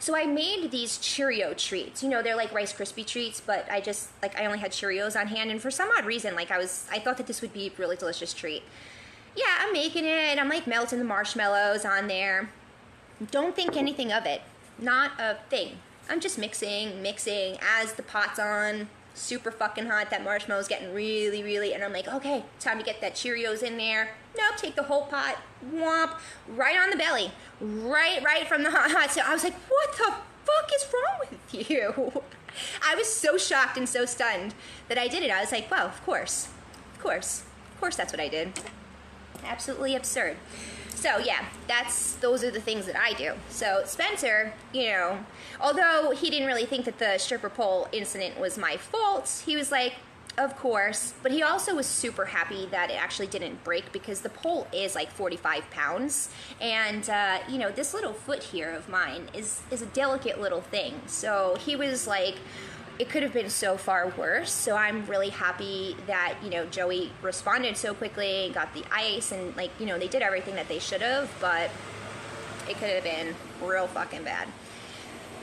So 0.00 0.16
I 0.16 0.24
made 0.24 0.70
these 0.70 0.96
Cheerio 0.96 1.52
treats. 1.52 2.02
You 2.02 2.08
know, 2.08 2.22
they're 2.22 2.34
like 2.34 2.52
Rice 2.54 2.72
Krispie 2.72 3.06
treats, 3.06 3.38
but 3.38 3.70
I 3.70 3.82
just 3.82 4.08
like 4.22 4.34
I 4.38 4.46
only 4.46 4.58
had 4.58 4.72
Cheerios 4.72 5.18
on 5.18 5.26
hand, 5.26 5.50
and 5.50 5.60
for 5.60 5.70
some 5.70 5.90
odd 5.96 6.06
reason, 6.06 6.34
like 6.34 6.50
I 6.50 6.56
was, 6.56 6.86
I 6.90 6.98
thought 6.98 7.18
that 7.18 7.26
this 7.26 7.42
would 7.42 7.52
be 7.52 7.66
a 7.66 7.72
really 7.78 7.96
delicious 7.96 8.32
treat. 8.32 8.62
Yeah, 9.36 9.44
I'm 9.60 9.74
making 9.74 10.06
it. 10.06 10.38
I'm 10.38 10.48
like 10.48 10.66
melting 10.66 10.98
the 10.98 11.04
marshmallows 11.04 11.84
on 11.84 12.08
there. 12.08 12.48
Don't 13.30 13.54
think 13.54 13.76
anything 13.76 14.10
of 14.10 14.24
it. 14.24 14.40
Not 14.78 15.12
a 15.20 15.36
thing. 15.50 15.76
I'm 16.08 16.18
just 16.18 16.38
mixing, 16.38 17.02
mixing 17.02 17.58
as 17.60 17.92
the 17.92 18.02
pot's 18.02 18.38
on. 18.38 18.88
Super 19.14 19.50
fucking 19.50 19.86
hot. 19.86 20.10
That 20.10 20.24
marshmallow's 20.24 20.68
getting 20.68 20.94
really, 20.94 21.42
really, 21.42 21.74
and 21.74 21.82
I'm 21.82 21.92
like, 21.92 22.08
okay, 22.08 22.44
time 22.58 22.78
to 22.78 22.84
get 22.84 23.00
that 23.00 23.14
Cheerios 23.14 23.62
in 23.62 23.76
there. 23.76 24.10
Nope, 24.36 24.56
take 24.56 24.76
the 24.76 24.84
whole 24.84 25.06
pot, 25.06 25.38
womp, 25.74 26.18
right 26.48 26.78
on 26.78 26.90
the 26.90 26.96
belly, 26.96 27.32
right, 27.60 28.22
right 28.22 28.46
from 28.46 28.62
the 28.62 28.70
hot, 28.70 28.90
hot. 28.90 29.10
So 29.10 29.22
I 29.24 29.32
was 29.32 29.44
like, 29.44 29.54
what 29.68 29.92
the 29.92 30.14
fuck 30.44 30.70
is 30.74 30.86
wrong 30.92 31.28
with 31.30 31.70
you? 31.70 32.22
I 32.86 32.94
was 32.94 33.12
so 33.12 33.36
shocked 33.36 33.76
and 33.76 33.88
so 33.88 34.04
stunned 34.06 34.54
that 34.88 34.98
I 34.98 35.08
did 35.08 35.22
it. 35.22 35.30
I 35.30 35.40
was 35.40 35.52
like, 35.52 35.70
well, 35.70 35.86
of 35.86 36.02
course, 36.04 36.48
of 36.94 37.00
course, 37.00 37.44
of 37.74 37.80
course, 37.80 37.96
that's 37.96 38.12
what 38.12 38.20
I 38.20 38.28
did. 38.28 38.52
Absolutely 39.44 39.94
absurd. 39.96 40.36
So 41.00 41.16
yeah, 41.16 41.46
that's 41.66 42.16
those 42.16 42.44
are 42.44 42.50
the 42.50 42.60
things 42.60 42.84
that 42.84 42.94
I 42.94 43.14
do. 43.14 43.32
So 43.48 43.82
Spencer, 43.86 44.52
you 44.74 44.88
know, 44.88 45.18
although 45.58 46.10
he 46.10 46.28
didn't 46.28 46.46
really 46.46 46.66
think 46.66 46.84
that 46.84 46.98
the 46.98 47.16
stripper 47.16 47.48
pole 47.48 47.88
incident 47.90 48.38
was 48.38 48.58
my 48.58 48.76
fault, 48.76 49.42
he 49.46 49.56
was 49.56 49.72
like, 49.72 49.94
of 50.36 50.56
course, 50.56 51.14
but 51.22 51.32
he 51.32 51.42
also 51.42 51.74
was 51.74 51.86
super 51.86 52.26
happy 52.26 52.66
that 52.66 52.90
it 52.90 53.02
actually 53.02 53.28
didn't 53.28 53.64
break 53.64 53.92
because 53.92 54.20
the 54.20 54.28
pole 54.28 54.66
is 54.72 54.94
like 54.94 55.10
45 55.10 55.70
pounds, 55.70 56.28
and 56.60 57.08
uh, 57.08 57.38
you 57.48 57.58
know 57.58 57.70
this 57.70 57.94
little 57.94 58.12
foot 58.12 58.42
here 58.42 58.70
of 58.70 58.88
mine 58.88 59.30
is 59.32 59.62
is 59.70 59.80
a 59.80 59.86
delicate 59.86 60.38
little 60.38 60.60
thing. 60.60 61.00
So 61.06 61.56
he 61.60 61.76
was 61.76 62.06
like, 62.06 62.36
it 63.00 63.08
could 63.08 63.22
have 63.22 63.32
been 63.32 63.48
so 63.48 63.78
far 63.78 64.12
worse. 64.18 64.52
So 64.52 64.76
I'm 64.76 65.06
really 65.06 65.30
happy 65.30 65.96
that, 66.06 66.34
you 66.44 66.50
know, 66.50 66.66
Joey 66.66 67.10
responded 67.22 67.78
so 67.78 67.94
quickly, 67.94 68.50
got 68.52 68.74
the 68.74 68.84
ice, 68.92 69.32
and 69.32 69.56
like, 69.56 69.70
you 69.80 69.86
know, 69.86 69.98
they 69.98 70.06
did 70.06 70.20
everything 70.20 70.54
that 70.56 70.68
they 70.68 70.78
should 70.78 71.00
have, 71.00 71.32
but 71.40 71.70
it 72.68 72.76
could 72.76 72.90
have 72.90 73.02
been 73.02 73.34
real 73.62 73.86
fucking 73.86 74.22
bad. 74.22 74.48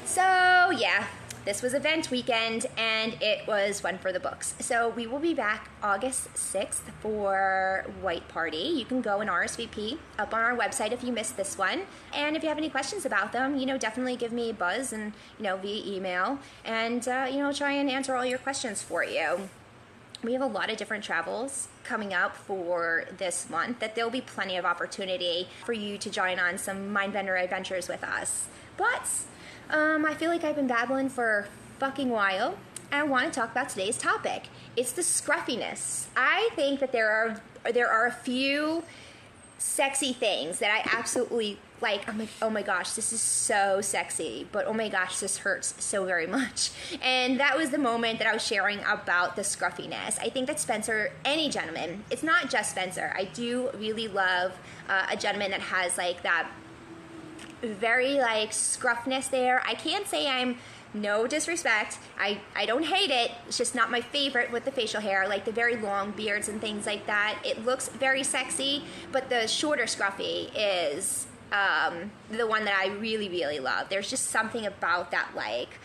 So, 0.05 0.21
yeah, 0.21 1.07
this 1.47 1.61
was 1.61 1.73
event 1.73 2.11
weekend 2.11 2.65
and 2.77 3.15
it 3.21 3.47
was 3.47 3.81
one 3.81 3.97
for 3.97 4.11
the 4.11 4.19
books. 4.19 4.53
So 4.59 4.89
we 4.89 5.07
will 5.07 5.17
be 5.17 5.33
back 5.33 5.69
August 5.81 6.33
6th 6.33 6.81
for 6.99 7.85
White 8.01 8.27
Party. 8.27 8.57
You 8.57 8.83
can 8.83 8.99
go 8.99 9.21
and 9.21 9.29
RSVP 9.29 9.97
up 10.19 10.33
on 10.33 10.41
our 10.41 10.57
website 10.57 10.91
if 10.91 11.05
you 11.05 11.13
missed 11.13 11.37
this 11.37 11.57
one. 11.57 11.83
And 12.13 12.35
if 12.35 12.43
you 12.43 12.49
have 12.49 12.57
any 12.57 12.69
questions 12.69 13.05
about 13.05 13.31
them, 13.31 13.57
you 13.57 13.65
know, 13.65 13.77
definitely 13.77 14.17
give 14.17 14.33
me 14.33 14.49
a 14.49 14.53
buzz 14.53 14.91
and, 14.91 15.13
you 15.37 15.45
know, 15.45 15.55
via 15.55 15.95
email 15.95 16.37
and, 16.65 17.07
uh, 17.07 17.27
you 17.31 17.37
know, 17.37 17.53
try 17.53 17.71
and 17.71 17.89
answer 17.89 18.13
all 18.13 18.25
your 18.25 18.39
questions 18.39 18.81
for 18.81 19.05
you. 19.05 19.47
We 20.23 20.33
have 20.33 20.41
a 20.41 20.47
lot 20.47 20.69
of 20.69 20.75
different 20.75 21.05
travels 21.05 21.69
coming 21.85 22.13
up 22.13 22.35
for 22.35 23.05
this 23.19 23.49
month 23.49 23.79
that 23.79 23.95
there'll 23.95 24.11
be 24.11 24.19
plenty 24.19 24.57
of 24.57 24.65
opportunity 24.65 25.47
for 25.63 25.71
you 25.71 25.97
to 25.99 26.09
join 26.09 26.39
on 26.39 26.57
some 26.57 26.93
Mindbender 26.93 27.41
adventures 27.41 27.87
with 27.87 28.03
us. 28.03 28.49
But 28.75 29.07
um, 29.69 30.05
I 30.05 30.13
feel 30.13 30.29
like 30.29 30.43
I've 30.43 30.55
been 30.55 30.67
babbling 30.67 31.09
for 31.09 31.39
a 31.39 31.79
fucking 31.79 32.09
while. 32.09 32.57
And 32.91 33.01
I 33.01 33.03
want 33.03 33.33
to 33.33 33.39
talk 33.39 33.51
about 33.51 33.69
today's 33.69 33.97
topic. 33.97 34.47
It's 34.75 34.93
the 34.93 35.03
scruffiness. 35.03 36.07
I 36.15 36.49
think 36.55 36.79
that 36.79 36.91
there 36.91 37.09
are 37.09 37.41
there 37.73 37.89
are 37.89 38.05
a 38.05 38.11
few 38.11 38.83
sexy 39.57 40.13
things 40.13 40.59
that 40.59 40.71
I 40.71 40.97
absolutely 40.97 41.59
like. 41.81 42.07
I'm 42.07 42.17
like, 42.17 42.29
oh 42.41 42.49
my 42.49 42.61
gosh, 42.61 42.91
this 42.93 43.11
is 43.11 43.19
so 43.21 43.81
sexy, 43.81 44.47
but 44.51 44.65
oh 44.67 44.73
my 44.73 44.87
gosh, 44.87 45.19
this 45.19 45.39
hurts 45.39 45.73
so 45.83 46.05
very 46.05 46.27
much. 46.27 46.71
And 47.01 47.39
that 47.39 47.57
was 47.57 47.71
the 47.71 47.77
moment 47.77 48.19
that 48.19 48.27
I 48.27 48.33
was 48.33 48.45
sharing 48.45 48.79
about 48.79 49.35
the 49.35 49.43
scruffiness. 49.43 50.17
I 50.19 50.29
think 50.29 50.47
that 50.47 50.59
Spencer, 50.59 51.11
any 51.25 51.49
gentleman, 51.49 52.03
it's 52.09 52.23
not 52.23 52.49
just 52.49 52.71
Spencer. 52.71 53.13
I 53.17 53.25
do 53.25 53.69
really 53.77 54.07
love 54.07 54.53
uh, 54.87 55.07
a 55.11 55.17
gentleman 55.17 55.51
that 55.51 55.61
has 55.61 55.97
like 55.97 56.23
that 56.23 56.49
very 57.61 58.15
like 58.15 58.51
scruffness 58.51 59.29
there. 59.29 59.61
I 59.65 59.73
can't 59.73 60.07
say 60.07 60.27
I'm 60.27 60.57
no 60.93 61.27
disrespect. 61.27 61.99
I, 62.19 62.39
I 62.55 62.65
don't 62.65 62.85
hate 62.85 63.11
it. 63.11 63.31
It's 63.47 63.57
just 63.57 63.75
not 63.75 63.91
my 63.91 64.01
favorite 64.01 64.51
with 64.51 64.65
the 64.65 64.71
facial 64.71 65.01
hair, 65.01 65.27
like 65.27 65.45
the 65.45 65.51
very 65.51 65.75
long 65.75 66.11
beards 66.11 66.49
and 66.49 66.61
things 66.61 66.85
like 66.85 67.05
that. 67.07 67.39
It 67.45 67.65
looks 67.65 67.89
very 67.89 68.23
sexy, 68.23 68.83
but 69.11 69.29
the 69.29 69.47
shorter 69.47 69.83
scruffy 69.83 70.49
is 70.55 71.27
um, 71.51 72.11
the 72.31 72.47
one 72.47 72.65
that 72.65 72.77
I 72.81 72.87
really, 72.87 73.29
really 73.29 73.59
love. 73.59 73.89
There's 73.89 74.09
just 74.09 74.27
something 74.27 74.65
about 74.65 75.11
that, 75.11 75.29
like, 75.35 75.79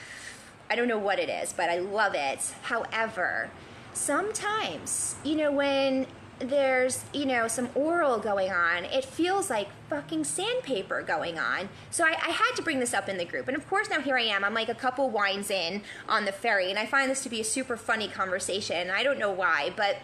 I 0.70 0.76
don't 0.76 0.88
know 0.88 0.98
what 0.98 1.18
it 1.18 1.28
is, 1.28 1.52
but 1.52 1.68
I 1.68 1.78
love 1.78 2.14
it. 2.14 2.40
However, 2.62 3.50
sometimes, 3.92 5.16
you 5.24 5.36
know, 5.36 5.52
when 5.52 6.06
there's, 6.42 7.04
you 7.12 7.24
know, 7.24 7.46
some 7.46 7.68
oral 7.74 8.18
going 8.18 8.50
on, 8.50 8.84
it 8.84 9.04
feels 9.04 9.48
like 9.48 9.68
fucking 9.88 10.24
sandpaper 10.24 11.02
going 11.02 11.38
on. 11.38 11.68
So 11.90 12.04
I, 12.04 12.10
I, 12.10 12.30
had 12.30 12.54
to 12.56 12.62
bring 12.62 12.80
this 12.80 12.92
up 12.92 13.08
in 13.08 13.16
the 13.16 13.24
group. 13.24 13.48
And 13.48 13.56
of 13.56 13.68
course, 13.68 13.88
now 13.88 14.00
here 14.00 14.16
I 14.16 14.22
am. 14.22 14.44
I'm 14.44 14.54
like 14.54 14.68
a 14.68 14.74
couple 14.74 15.08
wines 15.08 15.50
in 15.50 15.82
on 16.08 16.24
the 16.24 16.32
ferry, 16.32 16.70
and 16.70 16.78
I 16.78 16.86
find 16.86 17.10
this 17.10 17.22
to 17.22 17.28
be 17.28 17.40
a 17.40 17.44
super 17.44 17.76
funny 17.76 18.08
conversation. 18.08 18.90
I 18.90 19.02
don't 19.02 19.18
know 19.18 19.30
why, 19.30 19.72
but 19.76 19.98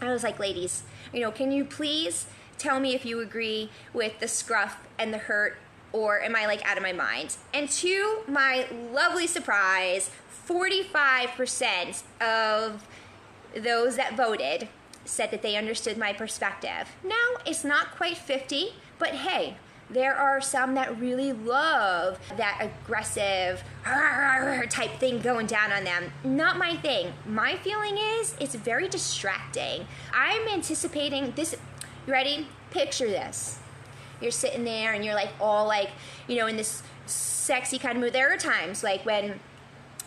I 0.00 0.12
was 0.12 0.22
like, 0.22 0.38
ladies, 0.38 0.82
you 1.12 1.20
know, 1.20 1.30
can 1.30 1.50
you 1.50 1.64
please 1.64 2.26
tell 2.58 2.78
me 2.80 2.94
if 2.94 3.04
you 3.04 3.20
agree 3.20 3.70
with 3.92 4.20
the 4.20 4.28
scruff 4.28 4.86
and 4.98 5.12
the 5.12 5.18
hurt, 5.18 5.56
or 5.92 6.20
am 6.20 6.36
I 6.36 6.46
like 6.46 6.64
out 6.68 6.76
of 6.76 6.82
my 6.82 6.92
mind? 6.92 7.36
And 7.52 7.70
to 7.70 8.18
my 8.26 8.66
lovely 8.92 9.26
surprise, 9.26 10.10
45% 10.48 12.02
of 12.20 12.86
those 13.56 13.96
that 13.96 14.16
voted 14.16 14.68
said 15.04 15.30
that 15.30 15.42
they 15.42 15.56
understood 15.56 15.98
my 15.98 16.12
perspective. 16.12 16.88
Now, 17.02 17.36
it's 17.46 17.64
not 17.64 17.94
quite 17.96 18.16
50, 18.16 18.74
but 18.98 19.10
hey, 19.10 19.56
there 19.90 20.14
are 20.14 20.40
some 20.40 20.74
that 20.74 20.98
really 20.98 21.32
love 21.32 22.18
that 22.36 22.58
aggressive 22.60 23.62
type 23.84 24.98
thing 24.98 25.20
going 25.20 25.46
down 25.46 25.72
on 25.72 25.84
them. 25.84 26.10
Not 26.24 26.56
my 26.56 26.76
thing. 26.76 27.12
My 27.26 27.56
feeling 27.56 27.98
is 27.98 28.34
it's 28.40 28.54
very 28.54 28.88
distracting. 28.88 29.86
I'm 30.12 30.48
anticipating 30.48 31.32
this. 31.32 31.54
You 32.06 32.12
ready? 32.12 32.46
Picture 32.70 33.06
this. 33.06 33.58
You're 34.20 34.30
sitting 34.30 34.64
there 34.64 34.94
and 34.94 35.04
you're 35.04 35.14
like 35.14 35.30
all 35.38 35.66
like, 35.66 35.90
you 36.28 36.36
know, 36.36 36.46
in 36.46 36.56
this 36.56 36.82
sexy 37.06 37.78
kind 37.78 37.98
of 37.98 38.02
mood. 38.02 38.14
There 38.14 38.32
are 38.32 38.38
times 38.38 38.82
like 38.82 39.04
when 39.04 39.38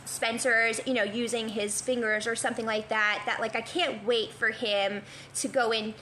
Spencer's, 0.08 0.80
you 0.86 0.94
know, 0.94 1.04
using 1.04 1.50
his 1.50 1.82
fingers 1.82 2.26
or 2.28 2.36
something 2.36 2.66
like 2.66 2.90
that, 2.90 3.24
that 3.26 3.40
like 3.40 3.56
I 3.56 3.62
can't 3.62 4.06
wait 4.06 4.32
for 4.32 4.50
him 4.50 5.02
to 5.36 5.48
go 5.48 5.72
in, 5.72 5.94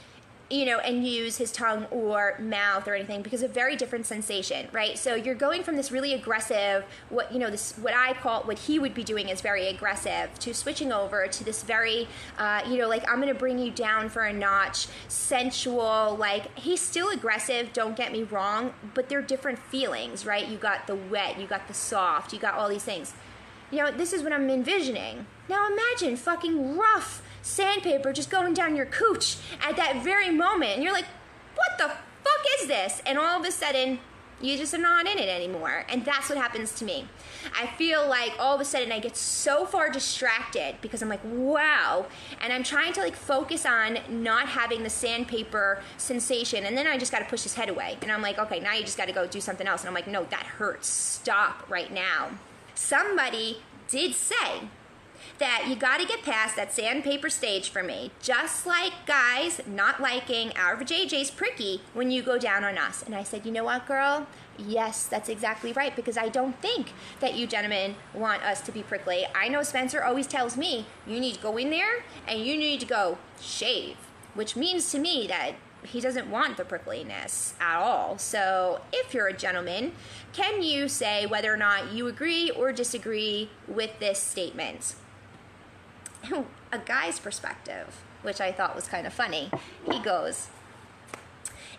you 0.49 0.63
know, 0.63 0.77
and 0.77 1.07
use 1.07 1.37
his 1.37 1.51
tongue 1.51 1.85
or 1.89 2.37
mouth 2.39 2.87
or 2.87 2.93
anything 2.93 3.23
because 3.23 3.41
a 3.41 3.47
very 3.47 3.75
different 3.75 4.05
sensation, 4.05 4.67
right? 4.71 4.95
So 4.95 5.15
you're 5.15 5.33
going 5.33 5.63
from 5.63 5.75
this 5.75 5.91
really 5.91 6.13
aggressive, 6.13 6.85
what 7.09 7.33
you 7.33 7.39
know, 7.39 7.49
this 7.49 7.73
what 7.81 7.95
I 7.95 8.13
call 8.13 8.43
what 8.43 8.59
he 8.59 8.77
would 8.77 8.93
be 8.93 9.03
doing 9.03 9.29
is 9.29 9.41
very 9.41 9.67
aggressive, 9.67 10.37
to 10.39 10.53
switching 10.53 10.91
over 10.91 11.25
to 11.25 11.43
this 11.43 11.63
very, 11.63 12.07
uh, 12.37 12.61
you 12.69 12.77
know, 12.77 12.87
like 12.87 13.09
I'm 13.09 13.19
gonna 13.19 13.33
bring 13.33 13.57
you 13.57 13.71
down 13.71 14.09
for 14.09 14.23
a 14.23 14.33
notch, 14.33 14.87
sensual. 15.07 16.15
Like 16.19 16.55
he's 16.59 16.79
still 16.79 17.09
aggressive. 17.09 17.73
Don't 17.73 17.95
get 17.95 18.11
me 18.11 18.21
wrong, 18.21 18.73
but 18.93 19.09
they're 19.09 19.23
different 19.23 19.57
feelings, 19.57 20.27
right? 20.27 20.47
You 20.47 20.57
got 20.57 20.85
the 20.85 20.95
wet, 20.95 21.39
you 21.39 21.47
got 21.47 21.67
the 21.67 21.73
soft, 21.73 22.33
you 22.33 22.39
got 22.39 22.53
all 22.53 22.69
these 22.69 22.83
things 22.83 23.15
you 23.75 23.83
know, 23.83 23.91
this 23.91 24.13
is 24.13 24.23
what 24.23 24.31
I'm 24.31 24.49
envisioning. 24.49 25.25
Now 25.49 25.67
imagine 25.67 26.15
fucking 26.15 26.77
rough 26.77 27.21
sandpaper 27.41 28.13
just 28.13 28.29
going 28.29 28.53
down 28.53 28.75
your 28.75 28.85
cooch 28.85 29.37
at 29.61 29.75
that 29.75 30.03
very 30.03 30.29
moment, 30.29 30.75
and 30.75 30.83
you're 30.83 30.93
like, 30.93 31.07
what 31.55 31.77
the 31.77 31.89
fuck 31.89 32.45
is 32.61 32.67
this? 32.67 33.01
And 33.05 33.17
all 33.17 33.39
of 33.39 33.45
a 33.45 33.51
sudden, 33.51 33.99
you 34.41 34.57
just 34.57 34.73
are 34.73 34.79
not 34.79 35.07
in 35.07 35.17
it 35.17 35.29
anymore. 35.29 35.85
And 35.89 36.03
that's 36.03 36.29
what 36.29 36.37
happens 36.37 36.73
to 36.75 36.85
me. 36.85 37.07
I 37.57 37.67
feel 37.67 38.07
like 38.07 38.33
all 38.37 38.55
of 38.55 38.61
a 38.61 38.65
sudden 38.65 38.91
I 38.91 38.99
get 38.99 39.15
so 39.15 39.65
far 39.65 39.89
distracted 39.89 40.75
because 40.81 41.01
I'm 41.01 41.07
like, 41.07 41.23
wow. 41.23 42.05
And 42.41 42.51
I'm 42.51 42.63
trying 42.63 42.91
to 42.93 42.99
like 42.99 43.15
focus 43.15 43.65
on 43.65 43.99
not 44.09 44.49
having 44.49 44.83
the 44.83 44.89
sandpaper 44.89 45.81
sensation. 45.97 46.65
And 46.65 46.77
then 46.77 46.85
I 46.85 46.97
just 46.97 47.13
got 47.13 47.19
to 47.19 47.25
push 47.25 47.43
his 47.43 47.55
head 47.55 47.69
away. 47.69 47.97
And 48.01 48.11
I'm 48.11 48.21
like, 48.21 48.37
okay, 48.37 48.59
now 48.59 48.73
you 48.73 48.81
just 48.81 48.97
got 48.97 49.05
to 49.05 49.13
go 49.13 49.25
do 49.25 49.39
something 49.39 49.67
else. 49.67 49.81
And 49.81 49.87
I'm 49.87 49.95
like, 49.95 50.07
no, 50.07 50.25
that 50.25 50.43
hurts. 50.43 50.87
Stop 50.87 51.69
right 51.69 51.91
now 51.91 52.31
somebody 52.75 53.61
did 53.87 54.13
say 54.13 54.69
that 55.37 55.65
you 55.67 55.75
got 55.75 55.99
to 55.99 56.07
get 56.07 56.23
past 56.23 56.55
that 56.55 56.73
sandpaper 56.73 57.29
stage 57.29 57.69
for 57.69 57.83
me. 57.83 58.11
Just 58.21 58.65
like 58.65 58.93
guys 59.05 59.61
not 59.67 60.01
liking 60.01 60.51
our 60.55 60.77
JJ's 60.77 61.31
pricky 61.31 61.81
when 61.93 62.11
you 62.11 62.21
go 62.21 62.37
down 62.37 62.63
on 62.63 62.77
us. 62.77 63.03
And 63.03 63.13
I 63.13 63.23
said, 63.23 63.45
you 63.45 63.51
know 63.51 63.65
what, 63.65 63.85
girl? 63.85 64.27
Yes, 64.57 65.05
that's 65.05 65.27
exactly 65.27 65.73
right 65.73 65.95
because 65.95 66.17
I 66.17 66.29
don't 66.29 66.59
think 66.61 66.93
that 67.19 67.35
you 67.35 67.47
gentlemen 67.47 67.95
want 68.13 68.43
us 68.43 68.61
to 68.61 68.71
be 68.71 68.83
prickly. 68.83 69.25
I 69.35 69.49
know 69.49 69.63
Spencer 69.63 70.03
always 70.03 70.27
tells 70.27 70.55
me 70.55 70.85
you 71.05 71.19
need 71.19 71.35
to 71.35 71.41
go 71.41 71.57
in 71.57 71.69
there 71.69 72.05
and 72.27 72.39
you 72.39 72.55
need 72.55 72.79
to 72.79 72.85
go 72.85 73.17
shave, 73.41 73.97
which 74.33 74.55
means 74.55 74.89
to 74.91 74.99
me 74.99 75.27
that 75.27 75.55
he 75.83 76.01
doesn't 76.01 76.29
want 76.29 76.57
the 76.57 76.63
prickliness 76.63 77.53
at 77.59 77.77
all. 77.77 78.17
So, 78.17 78.81
if 78.91 79.13
you're 79.13 79.27
a 79.27 79.33
gentleman, 79.33 79.91
can 80.33 80.61
you 80.61 80.87
say 80.87 81.25
whether 81.25 81.53
or 81.53 81.57
not 81.57 81.91
you 81.93 82.07
agree 82.07 82.49
or 82.51 82.71
disagree 82.71 83.49
with 83.67 83.99
this 83.99 84.19
statement? 84.19 84.95
a 86.71 86.77
guy's 86.79 87.19
perspective, 87.19 88.01
which 88.23 88.41
I 88.41 88.51
thought 88.51 88.75
was 88.75 88.87
kind 88.87 89.05
of 89.05 89.13
funny, 89.13 89.51
he 89.91 89.99
goes, 89.99 90.47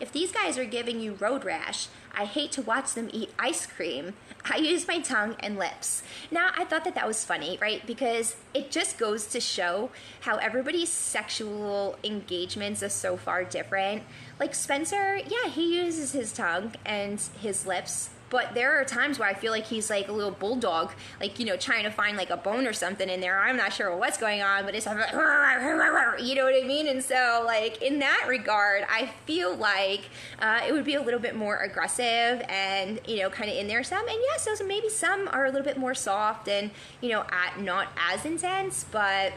if 0.01 0.13
these 0.13 0.33
guys 0.33 0.59
are 0.59 0.65
giving 0.65 1.01
you 1.01 1.15
road 1.15 1.45
rash, 1.45 1.89
I 2.15 2.25
hate 2.25 2.53
to 2.53 2.63
watch 2.63 2.95
them 2.95 3.11
eat 3.13 3.31
ice 3.39 3.67
cream. 3.67 4.15
I 4.45 4.57
use 4.57 4.89
my 4.89 5.01
tongue 5.01 5.37
and 5.41 5.59
lips. 5.59 6.03
Now, 6.31 6.51
I 6.57 6.65
thought 6.65 6.85
that 6.85 6.95
that 6.95 7.07
was 7.07 7.25
funny, 7.25 7.59
right? 7.61 7.87
Because 7.87 8.37
it 8.55 8.71
just 8.71 8.99
goes 8.99 9.27
to 9.27 9.41
show 9.41 9.91
how 10.21 10.37
everybody's 10.37 10.89
sexual 10.89 11.97
engagements 12.03 12.83
are 12.83 12.89
so 12.89 13.17
far 13.17 13.45
different. 13.45 14.03
Like 14.41 14.55
Spencer, 14.55 15.17
yeah, 15.17 15.49
he 15.51 15.77
uses 15.79 16.13
his 16.13 16.33
tongue 16.33 16.75
and 16.85 17.21
his 17.41 17.67
lips 17.67 18.11
but 18.31 18.55
there 18.55 18.81
are 18.81 18.85
times 18.85 19.18
where 19.18 19.29
I 19.29 19.35
feel 19.35 19.53
like 19.53 19.66
he's 19.66 19.91
like 19.91 20.09
a 20.09 20.12
little 20.12 20.33
bulldog, 20.33 20.93
like, 21.20 21.39
you 21.39 21.47
know, 21.47 21.57
trying 21.57 21.85
to 21.85 21.91
find 21.91 22.16
like 22.16 22.31
a 22.31 22.37
bone 22.37 22.66
or 22.66 22.72
something 22.72 23.09
in 23.09 23.20
there. 23.20 23.39
I'm 23.39 23.57
not 23.57 23.72
sure 23.72 23.95
what's 23.97 24.18
going 24.18 24.43
on, 24.43 24.64
but 24.64 24.74
it's 24.74 24.87
like, 24.87 24.97
you 25.12 26.35
know 26.35 26.45
what 26.45 26.55
I 26.55 26.66
mean? 26.66 26.89
And 26.89 27.03
so, 27.03 27.43
like, 27.47 27.83
in 27.83 27.99
that 28.01 28.27
regard, 28.29 28.85
I 28.91 29.11
feel 29.27 29.55
like 29.55 30.03
uh, 30.41 30.61
it 30.66 30.72
would 30.72 30.85
be 30.85 30.95
a 30.95 31.03
little 31.03 31.20
bit 31.20 31.37
more 31.37 31.59
aggressive 31.59 32.43
and, 32.49 33.01
you 33.07 33.18
know, 33.18 33.31
kind 33.31 33.51
of 33.51 33.57
in 33.57 33.68
there 33.68 33.85
some. 33.85 34.07
And 34.09 34.18
yes, 34.31 34.45
those 34.45 34.62
maybe 34.62 34.89
some 34.89 35.29
are 35.29 35.47
a 35.47 35.51
little 35.51 35.64
bit 35.64 35.77
more 35.77 35.95
soft 35.95 36.49
and, 36.49 36.70
you 37.01 37.11
know, 37.11 37.24
at, 37.31 37.61
not 37.61 37.89
as 38.11 38.24
intense, 38.24 38.85
but 38.91 39.33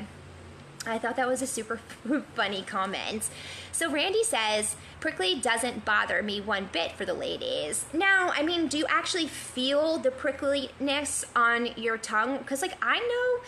I 0.85 0.97
thought 0.97 1.15
that 1.17 1.27
was 1.27 1.41
a 1.41 1.47
super 1.47 1.79
funny 2.35 2.63
comment. 2.63 3.29
So 3.71 3.91
Randy 3.91 4.23
says, 4.23 4.75
prickly 4.99 5.39
doesn't 5.39 5.85
bother 5.85 6.21
me 6.21 6.41
one 6.41 6.69
bit 6.71 6.93
for 6.93 7.05
the 7.05 7.13
ladies. 7.13 7.85
Now, 7.93 8.31
I 8.33 8.43
mean, 8.43 8.67
do 8.67 8.77
you 8.77 8.85
actually 8.89 9.27
feel 9.27 9.97
the 9.97 10.11
prickliness 10.11 11.25
on 11.35 11.69
your 11.75 11.97
tongue? 11.97 12.37
Because, 12.39 12.61
like, 12.61 12.77
I 12.81 12.99
know 12.99 13.45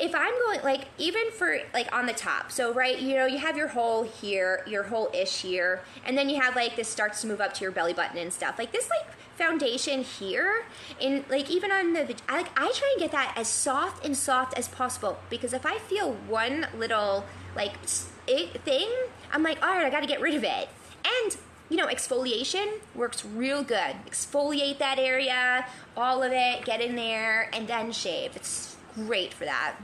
if 0.00 0.14
I'm 0.14 0.32
going 0.46 0.62
like 0.62 0.86
even 0.98 1.30
for 1.32 1.58
like 1.74 1.94
on 1.94 2.06
the 2.06 2.12
top, 2.12 2.50
so 2.50 2.72
right, 2.72 2.98
you 2.98 3.14
know, 3.16 3.26
you 3.26 3.38
have 3.38 3.56
your 3.56 3.68
hole 3.68 4.04
here, 4.04 4.64
your 4.66 4.84
hole 4.84 5.10
ish 5.12 5.42
here, 5.42 5.82
and 6.04 6.16
then 6.16 6.28
you 6.28 6.40
have 6.40 6.56
like 6.56 6.76
this 6.76 6.88
starts 6.88 7.20
to 7.22 7.26
move 7.26 7.40
up 7.40 7.52
to 7.54 7.62
your 7.62 7.72
belly 7.72 7.92
button 7.92 8.16
and 8.16 8.32
stuff. 8.32 8.58
Like 8.58 8.72
this 8.72 8.88
like 8.88 9.06
foundation 9.36 10.02
here, 10.02 10.64
in 11.00 11.24
like 11.28 11.50
even 11.50 11.70
on 11.70 11.92
the 11.92 12.14
I, 12.28 12.38
like 12.38 12.50
I 12.58 12.72
try 12.72 12.90
and 12.92 13.00
get 13.00 13.12
that 13.12 13.34
as 13.36 13.48
soft 13.48 14.04
and 14.04 14.16
soft 14.16 14.58
as 14.58 14.68
possible 14.68 15.18
because 15.30 15.52
if 15.52 15.66
I 15.66 15.78
feel 15.78 16.12
one 16.28 16.66
little 16.76 17.24
like 17.56 17.76
thing, 17.86 18.90
I'm 19.32 19.42
like, 19.42 19.62
all 19.62 19.70
right, 19.70 19.86
I 19.86 19.90
got 19.90 20.00
to 20.00 20.06
get 20.06 20.20
rid 20.20 20.34
of 20.34 20.44
it. 20.44 20.68
And 21.04 21.36
you 21.68 21.76
know, 21.76 21.86
exfoliation 21.86 22.80
works 22.94 23.24
real 23.24 23.62
good. 23.62 23.96
Exfoliate 24.06 24.78
that 24.78 24.98
area, 24.98 25.64
all 25.96 26.22
of 26.22 26.30
it, 26.32 26.64
get 26.66 26.82
in 26.82 26.96
there, 26.96 27.48
and 27.54 27.66
then 27.66 27.92
shave. 27.92 28.36
It's 28.36 28.76
great 28.94 29.32
for 29.32 29.46
that. 29.46 29.76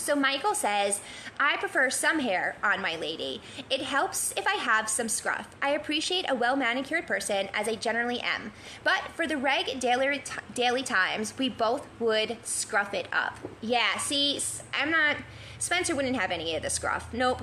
So 0.00 0.16
Michael 0.16 0.54
says, 0.54 1.00
I 1.38 1.56
prefer 1.58 1.90
some 1.90 2.20
hair 2.20 2.56
on 2.62 2.80
my 2.80 2.96
lady. 2.96 3.40
It 3.68 3.82
helps 3.82 4.32
if 4.36 4.46
I 4.46 4.54
have 4.54 4.88
some 4.88 5.08
scruff. 5.08 5.48
I 5.62 5.70
appreciate 5.70 6.24
a 6.28 6.34
well 6.34 6.56
manicured 6.56 7.06
person 7.06 7.48
as 7.54 7.68
I 7.68 7.74
generally 7.74 8.20
am. 8.20 8.52
But 8.82 9.02
for 9.14 9.26
the 9.26 9.36
reg 9.36 9.78
daily, 9.78 10.22
daily 10.54 10.82
times, 10.82 11.34
we 11.38 11.48
both 11.48 11.86
would 11.98 12.38
scruff 12.42 12.94
it 12.94 13.08
up. 13.12 13.38
Yeah, 13.60 13.98
see, 13.98 14.40
I'm 14.72 14.90
not, 14.90 15.16
Spencer 15.58 15.94
wouldn't 15.94 16.16
have 16.16 16.30
any 16.30 16.56
of 16.56 16.62
the 16.62 16.70
scruff. 16.70 17.12
Nope. 17.12 17.42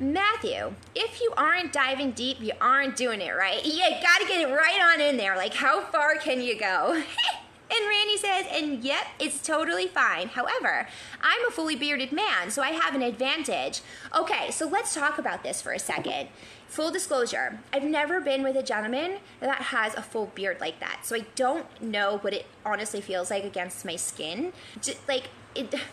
Matthew, 0.00 0.74
if 0.96 1.20
you 1.20 1.32
aren't 1.36 1.72
diving 1.72 2.10
deep, 2.10 2.40
you 2.40 2.52
aren't 2.60 2.96
doing 2.96 3.20
it 3.20 3.30
right. 3.30 3.64
You 3.64 3.78
gotta 4.02 4.26
get 4.26 4.48
it 4.48 4.52
right 4.52 4.80
on 4.92 5.00
in 5.00 5.16
there. 5.16 5.36
Like, 5.36 5.54
how 5.54 5.82
far 5.82 6.16
can 6.16 6.40
you 6.40 6.58
go? 6.58 7.00
And 7.70 7.88
Randy 7.88 8.16
says, 8.18 8.46
and 8.52 8.84
yep, 8.84 9.06
it's 9.18 9.40
totally 9.40 9.86
fine. 9.86 10.28
However, 10.28 10.86
I'm 11.22 11.48
a 11.48 11.50
fully 11.50 11.76
bearded 11.76 12.12
man, 12.12 12.50
so 12.50 12.62
I 12.62 12.70
have 12.70 12.94
an 12.94 13.02
advantage. 13.02 13.80
Okay, 14.14 14.50
so 14.50 14.66
let's 14.66 14.94
talk 14.94 15.18
about 15.18 15.42
this 15.42 15.62
for 15.62 15.72
a 15.72 15.78
second. 15.78 16.28
Full 16.68 16.90
disclosure, 16.90 17.60
I've 17.72 17.84
never 17.84 18.20
been 18.20 18.42
with 18.42 18.56
a 18.56 18.62
gentleman 18.62 19.18
that 19.40 19.62
has 19.62 19.94
a 19.94 20.02
full 20.02 20.26
beard 20.34 20.60
like 20.60 20.78
that, 20.80 21.00
so 21.04 21.16
I 21.16 21.24
don't 21.36 21.66
know 21.80 22.18
what 22.18 22.34
it 22.34 22.46
honestly 22.66 23.00
feels 23.00 23.30
like 23.30 23.44
against 23.44 23.84
my 23.84 23.96
skin. 23.96 24.52
Just, 24.80 25.06
like, 25.08 25.28
it. 25.54 25.74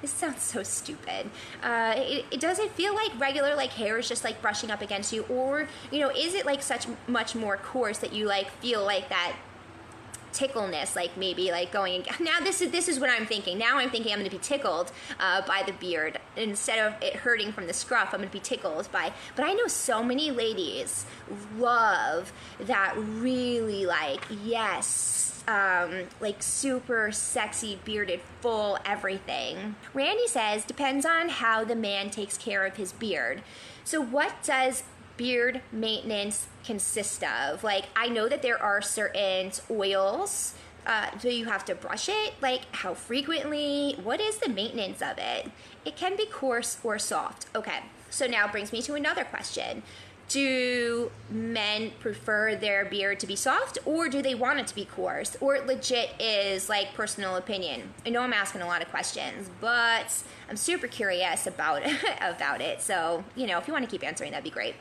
This 0.00 0.12
sounds 0.12 0.40
so 0.40 0.62
stupid. 0.62 1.28
Uh, 1.62 1.92
it, 1.94 2.24
it 2.30 2.40
doesn't 2.40 2.70
feel 2.70 2.94
like 2.94 3.10
regular 3.20 3.54
like 3.54 3.72
hair 3.72 3.98
is 3.98 4.08
just 4.08 4.24
like 4.24 4.40
brushing 4.40 4.70
up 4.70 4.80
against 4.80 5.12
you, 5.12 5.24
or 5.24 5.68
you 5.90 6.00
know, 6.00 6.08
is 6.08 6.32
it 6.32 6.46
like 6.46 6.62
such 6.62 6.86
much 7.06 7.34
more 7.34 7.58
coarse 7.58 7.98
that 7.98 8.14
you 8.14 8.24
like 8.24 8.50
feel 8.62 8.82
like 8.82 9.10
that 9.10 9.36
tickleness, 10.32 10.96
like 10.96 11.16
maybe 11.16 11.50
like 11.50 11.72
going. 11.72 12.04
Now 12.20 12.38
this 12.40 12.60
is 12.60 12.70
this 12.70 12.88
is 12.88 13.00
what 13.00 13.10
I'm 13.10 13.26
thinking. 13.26 13.58
Now 13.58 13.78
I'm 13.78 13.90
thinking 13.90 14.12
I'm 14.12 14.18
going 14.18 14.30
to 14.30 14.36
be 14.36 14.42
tickled 14.42 14.92
uh, 15.18 15.42
by 15.46 15.62
the 15.64 15.72
beard 15.72 16.18
instead 16.36 16.78
of 16.78 17.02
it 17.02 17.16
hurting 17.16 17.52
from 17.52 17.66
the 17.66 17.72
scruff. 17.72 18.10
I'm 18.12 18.20
going 18.20 18.28
to 18.28 18.32
be 18.32 18.40
tickled 18.40 18.90
by. 18.92 19.12
But 19.36 19.46
I 19.46 19.54
know 19.54 19.66
so 19.66 20.02
many 20.02 20.30
ladies 20.30 21.06
love 21.56 22.32
that 22.60 22.94
really 22.96 23.86
like 23.86 24.24
yes 24.44 25.20
um, 25.48 26.04
like 26.20 26.42
super 26.42 27.10
sexy, 27.10 27.78
bearded, 27.84 28.20
full 28.40 28.78
everything. 28.84 29.74
Randy 29.92 30.28
says 30.28 30.64
depends 30.64 31.04
on 31.04 31.28
how 31.28 31.64
the 31.64 31.74
man 31.74 32.10
takes 32.10 32.38
care 32.38 32.64
of 32.64 32.76
his 32.76 32.92
beard. 32.92 33.42
So, 33.84 34.00
what 34.00 34.42
does 34.42 34.84
beard 35.16 35.60
maintenance 35.72 36.46
consist 36.64 37.22
of? 37.24 37.64
Like, 37.64 37.84
I 37.96 38.08
know 38.08 38.28
that 38.28 38.42
there 38.42 38.60
are 38.60 38.82
certain 38.82 39.52
oils. 39.70 40.54
Uh, 40.86 41.06
do 41.20 41.30
you 41.30 41.44
have 41.44 41.64
to 41.66 41.74
brush 41.74 42.08
it? 42.08 42.34
Like, 42.40 42.62
how 42.74 42.94
frequently? 42.94 43.96
What 44.02 44.20
is 44.20 44.38
the 44.38 44.48
maintenance 44.48 45.02
of 45.02 45.18
it? 45.18 45.50
It 45.84 45.96
can 45.96 46.16
be 46.16 46.26
coarse 46.26 46.78
or 46.82 46.98
soft. 46.98 47.46
Okay, 47.54 47.80
so 48.10 48.26
now 48.26 48.48
brings 48.48 48.72
me 48.72 48.82
to 48.82 48.94
another 48.94 49.24
question 49.24 49.82
do 50.30 51.10
men 51.28 51.90
prefer 51.98 52.54
their 52.54 52.84
beard 52.84 53.18
to 53.18 53.26
be 53.26 53.34
soft 53.34 53.78
or 53.84 54.08
do 54.08 54.22
they 54.22 54.34
want 54.34 54.60
it 54.60 54.66
to 54.66 54.74
be 54.76 54.84
coarse 54.84 55.36
or 55.40 55.56
it 55.56 55.66
legit 55.66 56.10
is 56.20 56.68
like 56.68 56.94
personal 56.94 57.34
opinion 57.34 57.92
i 58.06 58.08
know 58.10 58.22
i'm 58.22 58.32
asking 58.32 58.60
a 58.62 58.66
lot 58.66 58.80
of 58.80 58.88
questions 58.90 59.50
but 59.60 60.22
i'm 60.48 60.56
super 60.56 60.86
curious 60.86 61.48
about 61.48 61.82
about 62.20 62.60
it 62.60 62.80
so 62.80 63.24
you 63.34 63.44
know 63.44 63.58
if 63.58 63.66
you 63.66 63.72
want 63.72 63.84
to 63.84 63.90
keep 63.90 64.06
answering 64.06 64.30
that'd 64.30 64.44
be 64.44 64.50
great 64.50 64.76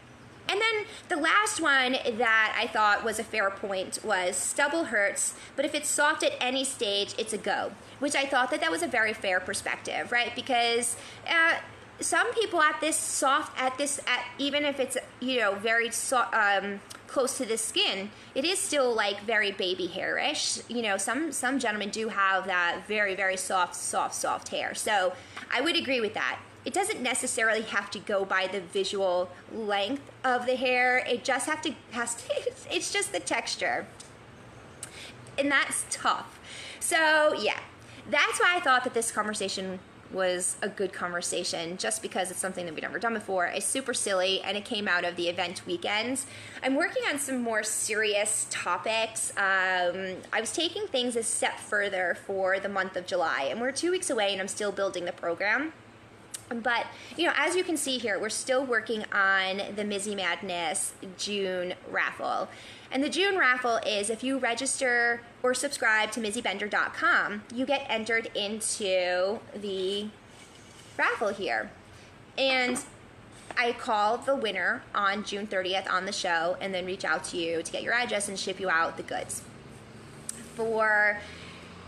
and 0.49 0.59
then 0.59 0.85
the 1.09 1.15
last 1.15 1.61
one 1.61 1.93
that 2.17 2.55
I 2.59 2.67
thought 2.67 3.05
was 3.05 3.19
a 3.19 3.23
fair 3.23 3.51
point 3.51 3.99
was 4.03 4.35
stubble 4.35 4.85
hurts, 4.85 5.35
but 5.55 5.63
if 5.63 5.75
it's 5.75 5.87
soft 5.87 6.23
at 6.23 6.33
any 6.41 6.63
stage, 6.63 7.13
it's 7.17 7.33
a 7.33 7.37
go. 7.37 7.71
Which 7.99 8.15
I 8.15 8.25
thought 8.25 8.49
that 8.51 8.61
that 8.61 8.71
was 8.71 8.81
a 8.81 8.87
very 8.87 9.13
fair 9.13 9.39
perspective, 9.39 10.11
right? 10.11 10.33
Because 10.35 10.95
uh, 11.27 11.55
some 12.01 12.33
people 12.33 12.61
at 12.61 12.79
this 12.81 12.95
soft 12.95 13.59
at 13.61 13.77
this 13.77 13.99
at 14.07 14.23
even 14.37 14.63
if 14.63 14.79
it's 14.79 14.97
you 15.19 15.39
know 15.39 15.55
very 15.55 15.91
so, 15.91 16.25
um, 16.33 16.79
close 17.07 17.37
to 17.37 17.45
the 17.45 17.57
skin 17.57 18.09
it 18.35 18.45
is 18.45 18.57
still 18.57 18.93
like 18.93 19.19
very 19.21 19.51
baby 19.51 19.87
hairish 19.87 20.61
you 20.69 20.81
know 20.81 20.95
some 20.95 21.31
some 21.31 21.59
gentlemen 21.59 21.89
do 21.89 22.07
have 22.07 22.45
that 22.45 22.81
very 22.87 23.15
very 23.15 23.35
soft 23.35 23.75
soft 23.75 24.15
soft 24.15 24.47
hair 24.49 24.73
so 24.73 25.11
i 25.51 25.59
would 25.59 25.75
agree 25.75 25.99
with 25.99 26.13
that 26.13 26.39
it 26.69 26.73
doesn't 26.73 27.01
necessarily 27.01 27.63
have 27.63 27.89
to 27.89 27.97
go 27.97 28.23
by 28.23 28.45
the 28.45 28.61
visual 28.61 29.27
length 29.51 30.11
of 30.23 30.45
the 30.45 30.55
hair 30.55 30.99
it 30.99 31.23
just 31.23 31.47
have 31.47 31.63
to 31.63 31.73
has 31.89 32.13
to, 32.13 32.23
it's 32.71 32.93
just 32.93 33.11
the 33.11 33.19
texture 33.19 33.87
and 35.39 35.51
that's 35.51 35.83
tough 35.89 36.39
so 36.79 37.33
yeah 37.39 37.59
that's 38.07 38.39
why 38.39 38.55
i 38.55 38.59
thought 38.59 38.83
that 38.83 38.93
this 38.93 39.11
conversation 39.11 39.79
was 40.11 40.57
a 40.61 40.69
good 40.69 40.93
conversation 40.93 41.75
just 41.77 42.03
because 42.03 42.29
it's 42.29 42.39
something 42.39 42.65
that 42.65 42.73
we've 42.73 42.81
never 42.81 42.97
done 42.97 43.13
before. 43.13 43.45
It's 43.45 43.67
super 43.67 43.93
silly 43.93 44.41
and 44.41 44.57
it 44.57 44.65
came 44.65 44.87
out 44.87 45.05
of 45.05 45.15
the 45.15 45.29
event 45.29 45.61
weekends. 45.67 46.25
I'm 46.63 46.73
working 46.73 47.03
on 47.07 47.19
some 47.19 47.43
more 47.43 47.61
serious 47.61 48.47
topics. 48.49 49.29
Um, 49.37 50.15
I 50.33 50.39
was 50.39 50.51
taking 50.51 50.87
things 50.87 51.15
a 51.15 51.21
step 51.21 51.59
further 51.59 52.17
for 52.25 52.59
the 52.59 52.69
month 52.69 52.95
of 52.95 53.05
July, 53.05 53.49
and 53.51 53.61
we're 53.61 53.71
two 53.71 53.91
weeks 53.91 54.09
away 54.09 54.31
and 54.31 54.41
I'm 54.41 54.47
still 54.47 54.71
building 54.71 55.05
the 55.05 55.11
program. 55.11 55.73
But, 56.49 56.87
you 57.15 57.27
know, 57.27 57.33
as 57.35 57.55
you 57.55 57.63
can 57.63 57.77
see 57.77 57.99
here, 57.99 58.19
we're 58.19 58.29
still 58.29 58.65
working 58.65 59.05
on 59.11 59.57
the 59.75 59.83
Mizzy 59.83 60.15
Madness 60.15 60.93
June 61.17 61.75
raffle. 61.91 62.49
And 62.91 63.03
the 63.03 63.09
June 63.09 63.37
raffle 63.37 63.77
is 63.85 64.09
if 64.09 64.23
you 64.23 64.39
register 64.39 65.21
or 65.43 65.53
subscribe 65.53 66.11
to 66.11 66.19
MizzyBender.com, 66.19 67.43
you 67.53 67.65
get 67.65 67.85
entered 67.87 68.31
into 68.35 69.39
the 69.55 70.07
raffle 70.97 71.29
here. 71.29 71.69
And 72.37 72.79
I 73.55 73.73
call 73.73 74.17
the 74.17 74.35
winner 74.35 74.83
on 74.95 75.23
June 75.23 75.45
30th 75.45 75.91
on 75.91 76.05
the 76.05 76.11
show 76.11 76.57
and 76.59 76.73
then 76.73 76.85
reach 76.85 77.05
out 77.05 77.23
to 77.25 77.37
you 77.37 77.61
to 77.61 77.71
get 77.71 77.83
your 77.83 77.93
address 77.93 78.27
and 78.27 78.39
ship 78.39 78.59
you 78.59 78.69
out 78.69 78.97
the 78.97 79.03
goods. 79.03 79.43
For 80.55 81.19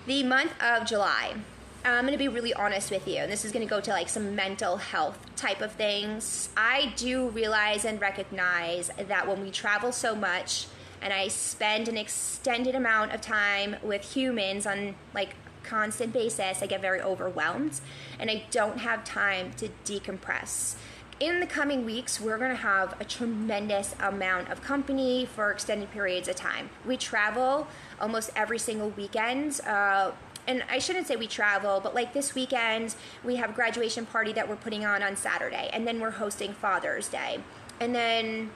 the 0.06 0.24
month 0.24 0.54
of 0.62 0.86
July, 0.86 1.36
I'm 1.84 2.04
going 2.04 2.14
to 2.14 2.18
be 2.18 2.28
really 2.28 2.54
honest 2.54 2.92
with 2.92 3.08
you, 3.08 3.18
and 3.18 3.32
this 3.32 3.44
is 3.44 3.52
going 3.52 3.66
to 3.66 3.70
go 3.70 3.82
to 3.82 3.90
like 3.90 4.08
some 4.08 4.36
mental 4.36 4.78
health 4.78 5.18
type 5.36 5.62
of 5.62 5.72
things. 5.72 6.50
I 6.56 6.94
do 6.96 7.30
realize 7.30 7.86
and 7.86 8.00
recognize 8.00 8.92
that 9.08 9.28
when 9.28 9.42
we 9.42 9.50
travel 9.50 9.92
so 9.92 10.14
much 10.14 10.68
and 11.02 11.12
I 11.12 11.28
spend 11.28 11.88
an 11.88 11.98
extended 11.98 12.76
amount 12.76 13.14
of 13.14 13.22
time 13.22 13.78
with 13.82 14.04
humans 14.04 14.68
on 14.68 14.94
like 15.16 15.36
constant 15.64 16.14
basis, 16.14 16.62
I 16.62 16.68
get 16.68 16.82
very 16.82 17.02
overwhelmed 17.02 17.82
and 18.20 18.30
I 18.30 18.44
don't 18.52 18.78
have 18.78 19.04
time 19.04 19.52
to 19.54 19.70
decompress. 19.84 20.76
In 21.20 21.40
the 21.40 21.48
coming 21.48 21.86
weeks, 21.86 22.20
we're 22.20 22.38
going 22.38 22.52
to 22.52 22.56
have 22.56 23.00
a 23.00 23.06
tremendous 23.06 23.96
amount 24.00 24.50
of 24.50 24.62
company 24.62 25.26
for 25.26 25.52
extended 25.52 25.92
periods 25.92 26.28
of 26.28 26.36
time. 26.36 26.70
We 26.86 26.98
travel 26.98 27.68
almost 28.00 28.32
every 28.36 28.60
single 28.60 28.90
weekend. 28.92 29.62
Uh, 29.62 30.12
and 30.52 30.64
I 30.70 30.80
shouldn't 30.80 31.08
say 31.08 31.16
we 31.16 31.28
travel, 31.28 31.80
but 31.80 31.96
like 31.96 32.14
this 32.14 32.36
weekend, 32.36 32.96
we 33.24 33.38
have 33.38 33.56
graduation 33.56 34.06
party 34.06 34.34
that 34.34 34.50
we're 34.50 34.58
putting 34.58 34.86
on 34.86 35.02
on 35.02 35.16
Saturday, 35.16 35.70
and 35.72 35.88
then 35.88 36.02
we're 36.02 36.12
hosting 36.12 36.54
Father's 36.54 37.08
Day. 37.08 37.40
And 37.80 37.96
then 37.96 38.52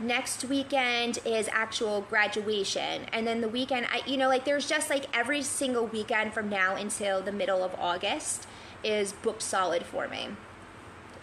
next 0.00 0.44
weekend 0.46 1.18
is 1.24 1.48
actual 1.52 2.00
graduation 2.00 3.02
and 3.12 3.24
then 3.24 3.40
the 3.40 3.48
weekend 3.48 3.86
I 3.92 4.02
you 4.08 4.16
know 4.16 4.26
like 4.26 4.44
there's 4.44 4.68
just 4.68 4.90
like 4.90 5.06
every 5.16 5.40
single 5.40 5.86
weekend 5.86 6.34
from 6.34 6.48
now 6.48 6.74
until 6.74 7.22
the 7.22 7.30
middle 7.30 7.62
of 7.62 7.72
August 7.78 8.48
is 8.82 9.12
booked 9.12 9.40
solid 9.40 9.84
for 9.84 10.08
me. 10.08 10.30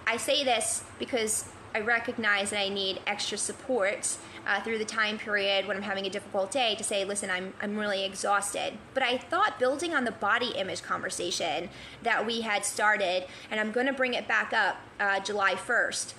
I 0.08 0.16
say 0.16 0.46
this 0.46 0.86
because 1.00 1.50
I 1.76 1.82
recognize 1.82 2.52
that 2.52 2.60
I 2.60 2.70
need 2.70 3.02
extra 3.06 3.38
support 3.38 4.18
uh, 4.46 4.62
through 4.62 4.78
the 4.78 4.86
time 4.86 5.18
period 5.18 5.68
when 5.68 5.78
I'm 5.78 5.84
having 5.84 6.06
a 6.06 6.10
difficult 6.10 6.52
day 6.52 6.76
to 6.76 6.84
say, 6.84 7.04
listen, 7.06 7.30
I'm, 7.30 7.54
I'm 7.62 7.78
really 7.78 8.04
exhausted. 8.04 8.74
But 8.94 9.04
I 9.04 9.18
thought 9.18 9.60
building 9.60 9.94
on 9.94 10.06
the 10.06 10.12
body 10.12 10.50
image 10.56 10.82
conversation 10.82 11.70
that 12.04 12.26
we 12.26 12.42
had 12.42 12.66
started, 12.66 13.26
and 13.50 13.60
I'm 13.60 13.72
going 13.72 13.88
to 13.88 13.94
bring 13.94 14.14
it 14.14 14.28
back 14.28 14.54
up 14.54 14.78
uh, 15.00 15.20
July 15.20 15.56
1st, 15.56 16.14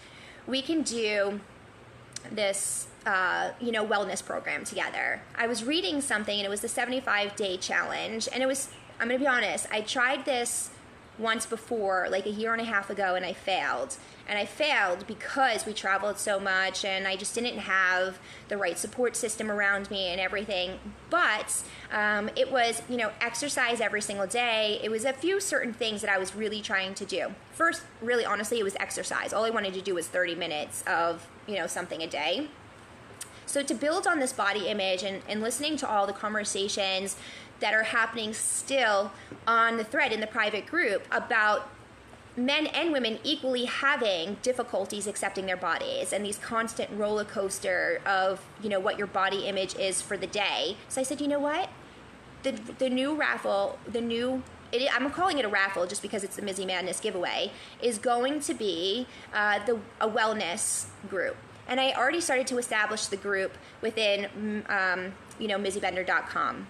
we 0.46 0.62
can 0.62 0.82
do 0.82 1.40
this 2.30 2.86
uh, 3.06 3.50
you 3.60 3.72
know 3.72 3.84
wellness 3.84 4.24
program 4.24 4.64
together 4.64 5.20
i 5.34 5.44
was 5.46 5.64
reading 5.64 6.00
something 6.00 6.38
and 6.38 6.46
it 6.46 6.48
was 6.48 6.60
the 6.60 6.68
75 6.68 7.34
day 7.34 7.56
challenge 7.56 8.28
and 8.32 8.42
it 8.42 8.46
was 8.46 8.68
i'm 9.00 9.08
gonna 9.08 9.18
be 9.18 9.26
honest 9.26 9.66
i 9.72 9.80
tried 9.80 10.24
this 10.24 10.70
once 11.22 11.46
before 11.46 12.08
like 12.10 12.26
a 12.26 12.30
year 12.30 12.52
and 12.52 12.60
a 12.60 12.64
half 12.64 12.90
ago 12.90 13.14
and 13.14 13.24
i 13.24 13.32
failed. 13.32 13.96
And 14.28 14.38
i 14.38 14.44
failed 14.44 15.06
because 15.06 15.64
we 15.64 15.72
traveled 15.72 16.18
so 16.18 16.38
much 16.38 16.84
and 16.84 17.06
i 17.06 17.16
just 17.16 17.34
didn't 17.34 17.58
have 17.58 18.18
the 18.48 18.56
right 18.56 18.78
support 18.78 19.16
system 19.16 19.50
around 19.50 19.90
me 19.90 20.08
and 20.08 20.20
everything. 20.20 20.78
But 21.08 21.62
um, 21.92 22.28
it 22.36 22.50
was 22.50 22.82
you 22.88 22.96
know 22.96 23.12
exercise 23.20 23.80
every 23.80 24.02
single 24.02 24.26
day. 24.26 24.80
It 24.82 24.90
was 24.90 25.04
a 25.04 25.12
few 25.12 25.40
certain 25.40 25.72
things 25.72 26.00
that 26.02 26.10
i 26.10 26.18
was 26.18 26.34
really 26.34 26.60
trying 26.60 26.94
to 26.94 27.04
do. 27.04 27.34
First 27.52 27.82
really 28.00 28.24
honestly 28.24 28.58
it 28.58 28.64
was 28.64 28.76
exercise. 28.76 29.32
All 29.32 29.44
i 29.44 29.50
wanted 29.50 29.74
to 29.74 29.80
do 29.80 29.94
was 29.94 30.08
30 30.08 30.34
minutes 30.34 30.82
of 30.86 31.26
you 31.46 31.56
know 31.56 31.66
something 31.66 32.02
a 32.02 32.06
day. 32.06 32.48
So 33.46 33.62
to 33.62 33.74
build 33.74 34.06
on 34.06 34.18
this 34.18 34.32
body 34.32 34.68
image 34.68 35.02
and, 35.02 35.20
and 35.28 35.42
listening 35.42 35.76
to 35.78 35.88
all 35.88 36.06
the 36.06 36.12
conversations 36.14 37.16
that 37.62 37.72
are 37.72 37.84
happening 37.84 38.34
still 38.34 39.10
on 39.46 39.78
the 39.78 39.84
thread 39.84 40.12
in 40.12 40.20
the 40.20 40.26
private 40.26 40.66
group 40.66 41.02
about 41.10 41.68
men 42.36 42.66
and 42.66 42.92
women 42.92 43.18
equally 43.24 43.64
having 43.64 44.36
difficulties 44.42 45.06
accepting 45.06 45.46
their 45.46 45.56
bodies 45.56 46.12
and 46.12 46.24
these 46.24 46.38
constant 46.38 46.90
roller 46.92 47.24
coaster 47.24 48.00
of 48.06 48.44
you 48.62 48.68
know 48.68 48.80
what 48.80 48.98
your 48.98 49.06
body 49.06 49.46
image 49.46 49.74
is 49.76 50.00
for 50.00 50.16
the 50.16 50.26
day 50.26 50.76
so 50.88 51.00
i 51.00 51.04
said 51.04 51.20
you 51.20 51.28
know 51.28 51.38
what 51.38 51.68
the, 52.42 52.52
the 52.78 52.88
new 52.88 53.14
raffle 53.14 53.78
the 53.86 54.00
new 54.00 54.42
it, 54.72 54.88
I'm 54.94 55.10
calling 55.10 55.38
it 55.38 55.44
a 55.44 55.48
raffle 55.48 55.86
just 55.86 56.02
because 56.02 56.24
it's 56.24 56.36
the 56.36 56.42
Mizzy 56.42 56.66
Madness 56.66 56.98
giveaway, 56.98 57.52
is 57.82 57.98
going 57.98 58.40
to 58.40 58.54
be 58.54 59.06
uh, 59.32 59.64
the 59.64 59.78
a 60.00 60.08
wellness 60.08 60.86
group. 61.08 61.36
And 61.68 61.78
I 61.78 61.92
already 61.92 62.20
started 62.20 62.46
to 62.48 62.58
establish 62.58 63.06
the 63.06 63.16
group 63.16 63.52
within, 63.80 64.28
mm, 64.36 64.70
um, 64.70 65.12
you 65.38 65.46
know, 65.46 65.58
MizzyBender.com. 65.58 66.66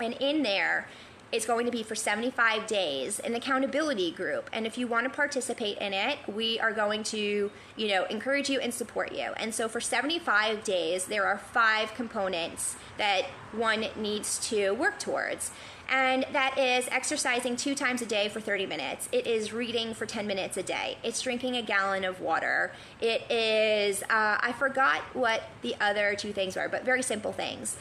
And 0.00 0.14
in 0.14 0.42
there, 0.42 0.88
it's 1.30 1.44
going 1.44 1.66
to 1.66 1.72
be 1.72 1.82
for 1.82 1.94
75 1.94 2.66
days 2.66 3.18
an 3.18 3.34
accountability 3.34 4.10
group 4.10 4.48
and 4.52 4.66
if 4.66 4.78
you 4.78 4.86
want 4.86 5.04
to 5.04 5.10
participate 5.10 5.76
in 5.76 5.92
it 5.92 6.18
we 6.26 6.58
are 6.58 6.72
going 6.72 7.02
to 7.02 7.50
you 7.76 7.88
know 7.88 8.04
encourage 8.06 8.48
you 8.48 8.58
and 8.60 8.72
support 8.72 9.12
you 9.12 9.32
and 9.36 9.54
so 9.54 9.68
for 9.68 9.78
75 9.78 10.64
days 10.64 11.04
there 11.04 11.26
are 11.26 11.36
five 11.36 11.92
components 11.94 12.76
that 12.96 13.26
one 13.52 13.86
needs 13.96 14.38
to 14.48 14.70
work 14.72 14.98
towards 14.98 15.50
and 15.90 16.26
that 16.32 16.58
is 16.58 16.86
exercising 16.90 17.56
two 17.56 17.74
times 17.74 18.02
a 18.02 18.06
day 18.06 18.28
for 18.28 18.40
30 18.40 18.66
minutes. 18.66 19.08
It 19.10 19.26
is 19.26 19.54
reading 19.54 19.94
for 19.94 20.04
10 20.04 20.26
minutes 20.26 20.58
a 20.58 20.62
day. 20.62 20.98
It's 21.02 21.22
drinking 21.22 21.56
a 21.56 21.62
gallon 21.62 22.04
of 22.04 22.20
water. 22.20 22.72
It 23.00 23.30
is, 23.30 24.02
uh, 24.02 24.06
I 24.10 24.54
forgot 24.58 25.00
what 25.14 25.44
the 25.62 25.74
other 25.80 26.14
two 26.14 26.34
things 26.34 26.56
were, 26.56 26.68
but 26.68 26.84
very 26.84 27.02
simple 27.02 27.32
things. 27.32 27.78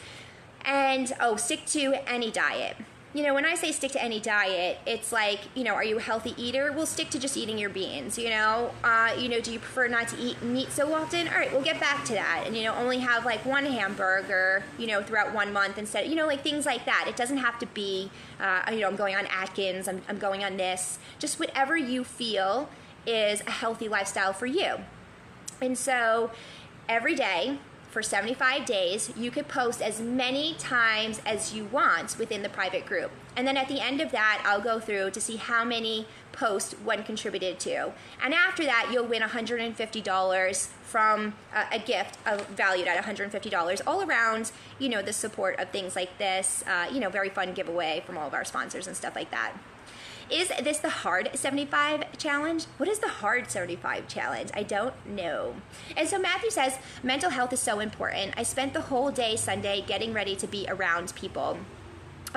And 0.68 1.12
oh, 1.20 1.38
stick 1.38 1.66
to 1.68 1.96
any 2.08 2.30
diet 2.30 2.78
you 3.18 3.24
know, 3.24 3.34
when 3.34 3.46
I 3.46 3.56
say 3.56 3.72
stick 3.72 3.94
to 3.94 4.04
any 4.04 4.20
diet, 4.20 4.78
it's 4.86 5.12
like, 5.12 5.40
you 5.56 5.64
know, 5.64 5.74
are 5.74 5.84
you 5.84 5.98
a 5.98 6.02
healthy 6.02 6.36
eater? 6.38 6.72
We'll 6.72 6.86
stick 6.86 7.10
to 7.10 7.20
just 7.20 7.36
eating 7.36 7.58
your 7.58 7.72
beans, 7.72 8.16
you 8.16 8.30
know? 8.30 8.70
Uh, 8.84 9.16
you 9.18 9.28
know, 9.28 9.40
do 9.40 9.52
you 9.52 9.58
prefer 9.58 9.88
not 9.88 10.10
to 10.10 10.18
eat 10.20 10.40
meat 10.44 10.72
so 10.72 10.94
often? 10.94 11.28
All 11.28 11.34
right, 11.34 11.52
we'll 11.52 11.64
get 11.64 11.80
back 11.80 12.06
to 12.06 12.14
that. 12.14 12.44
And, 12.46 12.56
you 12.56 12.64
know, 12.64 12.76
only 12.76 13.00
have 13.00 13.26
like 13.26 13.44
one 13.44 13.66
hamburger, 13.66 14.64
you 14.78 14.86
know, 14.86 15.02
throughout 15.02 15.34
one 15.34 15.52
month 15.52 15.80
instead, 15.80 16.08
you 16.08 16.16
know, 16.16 16.28
like 16.28 16.44
things 16.44 16.68
like 16.68 16.86
that. 16.86 17.06
It 17.08 17.16
doesn't 17.16 17.38
have 17.38 17.58
to 17.58 17.66
be, 17.66 18.12
uh, 18.40 18.62
you 18.72 18.82
know, 18.82 18.88
I'm 18.88 18.96
going 18.96 19.16
on 19.16 19.26
Atkins, 19.28 19.88
I'm, 19.88 20.04
I'm 20.08 20.20
going 20.20 20.44
on 20.44 20.58
this. 20.58 21.00
Just 21.18 21.40
whatever 21.40 21.76
you 21.76 22.04
feel 22.04 22.70
is 23.08 23.42
a 23.48 23.52
healthy 23.52 23.88
lifestyle 23.88 24.34
for 24.34 24.46
you. 24.46 24.76
And 25.60 25.76
so 25.76 26.30
every 26.88 27.16
day, 27.16 27.58
for 27.98 28.04
75 28.04 28.64
days, 28.64 29.12
you 29.18 29.32
could 29.32 29.48
post 29.48 29.82
as 29.82 30.00
many 30.00 30.54
times 30.60 31.20
as 31.26 31.52
you 31.52 31.66
want 31.66 32.16
within 32.20 32.44
the 32.44 32.50
private 32.50 32.86
group. 32.86 33.10
And 33.36 33.48
then 33.48 33.58
at 33.58 33.68
the 33.68 33.80
end 33.80 34.02
of 34.02 34.12
that, 34.12 34.40
I'll 34.46 34.62
go 34.62 34.80
through 34.80 35.10
to 35.10 35.20
see 35.20 35.38
how 35.38 35.64
many 35.66 36.06
posts 36.32 36.74
one 36.74 37.02
contributed 37.02 37.60
to. 37.62 37.92
And 38.24 38.36
after 38.36 38.64
that, 38.66 38.90
you'll 38.92 39.08
win 39.08 39.24
$150 39.24 40.68
from 40.84 41.34
uh, 41.56 41.66
a 41.72 41.80
gift 41.80 42.20
valued 42.56 42.88
at 42.88 43.04
$150 43.04 43.82
all 43.88 44.04
around, 44.04 44.52
you 44.78 44.90
know, 44.90 45.02
the 45.02 45.12
support 45.12 45.60
of 45.60 45.72
things 45.72 45.96
like 45.96 46.16
this, 46.20 46.64
uh, 46.68 46.88
you 46.94 47.00
know, 47.00 47.10
very 47.10 47.30
fun 47.30 47.54
giveaway 47.54 48.04
from 48.06 48.16
all 48.16 48.28
of 48.28 48.36
our 48.36 48.46
sponsors 48.46 48.86
and 48.86 48.96
stuff 48.96 49.16
like 49.16 49.32
that. 49.32 49.54
Is 50.30 50.50
this 50.62 50.80
the 50.80 50.90
hard 50.90 51.30
75 51.34 52.18
challenge? 52.18 52.66
What 52.78 52.90
is 52.90 53.00
the 53.00 53.08
hard 53.08 53.50
75 53.50 54.10
challenge? 54.10 54.50
I 54.54 54.64
don't 54.64 54.94
know. 55.06 55.56
And 55.96 56.08
so 56.08 56.20
Matthew 56.20 56.50
says, 56.50 56.78
mental 57.02 57.30
health 57.30 57.54
is 57.54 57.62
so 57.62 57.80
important. 57.80 58.34
I 58.36 58.44
spent 58.44 58.74
the 58.74 58.82
whole 58.82 59.10
day 59.10 59.38
Sunday 59.38 59.82
getting 59.88 60.14
ready 60.14 60.36
to 60.36 60.46
be 60.46 60.66
around 60.68 61.16
people. 61.16 61.58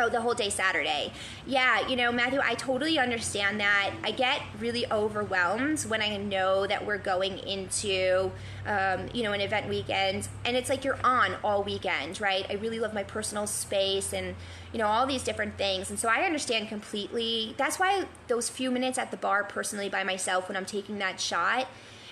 The 0.09 0.21
whole 0.21 0.35
day 0.35 0.49
Saturday. 0.49 1.13
Yeah, 1.47 1.87
you 1.87 1.97
know, 1.97 2.11
Matthew, 2.11 2.41
I 2.43 2.55
totally 2.55 2.99
understand 2.99 3.61
that. 3.61 3.91
I 4.03 4.11
get 4.13 4.41
really 4.59 4.91
overwhelmed 4.91 5.81
when 5.83 6.01
I 6.01 6.17
know 6.17 6.67
that 6.67 6.87
we're 6.87 6.99
going 6.99 7.39
into, 7.41 8.31
um, 8.67 9.09
you 9.13 9.23
know, 9.23 9.33
an 9.33 9.41
event 9.41 9.69
weekend, 9.69 10.29
and 10.45 10.57
it's 10.57 10.69
like 10.69 10.85
you're 10.85 10.99
on 11.05 11.37
all 11.45 11.63
weekend, 11.63 12.21
right? 12.21 12.47
I 12.49 12.55
really 12.55 12.81
love 12.81 12.95
my 12.95 13.03
personal 13.03 13.47
space 13.47 14.13
and, 14.13 14.35
you 14.73 14.79
know, 14.79 14.87
all 14.87 15.07
these 15.07 15.23
different 15.23 15.59
things. 15.59 15.91
And 15.91 15.99
so 15.99 16.09
I 16.09 16.23
understand 16.23 16.69
completely. 16.69 17.55
That's 17.57 17.79
why 17.79 18.07
those 18.29 18.49
few 18.49 18.71
minutes 18.71 18.99
at 18.99 19.11
the 19.11 19.17
bar, 19.17 19.45
personally, 19.45 19.89
by 19.89 20.05
myself, 20.05 20.49
when 20.49 20.57
I'm 20.57 20.67
taking 20.67 20.99
that 20.99 21.21
shot, 21.21 21.69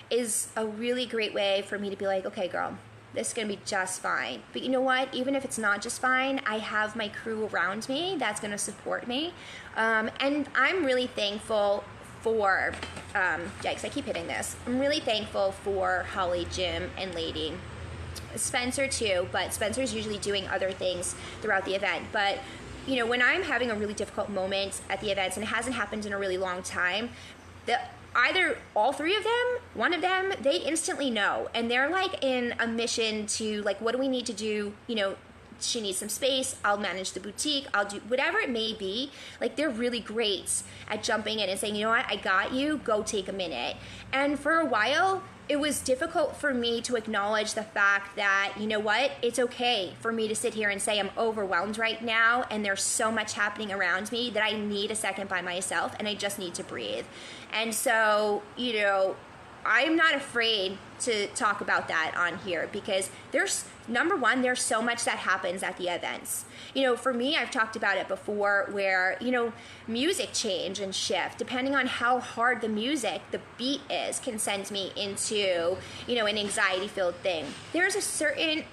is 0.09 0.49
a 0.55 0.65
really 0.65 1.05
great 1.05 1.33
way 1.33 1.63
for 1.67 1.77
me 1.77 1.89
to 1.89 1.95
be 1.95 2.07
like, 2.07 2.25
okay, 2.25 2.47
girl, 2.47 2.77
this 3.13 3.29
is 3.29 3.33
going 3.33 3.47
to 3.47 3.55
be 3.55 3.61
just 3.65 4.01
fine. 4.01 4.41
But 4.53 4.61
you 4.61 4.69
know 4.69 4.81
what? 4.81 5.13
Even 5.13 5.35
if 5.35 5.43
it's 5.43 5.57
not 5.57 5.81
just 5.81 5.99
fine, 6.01 6.41
I 6.45 6.59
have 6.59 6.95
my 6.95 7.09
crew 7.09 7.49
around 7.51 7.89
me 7.89 8.15
that's 8.17 8.39
going 8.39 8.51
to 8.51 8.57
support 8.57 9.07
me. 9.07 9.33
Um, 9.75 10.09
and 10.19 10.47
I'm 10.55 10.85
really 10.85 11.07
thankful 11.07 11.83
for, 12.21 12.73
um, 13.15 13.41
yikes, 13.61 13.85
I 13.85 13.89
keep 13.89 14.05
hitting 14.05 14.27
this. 14.27 14.55
I'm 14.67 14.79
really 14.79 14.99
thankful 14.99 15.53
for 15.53 16.05
Holly, 16.13 16.47
Jim, 16.51 16.91
and 16.97 17.15
Lady. 17.15 17.53
Spencer 18.35 18.87
too, 18.87 19.27
but 19.31 19.53
Spencer's 19.53 19.93
usually 19.93 20.19
doing 20.19 20.47
other 20.47 20.71
things 20.71 21.15
throughout 21.41 21.65
the 21.65 21.73
event. 21.73 22.05
But 22.11 22.39
you 22.85 22.95
know, 22.95 23.05
when 23.05 23.21
I'm 23.21 23.43
having 23.43 23.69
a 23.71 23.75
really 23.75 23.93
difficult 23.93 24.29
moment 24.29 24.81
at 24.89 24.99
the 25.01 25.11
events, 25.11 25.37
and 25.37 25.43
it 25.43 25.49
hasn't 25.49 25.75
happened 25.75 26.05
in 26.05 26.13
a 26.13 26.17
really 26.17 26.37
long 26.37 26.63
time, 26.63 27.09
the 27.65 27.79
either 28.27 28.57
all 28.75 28.91
three 28.91 29.15
of 29.15 29.23
them, 29.23 29.57
one 29.73 29.93
of 29.93 30.01
them, 30.01 30.33
they 30.41 30.57
instantly 30.57 31.09
know. 31.09 31.49
And 31.53 31.69
they're 31.69 31.89
like 31.89 32.23
in 32.23 32.53
a 32.59 32.67
mission 32.67 33.25
to 33.27 33.61
like, 33.63 33.79
what 33.81 33.93
do 33.93 33.97
we 33.97 34.07
need 34.07 34.25
to 34.27 34.33
do? 34.33 34.73
You 34.87 34.95
know, 34.95 35.15
she 35.59 35.81
needs 35.81 35.97
some 35.97 36.09
space. 36.09 36.55
I'll 36.63 36.77
manage 36.77 37.11
the 37.11 37.19
boutique. 37.19 37.67
I'll 37.73 37.85
do 37.85 37.97
whatever 38.07 38.39
it 38.39 38.49
may 38.49 38.73
be. 38.73 39.11
Like 39.41 39.55
they're 39.55 39.69
really 39.69 39.99
great 39.99 40.63
at 40.89 41.03
jumping 41.03 41.39
in 41.39 41.49
and 41.49 41.59
saying, 41.59 41.75
you 41.75 41.83
know 41.83 41.91
what, 41.91 42.05
I 42.07 42.15
got 42.15 42.53
you. 42.53 42.77
Go 42.83 43.03
take 43.03 43.27
a 43.27 43.33
minute. 43.33 43.75
And 44.11 44.39
for 44.39 44.53
a 44.59 44.65
while, 44.65 45.23
it 45.49 45.59
was 45.59 45.81
difficult 45.81 46.35
for 46.35 46.53
me 46.53 46.79
to 46.79 46.95
acknowledge 46.95 47.55
the 47.55 47.63
fact 47.63 48.15
that, 48.15 48.53
you 48.59 48.67
know 48.67 48.79
what, 48.79 49.11
it's 49.23 49.39
okay 49.39 49.93
for 49.99 50.11
me 50.11 50.27
to 50.27 50.35
sit 50.35 50.53
here 50.53 50.69
and 50.69 50.79
say 50.79 50.99
I'm 50.99 51.09
overwhelmed 51.17 51.79
right 51.79 51.99
now 52.03 52.45
and 52.51 52.63
there's 52.63 52.83
so 52.83 53.11
much 53.11 53.33
happening 53.33 53.71
around 53.71 54.11
me 54.11 54.29
that 54.29 54.43
I 54.43 54.51
need 54.51 54.91
a 54.91 54.95
second 54.95 55.27
by 55.27 55.41
myself 55.41 55.95
and 55.97 56.07
I 56.07 56.13
just 56.13 56.37
need 56.37 56.53
to 56.53 56.63
breathe. 56.63 57.05
And 57.51 57.73
so, 57.73 58.43
you 58.57 58.73
know, 58.73 59.15
I'm 59.65 59.95
not 59.95 60.15
afraid 60.15 60.77
to 61.01 61.27
talk 61.27 61.61
about 61.61 61.87
that 61.87 62.13
on 62.17 62.37
here 62.39 62.69
because 62.71 63.09
there's 63.31 63.65
number 63.87 64.15
one, 64.15 64.41
there's 64.41 64.61
so 64.61 64.81
much 64.81 65.05
that 65.05 65.17
happens 65.17 65.63
at 65.63 65.77
the 65.77 65.87
events. 65.87 66.45
You 66.73 66.83
know, 66.83 66.95
for 66.95 67.13
me, 67.13 67.35
I've 67.37 67.51
talked 67.51 67.75
about 67.75 67.97
it 67.97 68.07
before 68.07 68.67
where, 68.71 69.17
you 69.19 69.31
know, 69.31 69.53
music 69.87 70.29
change 70.33 70.79
and 70.79 70.93
shift 70.93 71.37
depending 71.37 71.75
on 71.75 71.87
how 71.87 72.19
hard 72.19 72.61
the 72.61 72.69
music, 72.69 73.21
the 73.31 73.41
beat 73.57 73.81
is, 73.89 74.19
can 74.19 74.39
send 74.39 74.69
me 74.71 74.91
into, 74.95 75.77
you 76.07 76.15
know, 76.15 76.25
an 76.25 76.37
anxiety 76.37 76.87
filled 76.87 77.15
thing. 77.15 77.45
There's 77.73 77.95
a 77.95 78.01
certain 78.01 78.63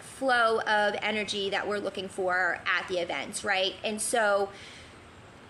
flow 0.00 0.60
of 0.60 0.94
energy 1.02 1.50
that 1.50 1.66
we're 1.66 1.78
looking 1.78 2.08
for 2.08 2.60
at 2.66 2.88
the 2.88 2.98
events, 2.98 3.44
right? 3.44 3.74
And 3.84 4.00
so, 4.00 4.50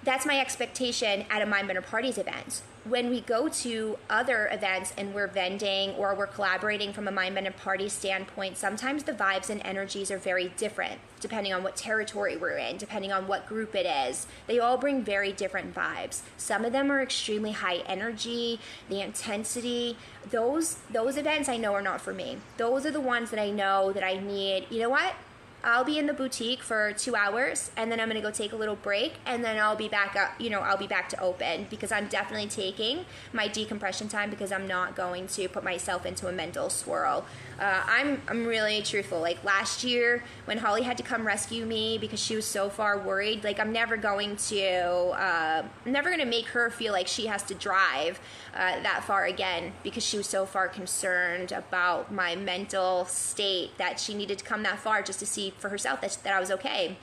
that's 0.02 0.24
my 0.24 0.40
expectation 0.40 1.26
at 1.28 1.42
a 1.42 1.46
Mindbender 1.46 1.84
Parties 1.84 2.16
event. 2.16 2.62
When 2.84 3.10
we 3.10 3.20
go 3.20 3.48
to 3.48 3.98
other 4.08 4.48
events 4.50 4.94
and 4.96 5.14
we're 5.14 5.26
vending 5.26 5.90
or 5.96 6.14
we're 6.14 6.26
collaborating 6.26 6.94
from 6.94 7.06
a 7.06 7.12
Mindbender 7.12 7.54
Party 7.54 7.90
standpoint, 7.90 8.56
sometimes 8.56 9.04
the 9.04 9.12
vibes 9.12 9.50
and 9.50 9.60
energies 9.66 10.10
are 10.10 10.16
very 10.16 10.48
different 10.56 10.98
depending 11.20 11.52
on 11.52 11.62
what 11.62 11.76
territory 11.76 12.38
we're 12.38 12.56
in, 12.56 12.78
depending 12.78 13.12
on 13.12 13.28
what 13.28 13.46
group 13.46 13.74
it 13.74 13.84
is. 13.84 14.26
They 14.46 14.58
all 14.58 14.78
bring 14.78 15.04
very 15.04 15.32
different 15.32 15.74
vibes. 15.74 16.22
Some 16.38 16.64
of 16.64 16.72
them 16.72 16.90
are 16.90 17.02
extremely 17.02 17.52
high 17.52 17.78
energy, 17.86 18.58
the 18.88 19.02
intensity. 19.02 19.98
Those 20.30 20.78
those 20.90 21.18
events 21.18 21.50
I 21.50 21.58
know 21.58 21.74
are 21.74 21.82
not 21.82 22.00
for 22.00 22.14
me. 22.14 22.38
Those 22.56 22.86
are 22.86 22.90
the 22.90 23.00
ones 23.00 23.30
that 23.30 23.40
I 23.40 23.50
know 23.50 23.92
that 23.92 24.02
I 24.02 24.14
need. 24.14 24.66
You 24.70 24.80
know 24.80 24.90
what? 24.90 25.14
I'll 25.62 25.84
be 25.84 25.98
in 25.98 26.06
the 26.06 26.12
boutique 26.12 26.62
for 26.62 26.92
two 26.92 27.14
hours 27.14 27.70
and 27.76 27.92
then 27.92 28.00
I'm 28.00 28.08
gonna 28.08 28.20
go 28.20 28.30
take 28.30 28.52
a 28.52 28.56
little 28.56 28.76
break 28.76 29.14
and 29.26 29.44
then 29.44 29.58
I'll 29.58 29.76
be 29.76 29.88
back 29.88 30.16
up, 30.16 30.40
you 30.40 30.48
know, 30.50 30.60
I'll 30.60 30.76
be 30.76 30.86
back 30.86 31.08
to 31.10 31.20
open 31.20 31.66
because 31.68 31.92
I'm 31.92 32.08
definitely 32.08 32.48
taking 32.48 33.04
my 33.32 33.46
decompression 33.48 34.08
time 34.08 34.30
because 34.30 34.52
I'm 34.52 34.66
not 34.66 34.96
going 34.96 35.26
to 35.28 35.48
put 35.48 35.62
myself 35.62 36.06
into 36.06 36.28
a 36.28 36.32
mental 36.32 36.70
swirl. 36.70 37.26
Uh, 37.58 37.82
I'm, 37.86 38.22
I'm 38.28 38.46
really 38.46 38.80
truthful. 38.82 39.20
Like 39.20 39.44
last 39.44 39.84
year 39.84 40.24
when 40.46 40.58
Holly 40.58 40.82
had 40.82 40.96
to 40.96 41.02
come 41.02 41.26
rescue 41.26 41.66
me 41.66 41.98
because 41.98 42.20
she 42.20 42.36
was 42.36 42.46
so 42.46 42.70
far 42.70 42.98
worried, 42.98 43.44
like 43.44 43.60
I'm 43.60 43.72
never 43.72 43.96
going 43.96 44.36
to, 44.36 44.70
uh, 44.70 45.62
I'm 45.84 45.92
never 45.92 46.10
gonna 46.10 46.24
make 46.24 46.46
her 46.46 46.70
feel 46.70 46.92
like 46.92 47.06
she 47.06 47.26
has 47.26 47.42
to 47.44 47.54
drive 47.54 48.18
uh, 48.54 48.82
that 48.82 49.04
far 49.04 49.24
again 49.24 49.72
because 49.82 50.04
she 50.04 50.16
was 50.16 50.26
so 50.26 50.44
far 50.44 50.68
concerned 50.68 51.52
about 51.52 52.12
my 52.12 52.34
mental 52.34 53.04
state 53.06 53.76
that 53.78 54.00
she 54.00 54.14
needed 54.14 54.38
to 54.38 54.44
come 54.44 54.62
that 54.62 54.78
far 54.78 55.02
just 55.02 55.18
to 55.20 55.26
see 55.26 55.52
for 55.58 55.68
herself 55.68 56.00
that, 56.00 56.18
that 56.24 56.34
I 56.34 56.40
was 56.40 56.50
okay. 56.50 56.96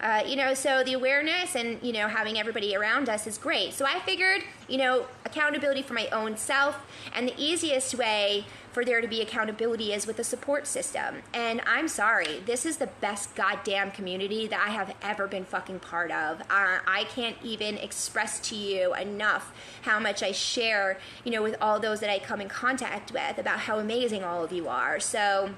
Uh, 0.00 0.20
you 0.26 0.34
know, 0.34 0.52
so 0.52 0.82
the 0.82 0.94
awareness 0.94 1.54
and, 1.54 1.80
you 1.80 1.92
know, 1.92 2.08
having 2.08 2.36
everybody 2.36 2.74
around 2.74 3.08
us 3.08 3.26
is 3.28 3.38
great. 3.38 3.72
So 3.72 3.84
I 3.86 4.00
figured, 4.00 4.42
you 4.68 4.78
know, 4.78 5.06
accountability 5.24 5.82
for 5.82 5.94
my 5.94 6.08
own 6.08 6.36
self, 6.36 6.84
and 7.14 7.28
the 7.28 7.34
easiest 7.40 7.94
way 7.94 8.44
for 8.72 8.84
there 8.84 9.00
to 9.00 9.06
be 9.06 9.20
accountability 9.20 9.92
is 9.92 10.06
with 10.06 10.18
a 10.18 10.24
support 10.24 10.66
system. 10.66 11.16
And 11.32 11.60
I'm 11.66 11.88
sorry, 11.88 12.40
this 12.46 12.64
is 12.64 12.78
the 12.78 12.88
best 13.00 13.34
goddamn 13.34 13.90
community 13.90 14.46
that 14.46 14.60
I 14.66 14.70
have 14.70 14.94
ever 15.02 15.28
been 15.28 15.44
fucking 15.44 15.80
part 15.80 16.10
of. 16.10 16.40
Uh, 16.42 16.78
I 16.86 17.06
can't 17.14 17.36
even 17.42 17.76
express 17.76 18.40
to 18.48 18.56
you 18.56 18.94
enough 18.94 19.52
how 19.82 20.00
much 20.00 20.22
I 20.22 20.32
share, 20.32 20.98
you 21.24 21.30
know, 21.30 21.42
with 21.42 21.56
all 21.60 21.78
those 21.78 22.00
that 22.00 22.10
I 22.10 22.18
come 22.18 22.40
in 22.40 22.48
contact 22.48 23.12
with 23.12 23.38
about 23.38 23.60
how 23.60 23.78
amazing 23.78 24.24
all 24.24 24.42
of 24.42 24.52
you 24.52 24.68
are. 24.68 24.98
So, 24.98 25.50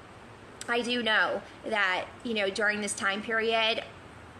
I 0.67 0.81
do 0.81 1.03
know 1.03 1.41
that, 1.65 2.05
you 2.23 2.33
know, 2.33 2.49
during 2.49 2.81
this 2.81 2.93
time 2.93 3.21
period, 3.21 3.83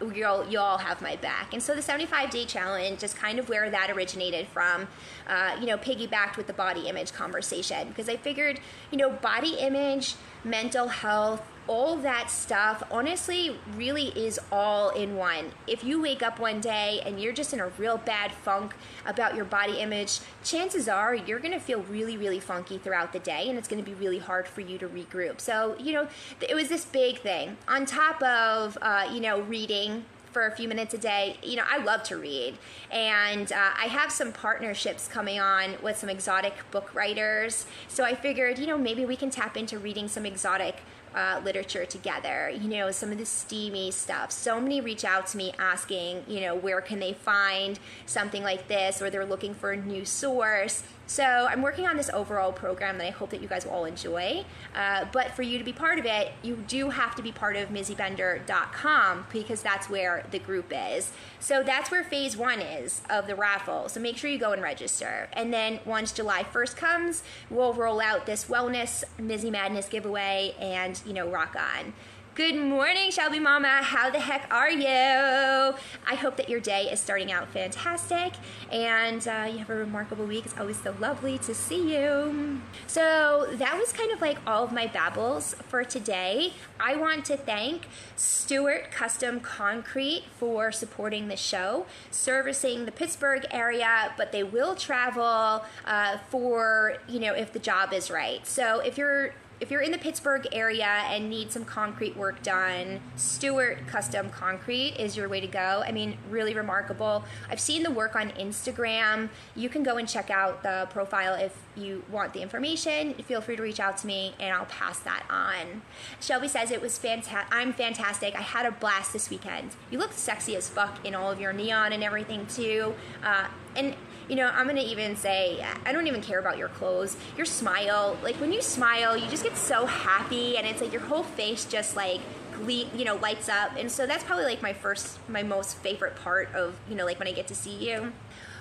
you'll 0.00 0.46
you 0.48 0.58
all 0.58 0.78
have 0.78 1.00
my 1.00 1.16
back. 1.16 1.52
And 1.52 1.62
so 1.62 1.74
the 1.74 1.82
75 1.82 2.30
day 2.30 2.44
challenge 2.44 3.02
is 3.02 3.14
kind 3.14 3.38
of 3.38 3.48
where 3.48 3.70
that 3.70 3.90
originated 3.90 4.48
from. 4.48 4.88
Uh, 5.26 5.56
you 5.58 5.66
know, 5.66 5.76
piggybacked 5.76 6.36
with 6.36 6.46
the 6.46 6.52
body 6.52 6.88
image 6.88 7.12
conversation 7.12 7.88
because 7.88 8.08
I 8.08 8.16
figured, 8.16 8.60
you 8.90 8.98
know, 8.98 9.10
body 9.10 9.54
image, 9.58 10.16
mental 10.44 10.88
health, 10.88 11.42
all 11.68 11.96
that 11.96 12.30
stuff 12.30 12.82
honestly 12.90 13.56
really 13.74 14.08
is 14.08 14.38
all 14.52 14.90
in 14.90 15.16
one. 15.16 15.50
If 15.66 15.82
you 15.84 16.00
wake 16.00 16.22
up 16.22 16.38
one 16.38 16.60
day 16.60 17.00
and 17.04 17.20
you're 17.20 17.32
just 17.32 17.52
in 17.52 17.60
a 17.60 17.68
real 17.78 17.98
bad 17.98 18.32
funk 18.32 18.74
about 19.04 19.34
your 19.34 19.44
body 19.44 19.78
image, 19.78 20.20
chances 20.44 20.88
are 20.88 21.14
you're 21.14 21.40
going 21.40 21.52
to 21.52 21.60
feel 21.60 21.82
really, 21.82 22.16
really 22.16 22.40
funky 22.40 22.78
throughout 22.78 23.12
the 23.12 23.18
day 23.18 23.48
and 23.48 23.58
it's 23.58 23.68
going 23.68 23.82
to 23.82 23.88
be 23.88 23.94
really 23.94 24.18
hard 24.18 24.46
for 24.46 24.60
you 24.60 24.78
to 24.78 24.88
regroup. 24.88 25.40
So, 25.40 25.76
you 25.78 25.92
know, 25.92 26.08
it 26.40 26.54
was 26.54 26.68
this 26.68 26.84
big 26.84 27.18
thing. 27.18 27.56
On 27.68 27.84
top 27.84 28.22
of, 28.22 28.78
uh, 28.80 29.08
you 29.12 29.20
know, 29.20 29.40
reading 29.42 30.04
for 30.36 30.46
a 30.46 30.54
few 30.54 30.68
minutes 30.68 30.92
a 30.92 30.98
day. 30.98 31.38
You 31.42 31.56
know, 31.56 31.64
I 31.66 31.78
love 31.78 32.02
to 32.04 32.18
read, 32.18 32.58
and 32.90 33.50
uh, 33.50 33.70
I 33.74 33.86
have 33.86 34.12
some 34.12 34.32
partnerships 34.32 35.08
coming 35.08 35.40
on 35.40 35.76
with 35.82 35.96
some 35.96 36.10
exotic 36.10 36.52
book 36.70 36.94
writers. 36.94 37.64
So 37.88 38.04
I 38.04 38.14
figured, 38.14 38.58
you 38.58 38.66
know, 38.66 38.76
maybe 38.76 39.06
we 39.06 39.16
can 39.16 39.30
tap 39.30 39.56
into 39.56 39.78
reading 39.78 40.08
some 40.08 40.26
exotic 40.26 40.82
uh, 41.16 41.40
literature 41.44 41.86
together. 41.86 42.50
You 42.50 42.68
know, 42.68 42.90
some 42.90 43.10
of 43.10 43.18
the 43.18 43.26
steamy 43.26 43.90
stuff. 43.90 44.30
So 44.30 44.60
many 44.60 44.80
reach 44.80 45.04
out 45.04 45.26
to 45.28 45.36
me 45.36 45.52
asking, 45.58 46.22
you 46.28 46.40
know, 46.42 46.54
where 46.54 46.80
can 46.80 47.00
they 47.00 47.14
find 47.14 47.78
something 48.04 48.42
like 48.42 48.68
this, 48.68 49.00
or 49.00 49.10
they're 49.10 49.26
looking 49.26 49.54
for 49.54 49.72
a 49.72 49.76
new 49.76 50.04
source. 50.04 50.82
So 51.06 51.22
I'm 51.24 51.62
working 51.62 51.86
on 51.86 51.96
this 51.96 52.10
overall 52.10 52.52
program 52.52 52.98
that 52.98 53.06
I 53.06 53.10
hope 53.10 53.30
that 53.30 53.40
you 53.40 53.46
guys 53.46 53.64
will 53.64 53.72
all 53.72 53.84
enjoy. 53.84 54.44
Uh, 54.74 55.06
but 55.12 55.30
for 55.32 55.42
you 55.42 55.56
to 55.56 55.64
be 55.64 55.72
part 55.72 55.98
of 55.98 56.04
it, 56.04 56.32
you 56.42 56.56
do 56.66 56.90
have 56.90 57.14
to 57.14 57.22
be 57.22 57.30
part 57.30 57.56
of 57.56 57.68
MizzyBender.com 57.68 59.26
because 59.32 59.62
that's 59.62 59.88
where 59.88 60.26
the 60.32 60.40
group 60.40 60.72
is. 60.74 61.12
So 61.38 61.62
that's 61.62 61.90
where 61.90 62.02
phase 62.02 62.36
one 62.36 62.60
is 62.60 63.02
of 63.08 63.28
the 63.28 63.36
raffle. 63.36 63.88
So 63.88 64.00
make 64.00 64.16
sure 64.16 64.28
you 64.28 64.38
go 64.38 64.52
and 64.52 64.60
register. 64.60 65.28
And 65.32 65.52
then 65.52 65.78
once 65.84 66.10
July 66.10 66.42
1st 66.42 66.76
comes, 66.76 67.22
we'll 67.50 67.72
roll 67.72 68.00
out 68.00 68.26
this 68.26 68.46
wellness 68.46 69.04
Mizzy 69.18 69.50
Madness 69.50 69.88
giveaway 69.88 70.54
and, 70.60 71.00
you 71.06 71.12
know, 71.12 71.28
rock 71.28 71.54
on. 71.56 71.92
Good 72.36 72.56
morning, 72.56 73.10
Shelby 73.10 73.40
Mama. 73.40 73.82
How 73.82 74.10
the 74.10 74.20
heck 74.20 74.46
are 74.52 74.70
you? 74.70 74.86
I 74.86 76.14
hope 76.16 76.36
that 76.36 76.50
your 76.50 76.60
day 76.60 76.90
is 76.92 77.00
starting 77.00 77.32
out 77.32 77.48
fantastic 77.48 78.34
and 78.70 79.26
uh, 79.26 79.48
you 79.50 79.56
have 79.56 79.70
a 79.70 79.74
remarkable 79.74 80.26
week. 80.26 80.44
It's 80.44 80.58
always 80.58 80.78
so 80.82 80.94
lovely 81.00 81.38
to 81.38 81.54
see 81.54 81.96
you. 81.96 82.60
So, 82.88 83.48
that 83.52 83.78
was 83.78 83.90
kind 83.90 84.12
of 84.12 84.20
like 84.20 84.36
all 84.46 84.64
of 84.64 84.70
my 84.70 84.86
babbles 84.86 85.56
for 85.68 85.82
today. 85.82 86.52
I 86.78 86.94
want 86.94 87.24
to 87.24 87.38
thank 87.38 87.86
Stewart 88.16 88.90
Custom 88.90 89.40
Concrete 89.40 90.24
for 90.38 90.70
supporting 90.72 91.28
the 91.28 91.38
show, 91.38 91.86
servicing 92.10 92.84
the 92.84 92.92
Pittsburgh 92.92 93.46
area, 93.50 94.12
but 94.18 94.32
they 94.32 94.42
will 94.42 94.74
travel 94.74 95.64
uh, 95.86 96.18
for, 96.28 96.98
you 97.08 97.18
know, 97.18 97.32
if 97.32 97.54
the 97.54 97.58
job 97.58 97.94
is 97.94 98.10
right. 98.10 98.46
So, 98.46 98.80
if 98.80 98.98
you're 98.98 99.32
if 99.60 99.70
you're 99.70 99.80
in 99.80 99.90
the 99.90 99.98
Pittsburgh 99.98 100.46
area 100.52 100.84
and 100.84 101.30
need 101.30 101.50
some 101.50 101.64
concrete 101.64 102.16
work 102.16 102.42
done, 102.42 103.00
Stewart 103.16 103.86
Custom 103.86 104.28
Concrete 104.28 104.96
is 104.98 105.16
your 105.16 105.28
way 105.28 105.40
to 105.40 105.46
go. 105.46 105.82
I 105.86 105.92
mean, 105.92 106.18
really 106.30 106.54
remarkable. 106.54 107.24
I've 107.50 107.60
seen 107.60 107.82
the 107.82 107.90
work 107.90 108.14
on 108.16 108.30
Instagram. 108.32 109.30
You 109.54 109.68
can 109.68 109.82
go 109.82 109.96
and 109.96 110.06
check 110.06 110.30
out 110.30 110.62
the 110.62 110.88
profile 110.90 111.34
if 111.34 111.56
you 111.74 112.04
want 112.10 112.34
the 112.34 112.42
information. 112.42 113.14
Feel 113.14 113.40
free 113.40 113.56
to 113.56 113.62
reach 113.62 113.80
out 113.80 113.96
to 113.98 114.06
me 114.06 114.34
and 114.38 114.54
I'll 114.54 114.66
pass 114.66 114.98
that 115.00 115.24
on. 115.30 115.82
Shelby 116.20 116.48
says 116.48 116.70
it 116.70 116.82
was 116.82 116.98
fantastic. 116.98 117.54
I'm 117.54 117.72
fantastic. 117.72 118.34
I 118.34 118.42
had 118.42 118.66
a 118.66 118.70
blast 118.72 119.12
this 119.12 119.30
weekend. 119.30 119.70
You 119.90 119.98
look 119.98 120.12
sexy 120.12 120.56
as 120.56 120.68
fuck 120.68 121.04
in 121.04 121.14
all 121.14 121.30
of 121.30 121.40
your 121.40 121.52
neon 121.52 121.92
and 121.92 122.04
everything 122.04 122.46
too. 122.46 122.94
Uh, 123.22 123.46
and 123.74 123.94
you 124.28 124.34
know, 124.34 124.48
I'm 124.48 124.66
gonna 124.66 124.80
even 124.80 125.16
say, 125.16 125.64
I 125.84 125.92
don't 125.92 126.06
even 126.06 126.20
care 126.20 126.38
about 126.38 126.58
your 126.58 126.68
clothes. 126.68 127.16
Your 127.36 127.46
smile, 127.46 128.18
like 128.22 128.36
when 128.36 128.52
you 128.52 128.60
smile, 128.60 129.16
you 129.16 129.28
just 129.28 129.44
get 129.44 129.56
so 129.56 129.86
happy, 129.86 130.56
and 130.56 130.66
it's 130.66 130.80
like 130.80 130.92
your 130.92 131.02
whole 131.02 131.22
face 131.22 131.64
just 131.64 131.96
like 131.96 132.20
glee, 132.52 132.88
you 132.94 133.04
know, 133.04 133.16
lights 133.16 133.48
up. 133.48 133.72
And 133.76 133.90
so 133.90 134.06
that's 134.06 134.24
probably 134.24 134.44
like 134.44 134.62
my 134.62 134.72
first, 134.72 135.18
my 135.28 135.42
most 135.42 135.76
favorite 135.78 136.16
part 136.16 136.52
of, 136.54 136.74
you 136.88 136.96
know, 136.96 137.04
like 137.04 137.18
when 137.18 137.28
I 137.28 137.32
get 137.32 137.46
to 137.48 137.54
see 137.54 137.74
you. 137.74 138.12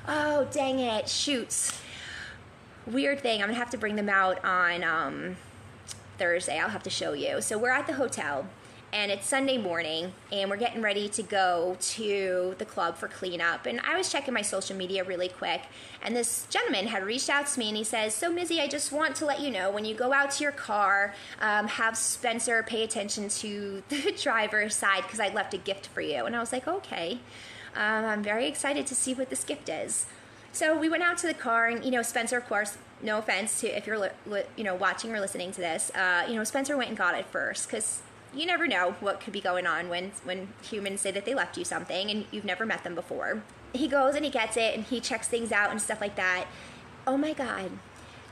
Oh, 0.07 0.47
dang 0.51 0.80
it, 0.80 1.09
shoots. 1.09 1.80
Weird 2.86 3.22
thing, 3.22 3.41
I'm 3.41 3.47
gonna 3.47 3.57
have 3.57 3.72
to 3.72 3.78
bring 3.78 3.95
them 3.95 4.09
out 4.09 4.43
on 4.45 4.84
um, 4.84 5.38
Thursday. 6.20 6.59
I'll 6.59 6.70
have 6.70 6.84
to 6.84 6.89
show 6.91 7.13
you. 7.13 7.41
So 7.41 7.57
we're 7.57 7.72
at 7.72 7.88
the 7.88 7.93
hotel 7.93 8.47
and 8.96 9.12
it's 9.12 9.28
Sunday 9.28 9.58
morning, 9.58 10.14
and 10.32 10.50
we're 10.50 10.56
getting 10.56 10.82
ready 10.82 11.10
to 11.10 11.22
go 11.22 11.76
to 11.82 12.56
the 12.60 12.64
club 12.64 12.96
for 12.96 13.10
cleanup. 13.10 13.66
And 13.66 13.82
I 13.82 13.98
was 13.98 14.10
checking 14.10 14.34
my 14.34 14.41
social 14.41 14.74
media 14.74 15.04
really 15.04 15.28
quick, 15.28 15.64
and 16.02 16.16
this 16.16 16.48
gentleman 16.50 16.88
had 16.88 17.04
reached 17.04 17.30
out 17.30 17.46
to 17.48 17.60
me 17.60 17.68
and 17.68 17.76
he 17.76 17.84
says, 17.84 18.16
So, 18.16 18.34
Mizzy, 18.34 18.62
I 18.62 18.70
just 18.70 18.93
want 18.93 19.18
to 19.18 19.26
let 19.26 19.41
you 19.41 19.52
know 19.52 19.70
when 19.70 19.84
you 19.84 19.96
go 19.96 20.14
out 20.14 20.32
to 20.32 20.43
your 20.43 20.54
car, 20.54 21.14
um, 21.41 21.68
have 21.68 21.98
Spencer 21.98 22.64
pay 22.64 22.84
attention 22.84 23.28
to 23.28 23.84
the 23.89 24.18
driver's 24.18 24.74
side 24.74 25.04
because 25.04 25.20
I 25.20 25.28
left 25.28 25.54
a 25.54 25.58
gift 25.58 25.88
for 25.88 26.00
you. 26.00 26.26
And 26.26 26.34
I 26.34 26.39
was 26.39 26.54
like, 26.54 26.66
Okay. 26.66 27.20
Um, 27.76 28.06
I'm 28.06 28.24
very 28.24 28.48
excited 28.48 28.88
to 28.88 28.96
see 28.96 29.14
what 29.14 29.30
this 29.30 29.43
gift 29.43 29.68
is. 29.68 30.06
So 30.54 30.80
we 30.80 30.88
went 30.88 31.04
out 31.04 31.18
to 31.18 31.28
the 31.28 31.34
car, 31.34 31.68
and 31.68 31.84
you 31.84 31.91
know, 31.91 32.02
Spencer, 32.02 32.38
of 32.38 32.48
course, 32.48 32.78
no 33.04 33.18
offense 33.18 33.60
to 33.60 33.68
if 33.68 33.86
you're 33.86 34.10
you 34.56 34.64
know 34.64 34.74
watching 34.74 35.14
or 35.14 35.20
listening 35.20 35.52
to 35.52 35.60
this, 35.60 35.91
uh, 35.93 36.26
you 36.30 36.36
know, 36.36 36.46
Spencer 36.46 36.78
went 36.78 36.88
and 36.88 36.98
got 36.98 37.14
it 37.14 37.26
first 37.26 37.68
because 37.68 38.02
you 38.36 38.45
never 38.45 38.67
know 38.67 38.95
what 38.99 39.19
could 39.19 39.33
be 39.33 39.41
going 39.41 39.65
on 39.65 39.89
when 39.89 40.11
when 40.23 40.49
humans 40.61 41.01
say 41.01 41.11
that 41.11 41.25
they 41.25 41.33
left 41.33 41.57
you 41.57 41.65
something 41.65 42.09
and 42.09 42.25
you've 42.31 42.45
never 42.45 42.65
met 42.65 42.83
them 42.83 42.95
before. 42.95 43.43
He 43.73 43.88
goes 43.88 44.15
and 44.15 44.23
he 44.23 44.31
gets 44.31 44.57
it 44.57 44.75
and 44.75 44.83
he 44.83 44.99
checks 44.99 45.27
things 45.27 45.51
out 45.51 45.71
and 45.71 45.81
stuff 45.81 46.01
like 46.01 46.15
that. 46.15 46.45
Oh 47.07 47.17
my 47.17 47.33
god. 47.33 47.71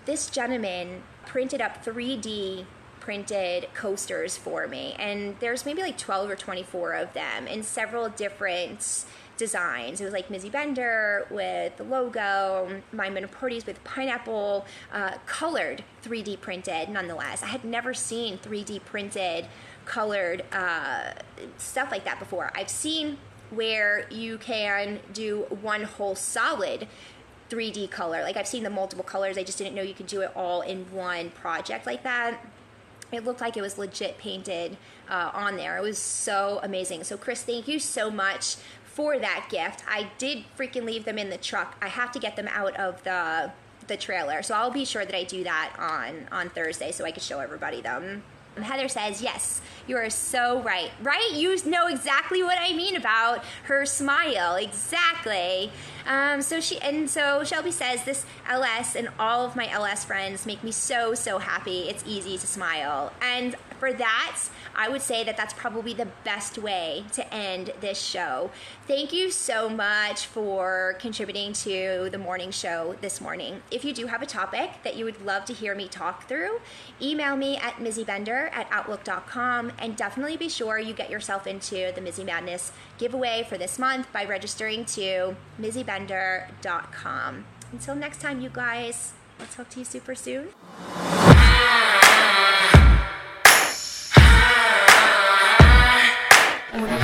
This 0.06 0.30
gentleman 0.30 1.04
printed 1.26 1.62
up 1.62 1.84
3D 1.84 2.66
printed 3.00 3.68
coasters 3.74 4.38
for 4.38 4.68
me 4.68 4.96
and 4.98 5.36
there's 5.40 5.66
maybe 5.66 5.82
like 5.82 5.98
12 5.98 6.30
or 6.30 6.36
24 6.36 6.94
of 6.94 7.14
them 7.14 7.48
in 7.48 7.62
several 7.62 8.10
different 8.10 9.06
designs. 9.38 10.00
It 10.00 10.06
was 10.06 10.14
like 10.14 10.30
Mizzy 10.30 10.52
Bender 10.52 11.28
with 11.30 11.76
the 11.78 11.84
logo, 11.84 12.82
My 12.92 13.10
Parties 13.10 13.66
with 13.66 13.84
pineapple, 13.84 14.66
uh, 14.92 15.18
colored 15.26 15.84
3D 16.04 16.40
printed 16.40 16.90
nonetheless. 16.90 17.44
I 17.44 17.48
had 17.48 17.66
never 17.66 17.94
seen 17.94 18.38
3D 18.38 18.86
printed 18.86 19.48
colored 19.86 20.44
uh, 20.52 21.12
stuff 21.58 21.92
like 21.92 22.06
that 22.06 22.20
before. 22.20 22.52
I've 22.56 22.70
seen 22.70 23.18
where 23.50 24.08
you 24.10 24.38
can 24.38 25.00
do 25.14 25.46
one 25.62 25.84
whole 25.84 26.16
solid 26.16 26.88
3D 27.50 27.92
color. 27.92 28.22
Like 28.24 28.38
I've 28.38 28.48
seen 28.48 28.64
the 28.64 28.70
multiple 28.70 29.04
colors. 29.04 29.38
I 29.38 29.44
just 29.44 29.58
didn't 29.58 29.76
know 29.76 29.82
you 29.82 29.94
could 29.94 30.08
do 30.08 30.22
it 30.22 30.32
all 30.36 30.62
in 30.62 30.92
one 30.92 31.30
project 31.32 31.86
like 31.86 32.04
that. 32.04 32.40
It 33.12 33.26
looked 33.26 33.42
like 33.42 33.56
it 33.58 33.62
was 33.62 33.78
legit 33.78 34.18
painted 34.18 34.78
uh, 35.08 35.30
on 35.34 35.56
there. 35.56 35.78
It 35.78 35.82
was 35.82 36.00
so 36.00 36.60
amazing. 36.64 37.04
So, 37.04 37.16
Chris, 37.16 37.44
thank 37.44 37.68
you 37.68 37.78
so 37.78 38.10
much 38.10 38.56
for 38.84 39.20
that 39.20 39.48
gift. 39.50 39.84
I 39.88 40.10
did 40.18 40.46
freaking 40.58 40.84
leave 40.86 41.06
them 41.06 41.20
in 41.20 41.30
the 41.30 41.38
truck. 41.38 41.78
I 41.82 41.90
have 41.90 42.12
to 42.14 42.20
get 42.20 42.36
them 42.36 42.48
out 42.48 42.76
of 42.76 43.04
the 43.04 43.52
the 43.88 43.98
trailer. 43.98 44.42
So 44.42 44.56
I'll 44.56 44.72
be 44.72 44.86
sure 44.86 45.06
that 45.06 45.16
I 45.16 45.24
do 45.24 45.44
that 45.44 45.76
on 45.78 46.28
on 46.32 46.50
Thursday 46.50 46.92
so 46.92 47.04
I 47.06 47.12
can 47.12 47.22
show 47.22 47.40
everybody 47.40 47.82
them. 47.82 48.24
Heather 48.58 48.88
says, 48.88 49.22
Yes, 49.22 49.62
you 49.88 49.98
are 49.98 50.10
so 50.10 50.62
right. 50.62 50.92
Right? 51.02 51.32
You 51.34 51.58
know 51.66 51.88
exactly 51.88 52.44
what 52.44 52.58
I 52.60 52.74
mean 52.74 52.96
about 52.96 53.44
her 53.64 53.86
smile. 53.86 54.56
Exactly. 54.56 55.72
Um, 56.08 56.42
so 56.42 56.60
she 56.60 56.80
and 56.82 57.10
so 57.10 57.44
Shelby 57.44 57.72
says 57.72 58.04
this 58.04 58.26
LS 58.48 58.96
and 58.96 59.10
all 59.20 59.46
of 59.46 59.56
my 59.56 59.70
LS 59.70 60.04
friends 60.04 60.46
make 60.46 60.64
me 60.64 60.72
so 60.72 61.14
so 61.14 61.38
happy. 61.38 61.90
It's 61.90 62.04
easy 62.06 62.38
to 62.38 62.48
smile, 62.48 63.14
and 63.22 63.56
for 63.80 63.94
that, 63.94 64.38
I 64.76 64.90
would 64.90 65.02
say 65.02 65.24
that 65.24 65.38
that's 65.38 65.54
probably 65.54 65.94
the 65.94 66.08
best 66.24 66.58
way 66.58 67.06
to 67.14 67.34
end 67.34 67.72
this 67.82 68.02
show. 68.02 68.52
Thank 68.88 69.14
you 69.14 69.32
so 69.32 69.70
much 69.70 70.26
for 70.26 70.96
contributing 71.00 71.54
to 71.54 72.10
the 72.12 72.18
morning 72.18 72.52
show 72.52 72.96
this 73.02 73.22
morning. 73.22 73.62
If 73.72 73.86
you 73.86 73.94
do 73.94 74.08
have 74.08 74.22
a 74.22 74.26
topic 74.26 74.72
that 74.84 74.96
you 74.96 75.06
would 75.06 75.24
love 75.26 75.46
to 75.46 75.54
hear 75.54 75.76
me 75.76 75.88
talk 75.88 76.28
through, 76.28 76.60
email 77.02 77.36
me 77.36 77.58
at 77.58 77.76
mizzybender 77.76 78.52
at 78.54 78.68
outlook.com 78.72 79.72
and 79.80 79.96
definitely 79.96 80.38
be 80.38 80.50
sure 80.50 80.80
you 80.80 80.94
get 80.94 81.10
yourself 81.10 81.48
into 81.48 81.92
the 81.96 82.02
Mizzy 82.02 82.26
Madness 82.26 82.72
giveaway 82.98 83.46
for 83.48 83.58
this 83.58 83.78
month 83.80 84.12
by 84.12 84.26
registering 84.26 84.86
to 84.86 85.36
mizzybender.com. 85.60 87.46
Until 87.72 87.96
next 87.96 88.22
time, 88.22 88.40
you 88.40 88.50
guys, 88.50 89.14
I'll 89.40 89.48
talk 89.48 89.70
to 89.70 89.80
you 89.80 89.86
super 89.86 90.16
soon. 90.16 90.50
오래 96.76 97.03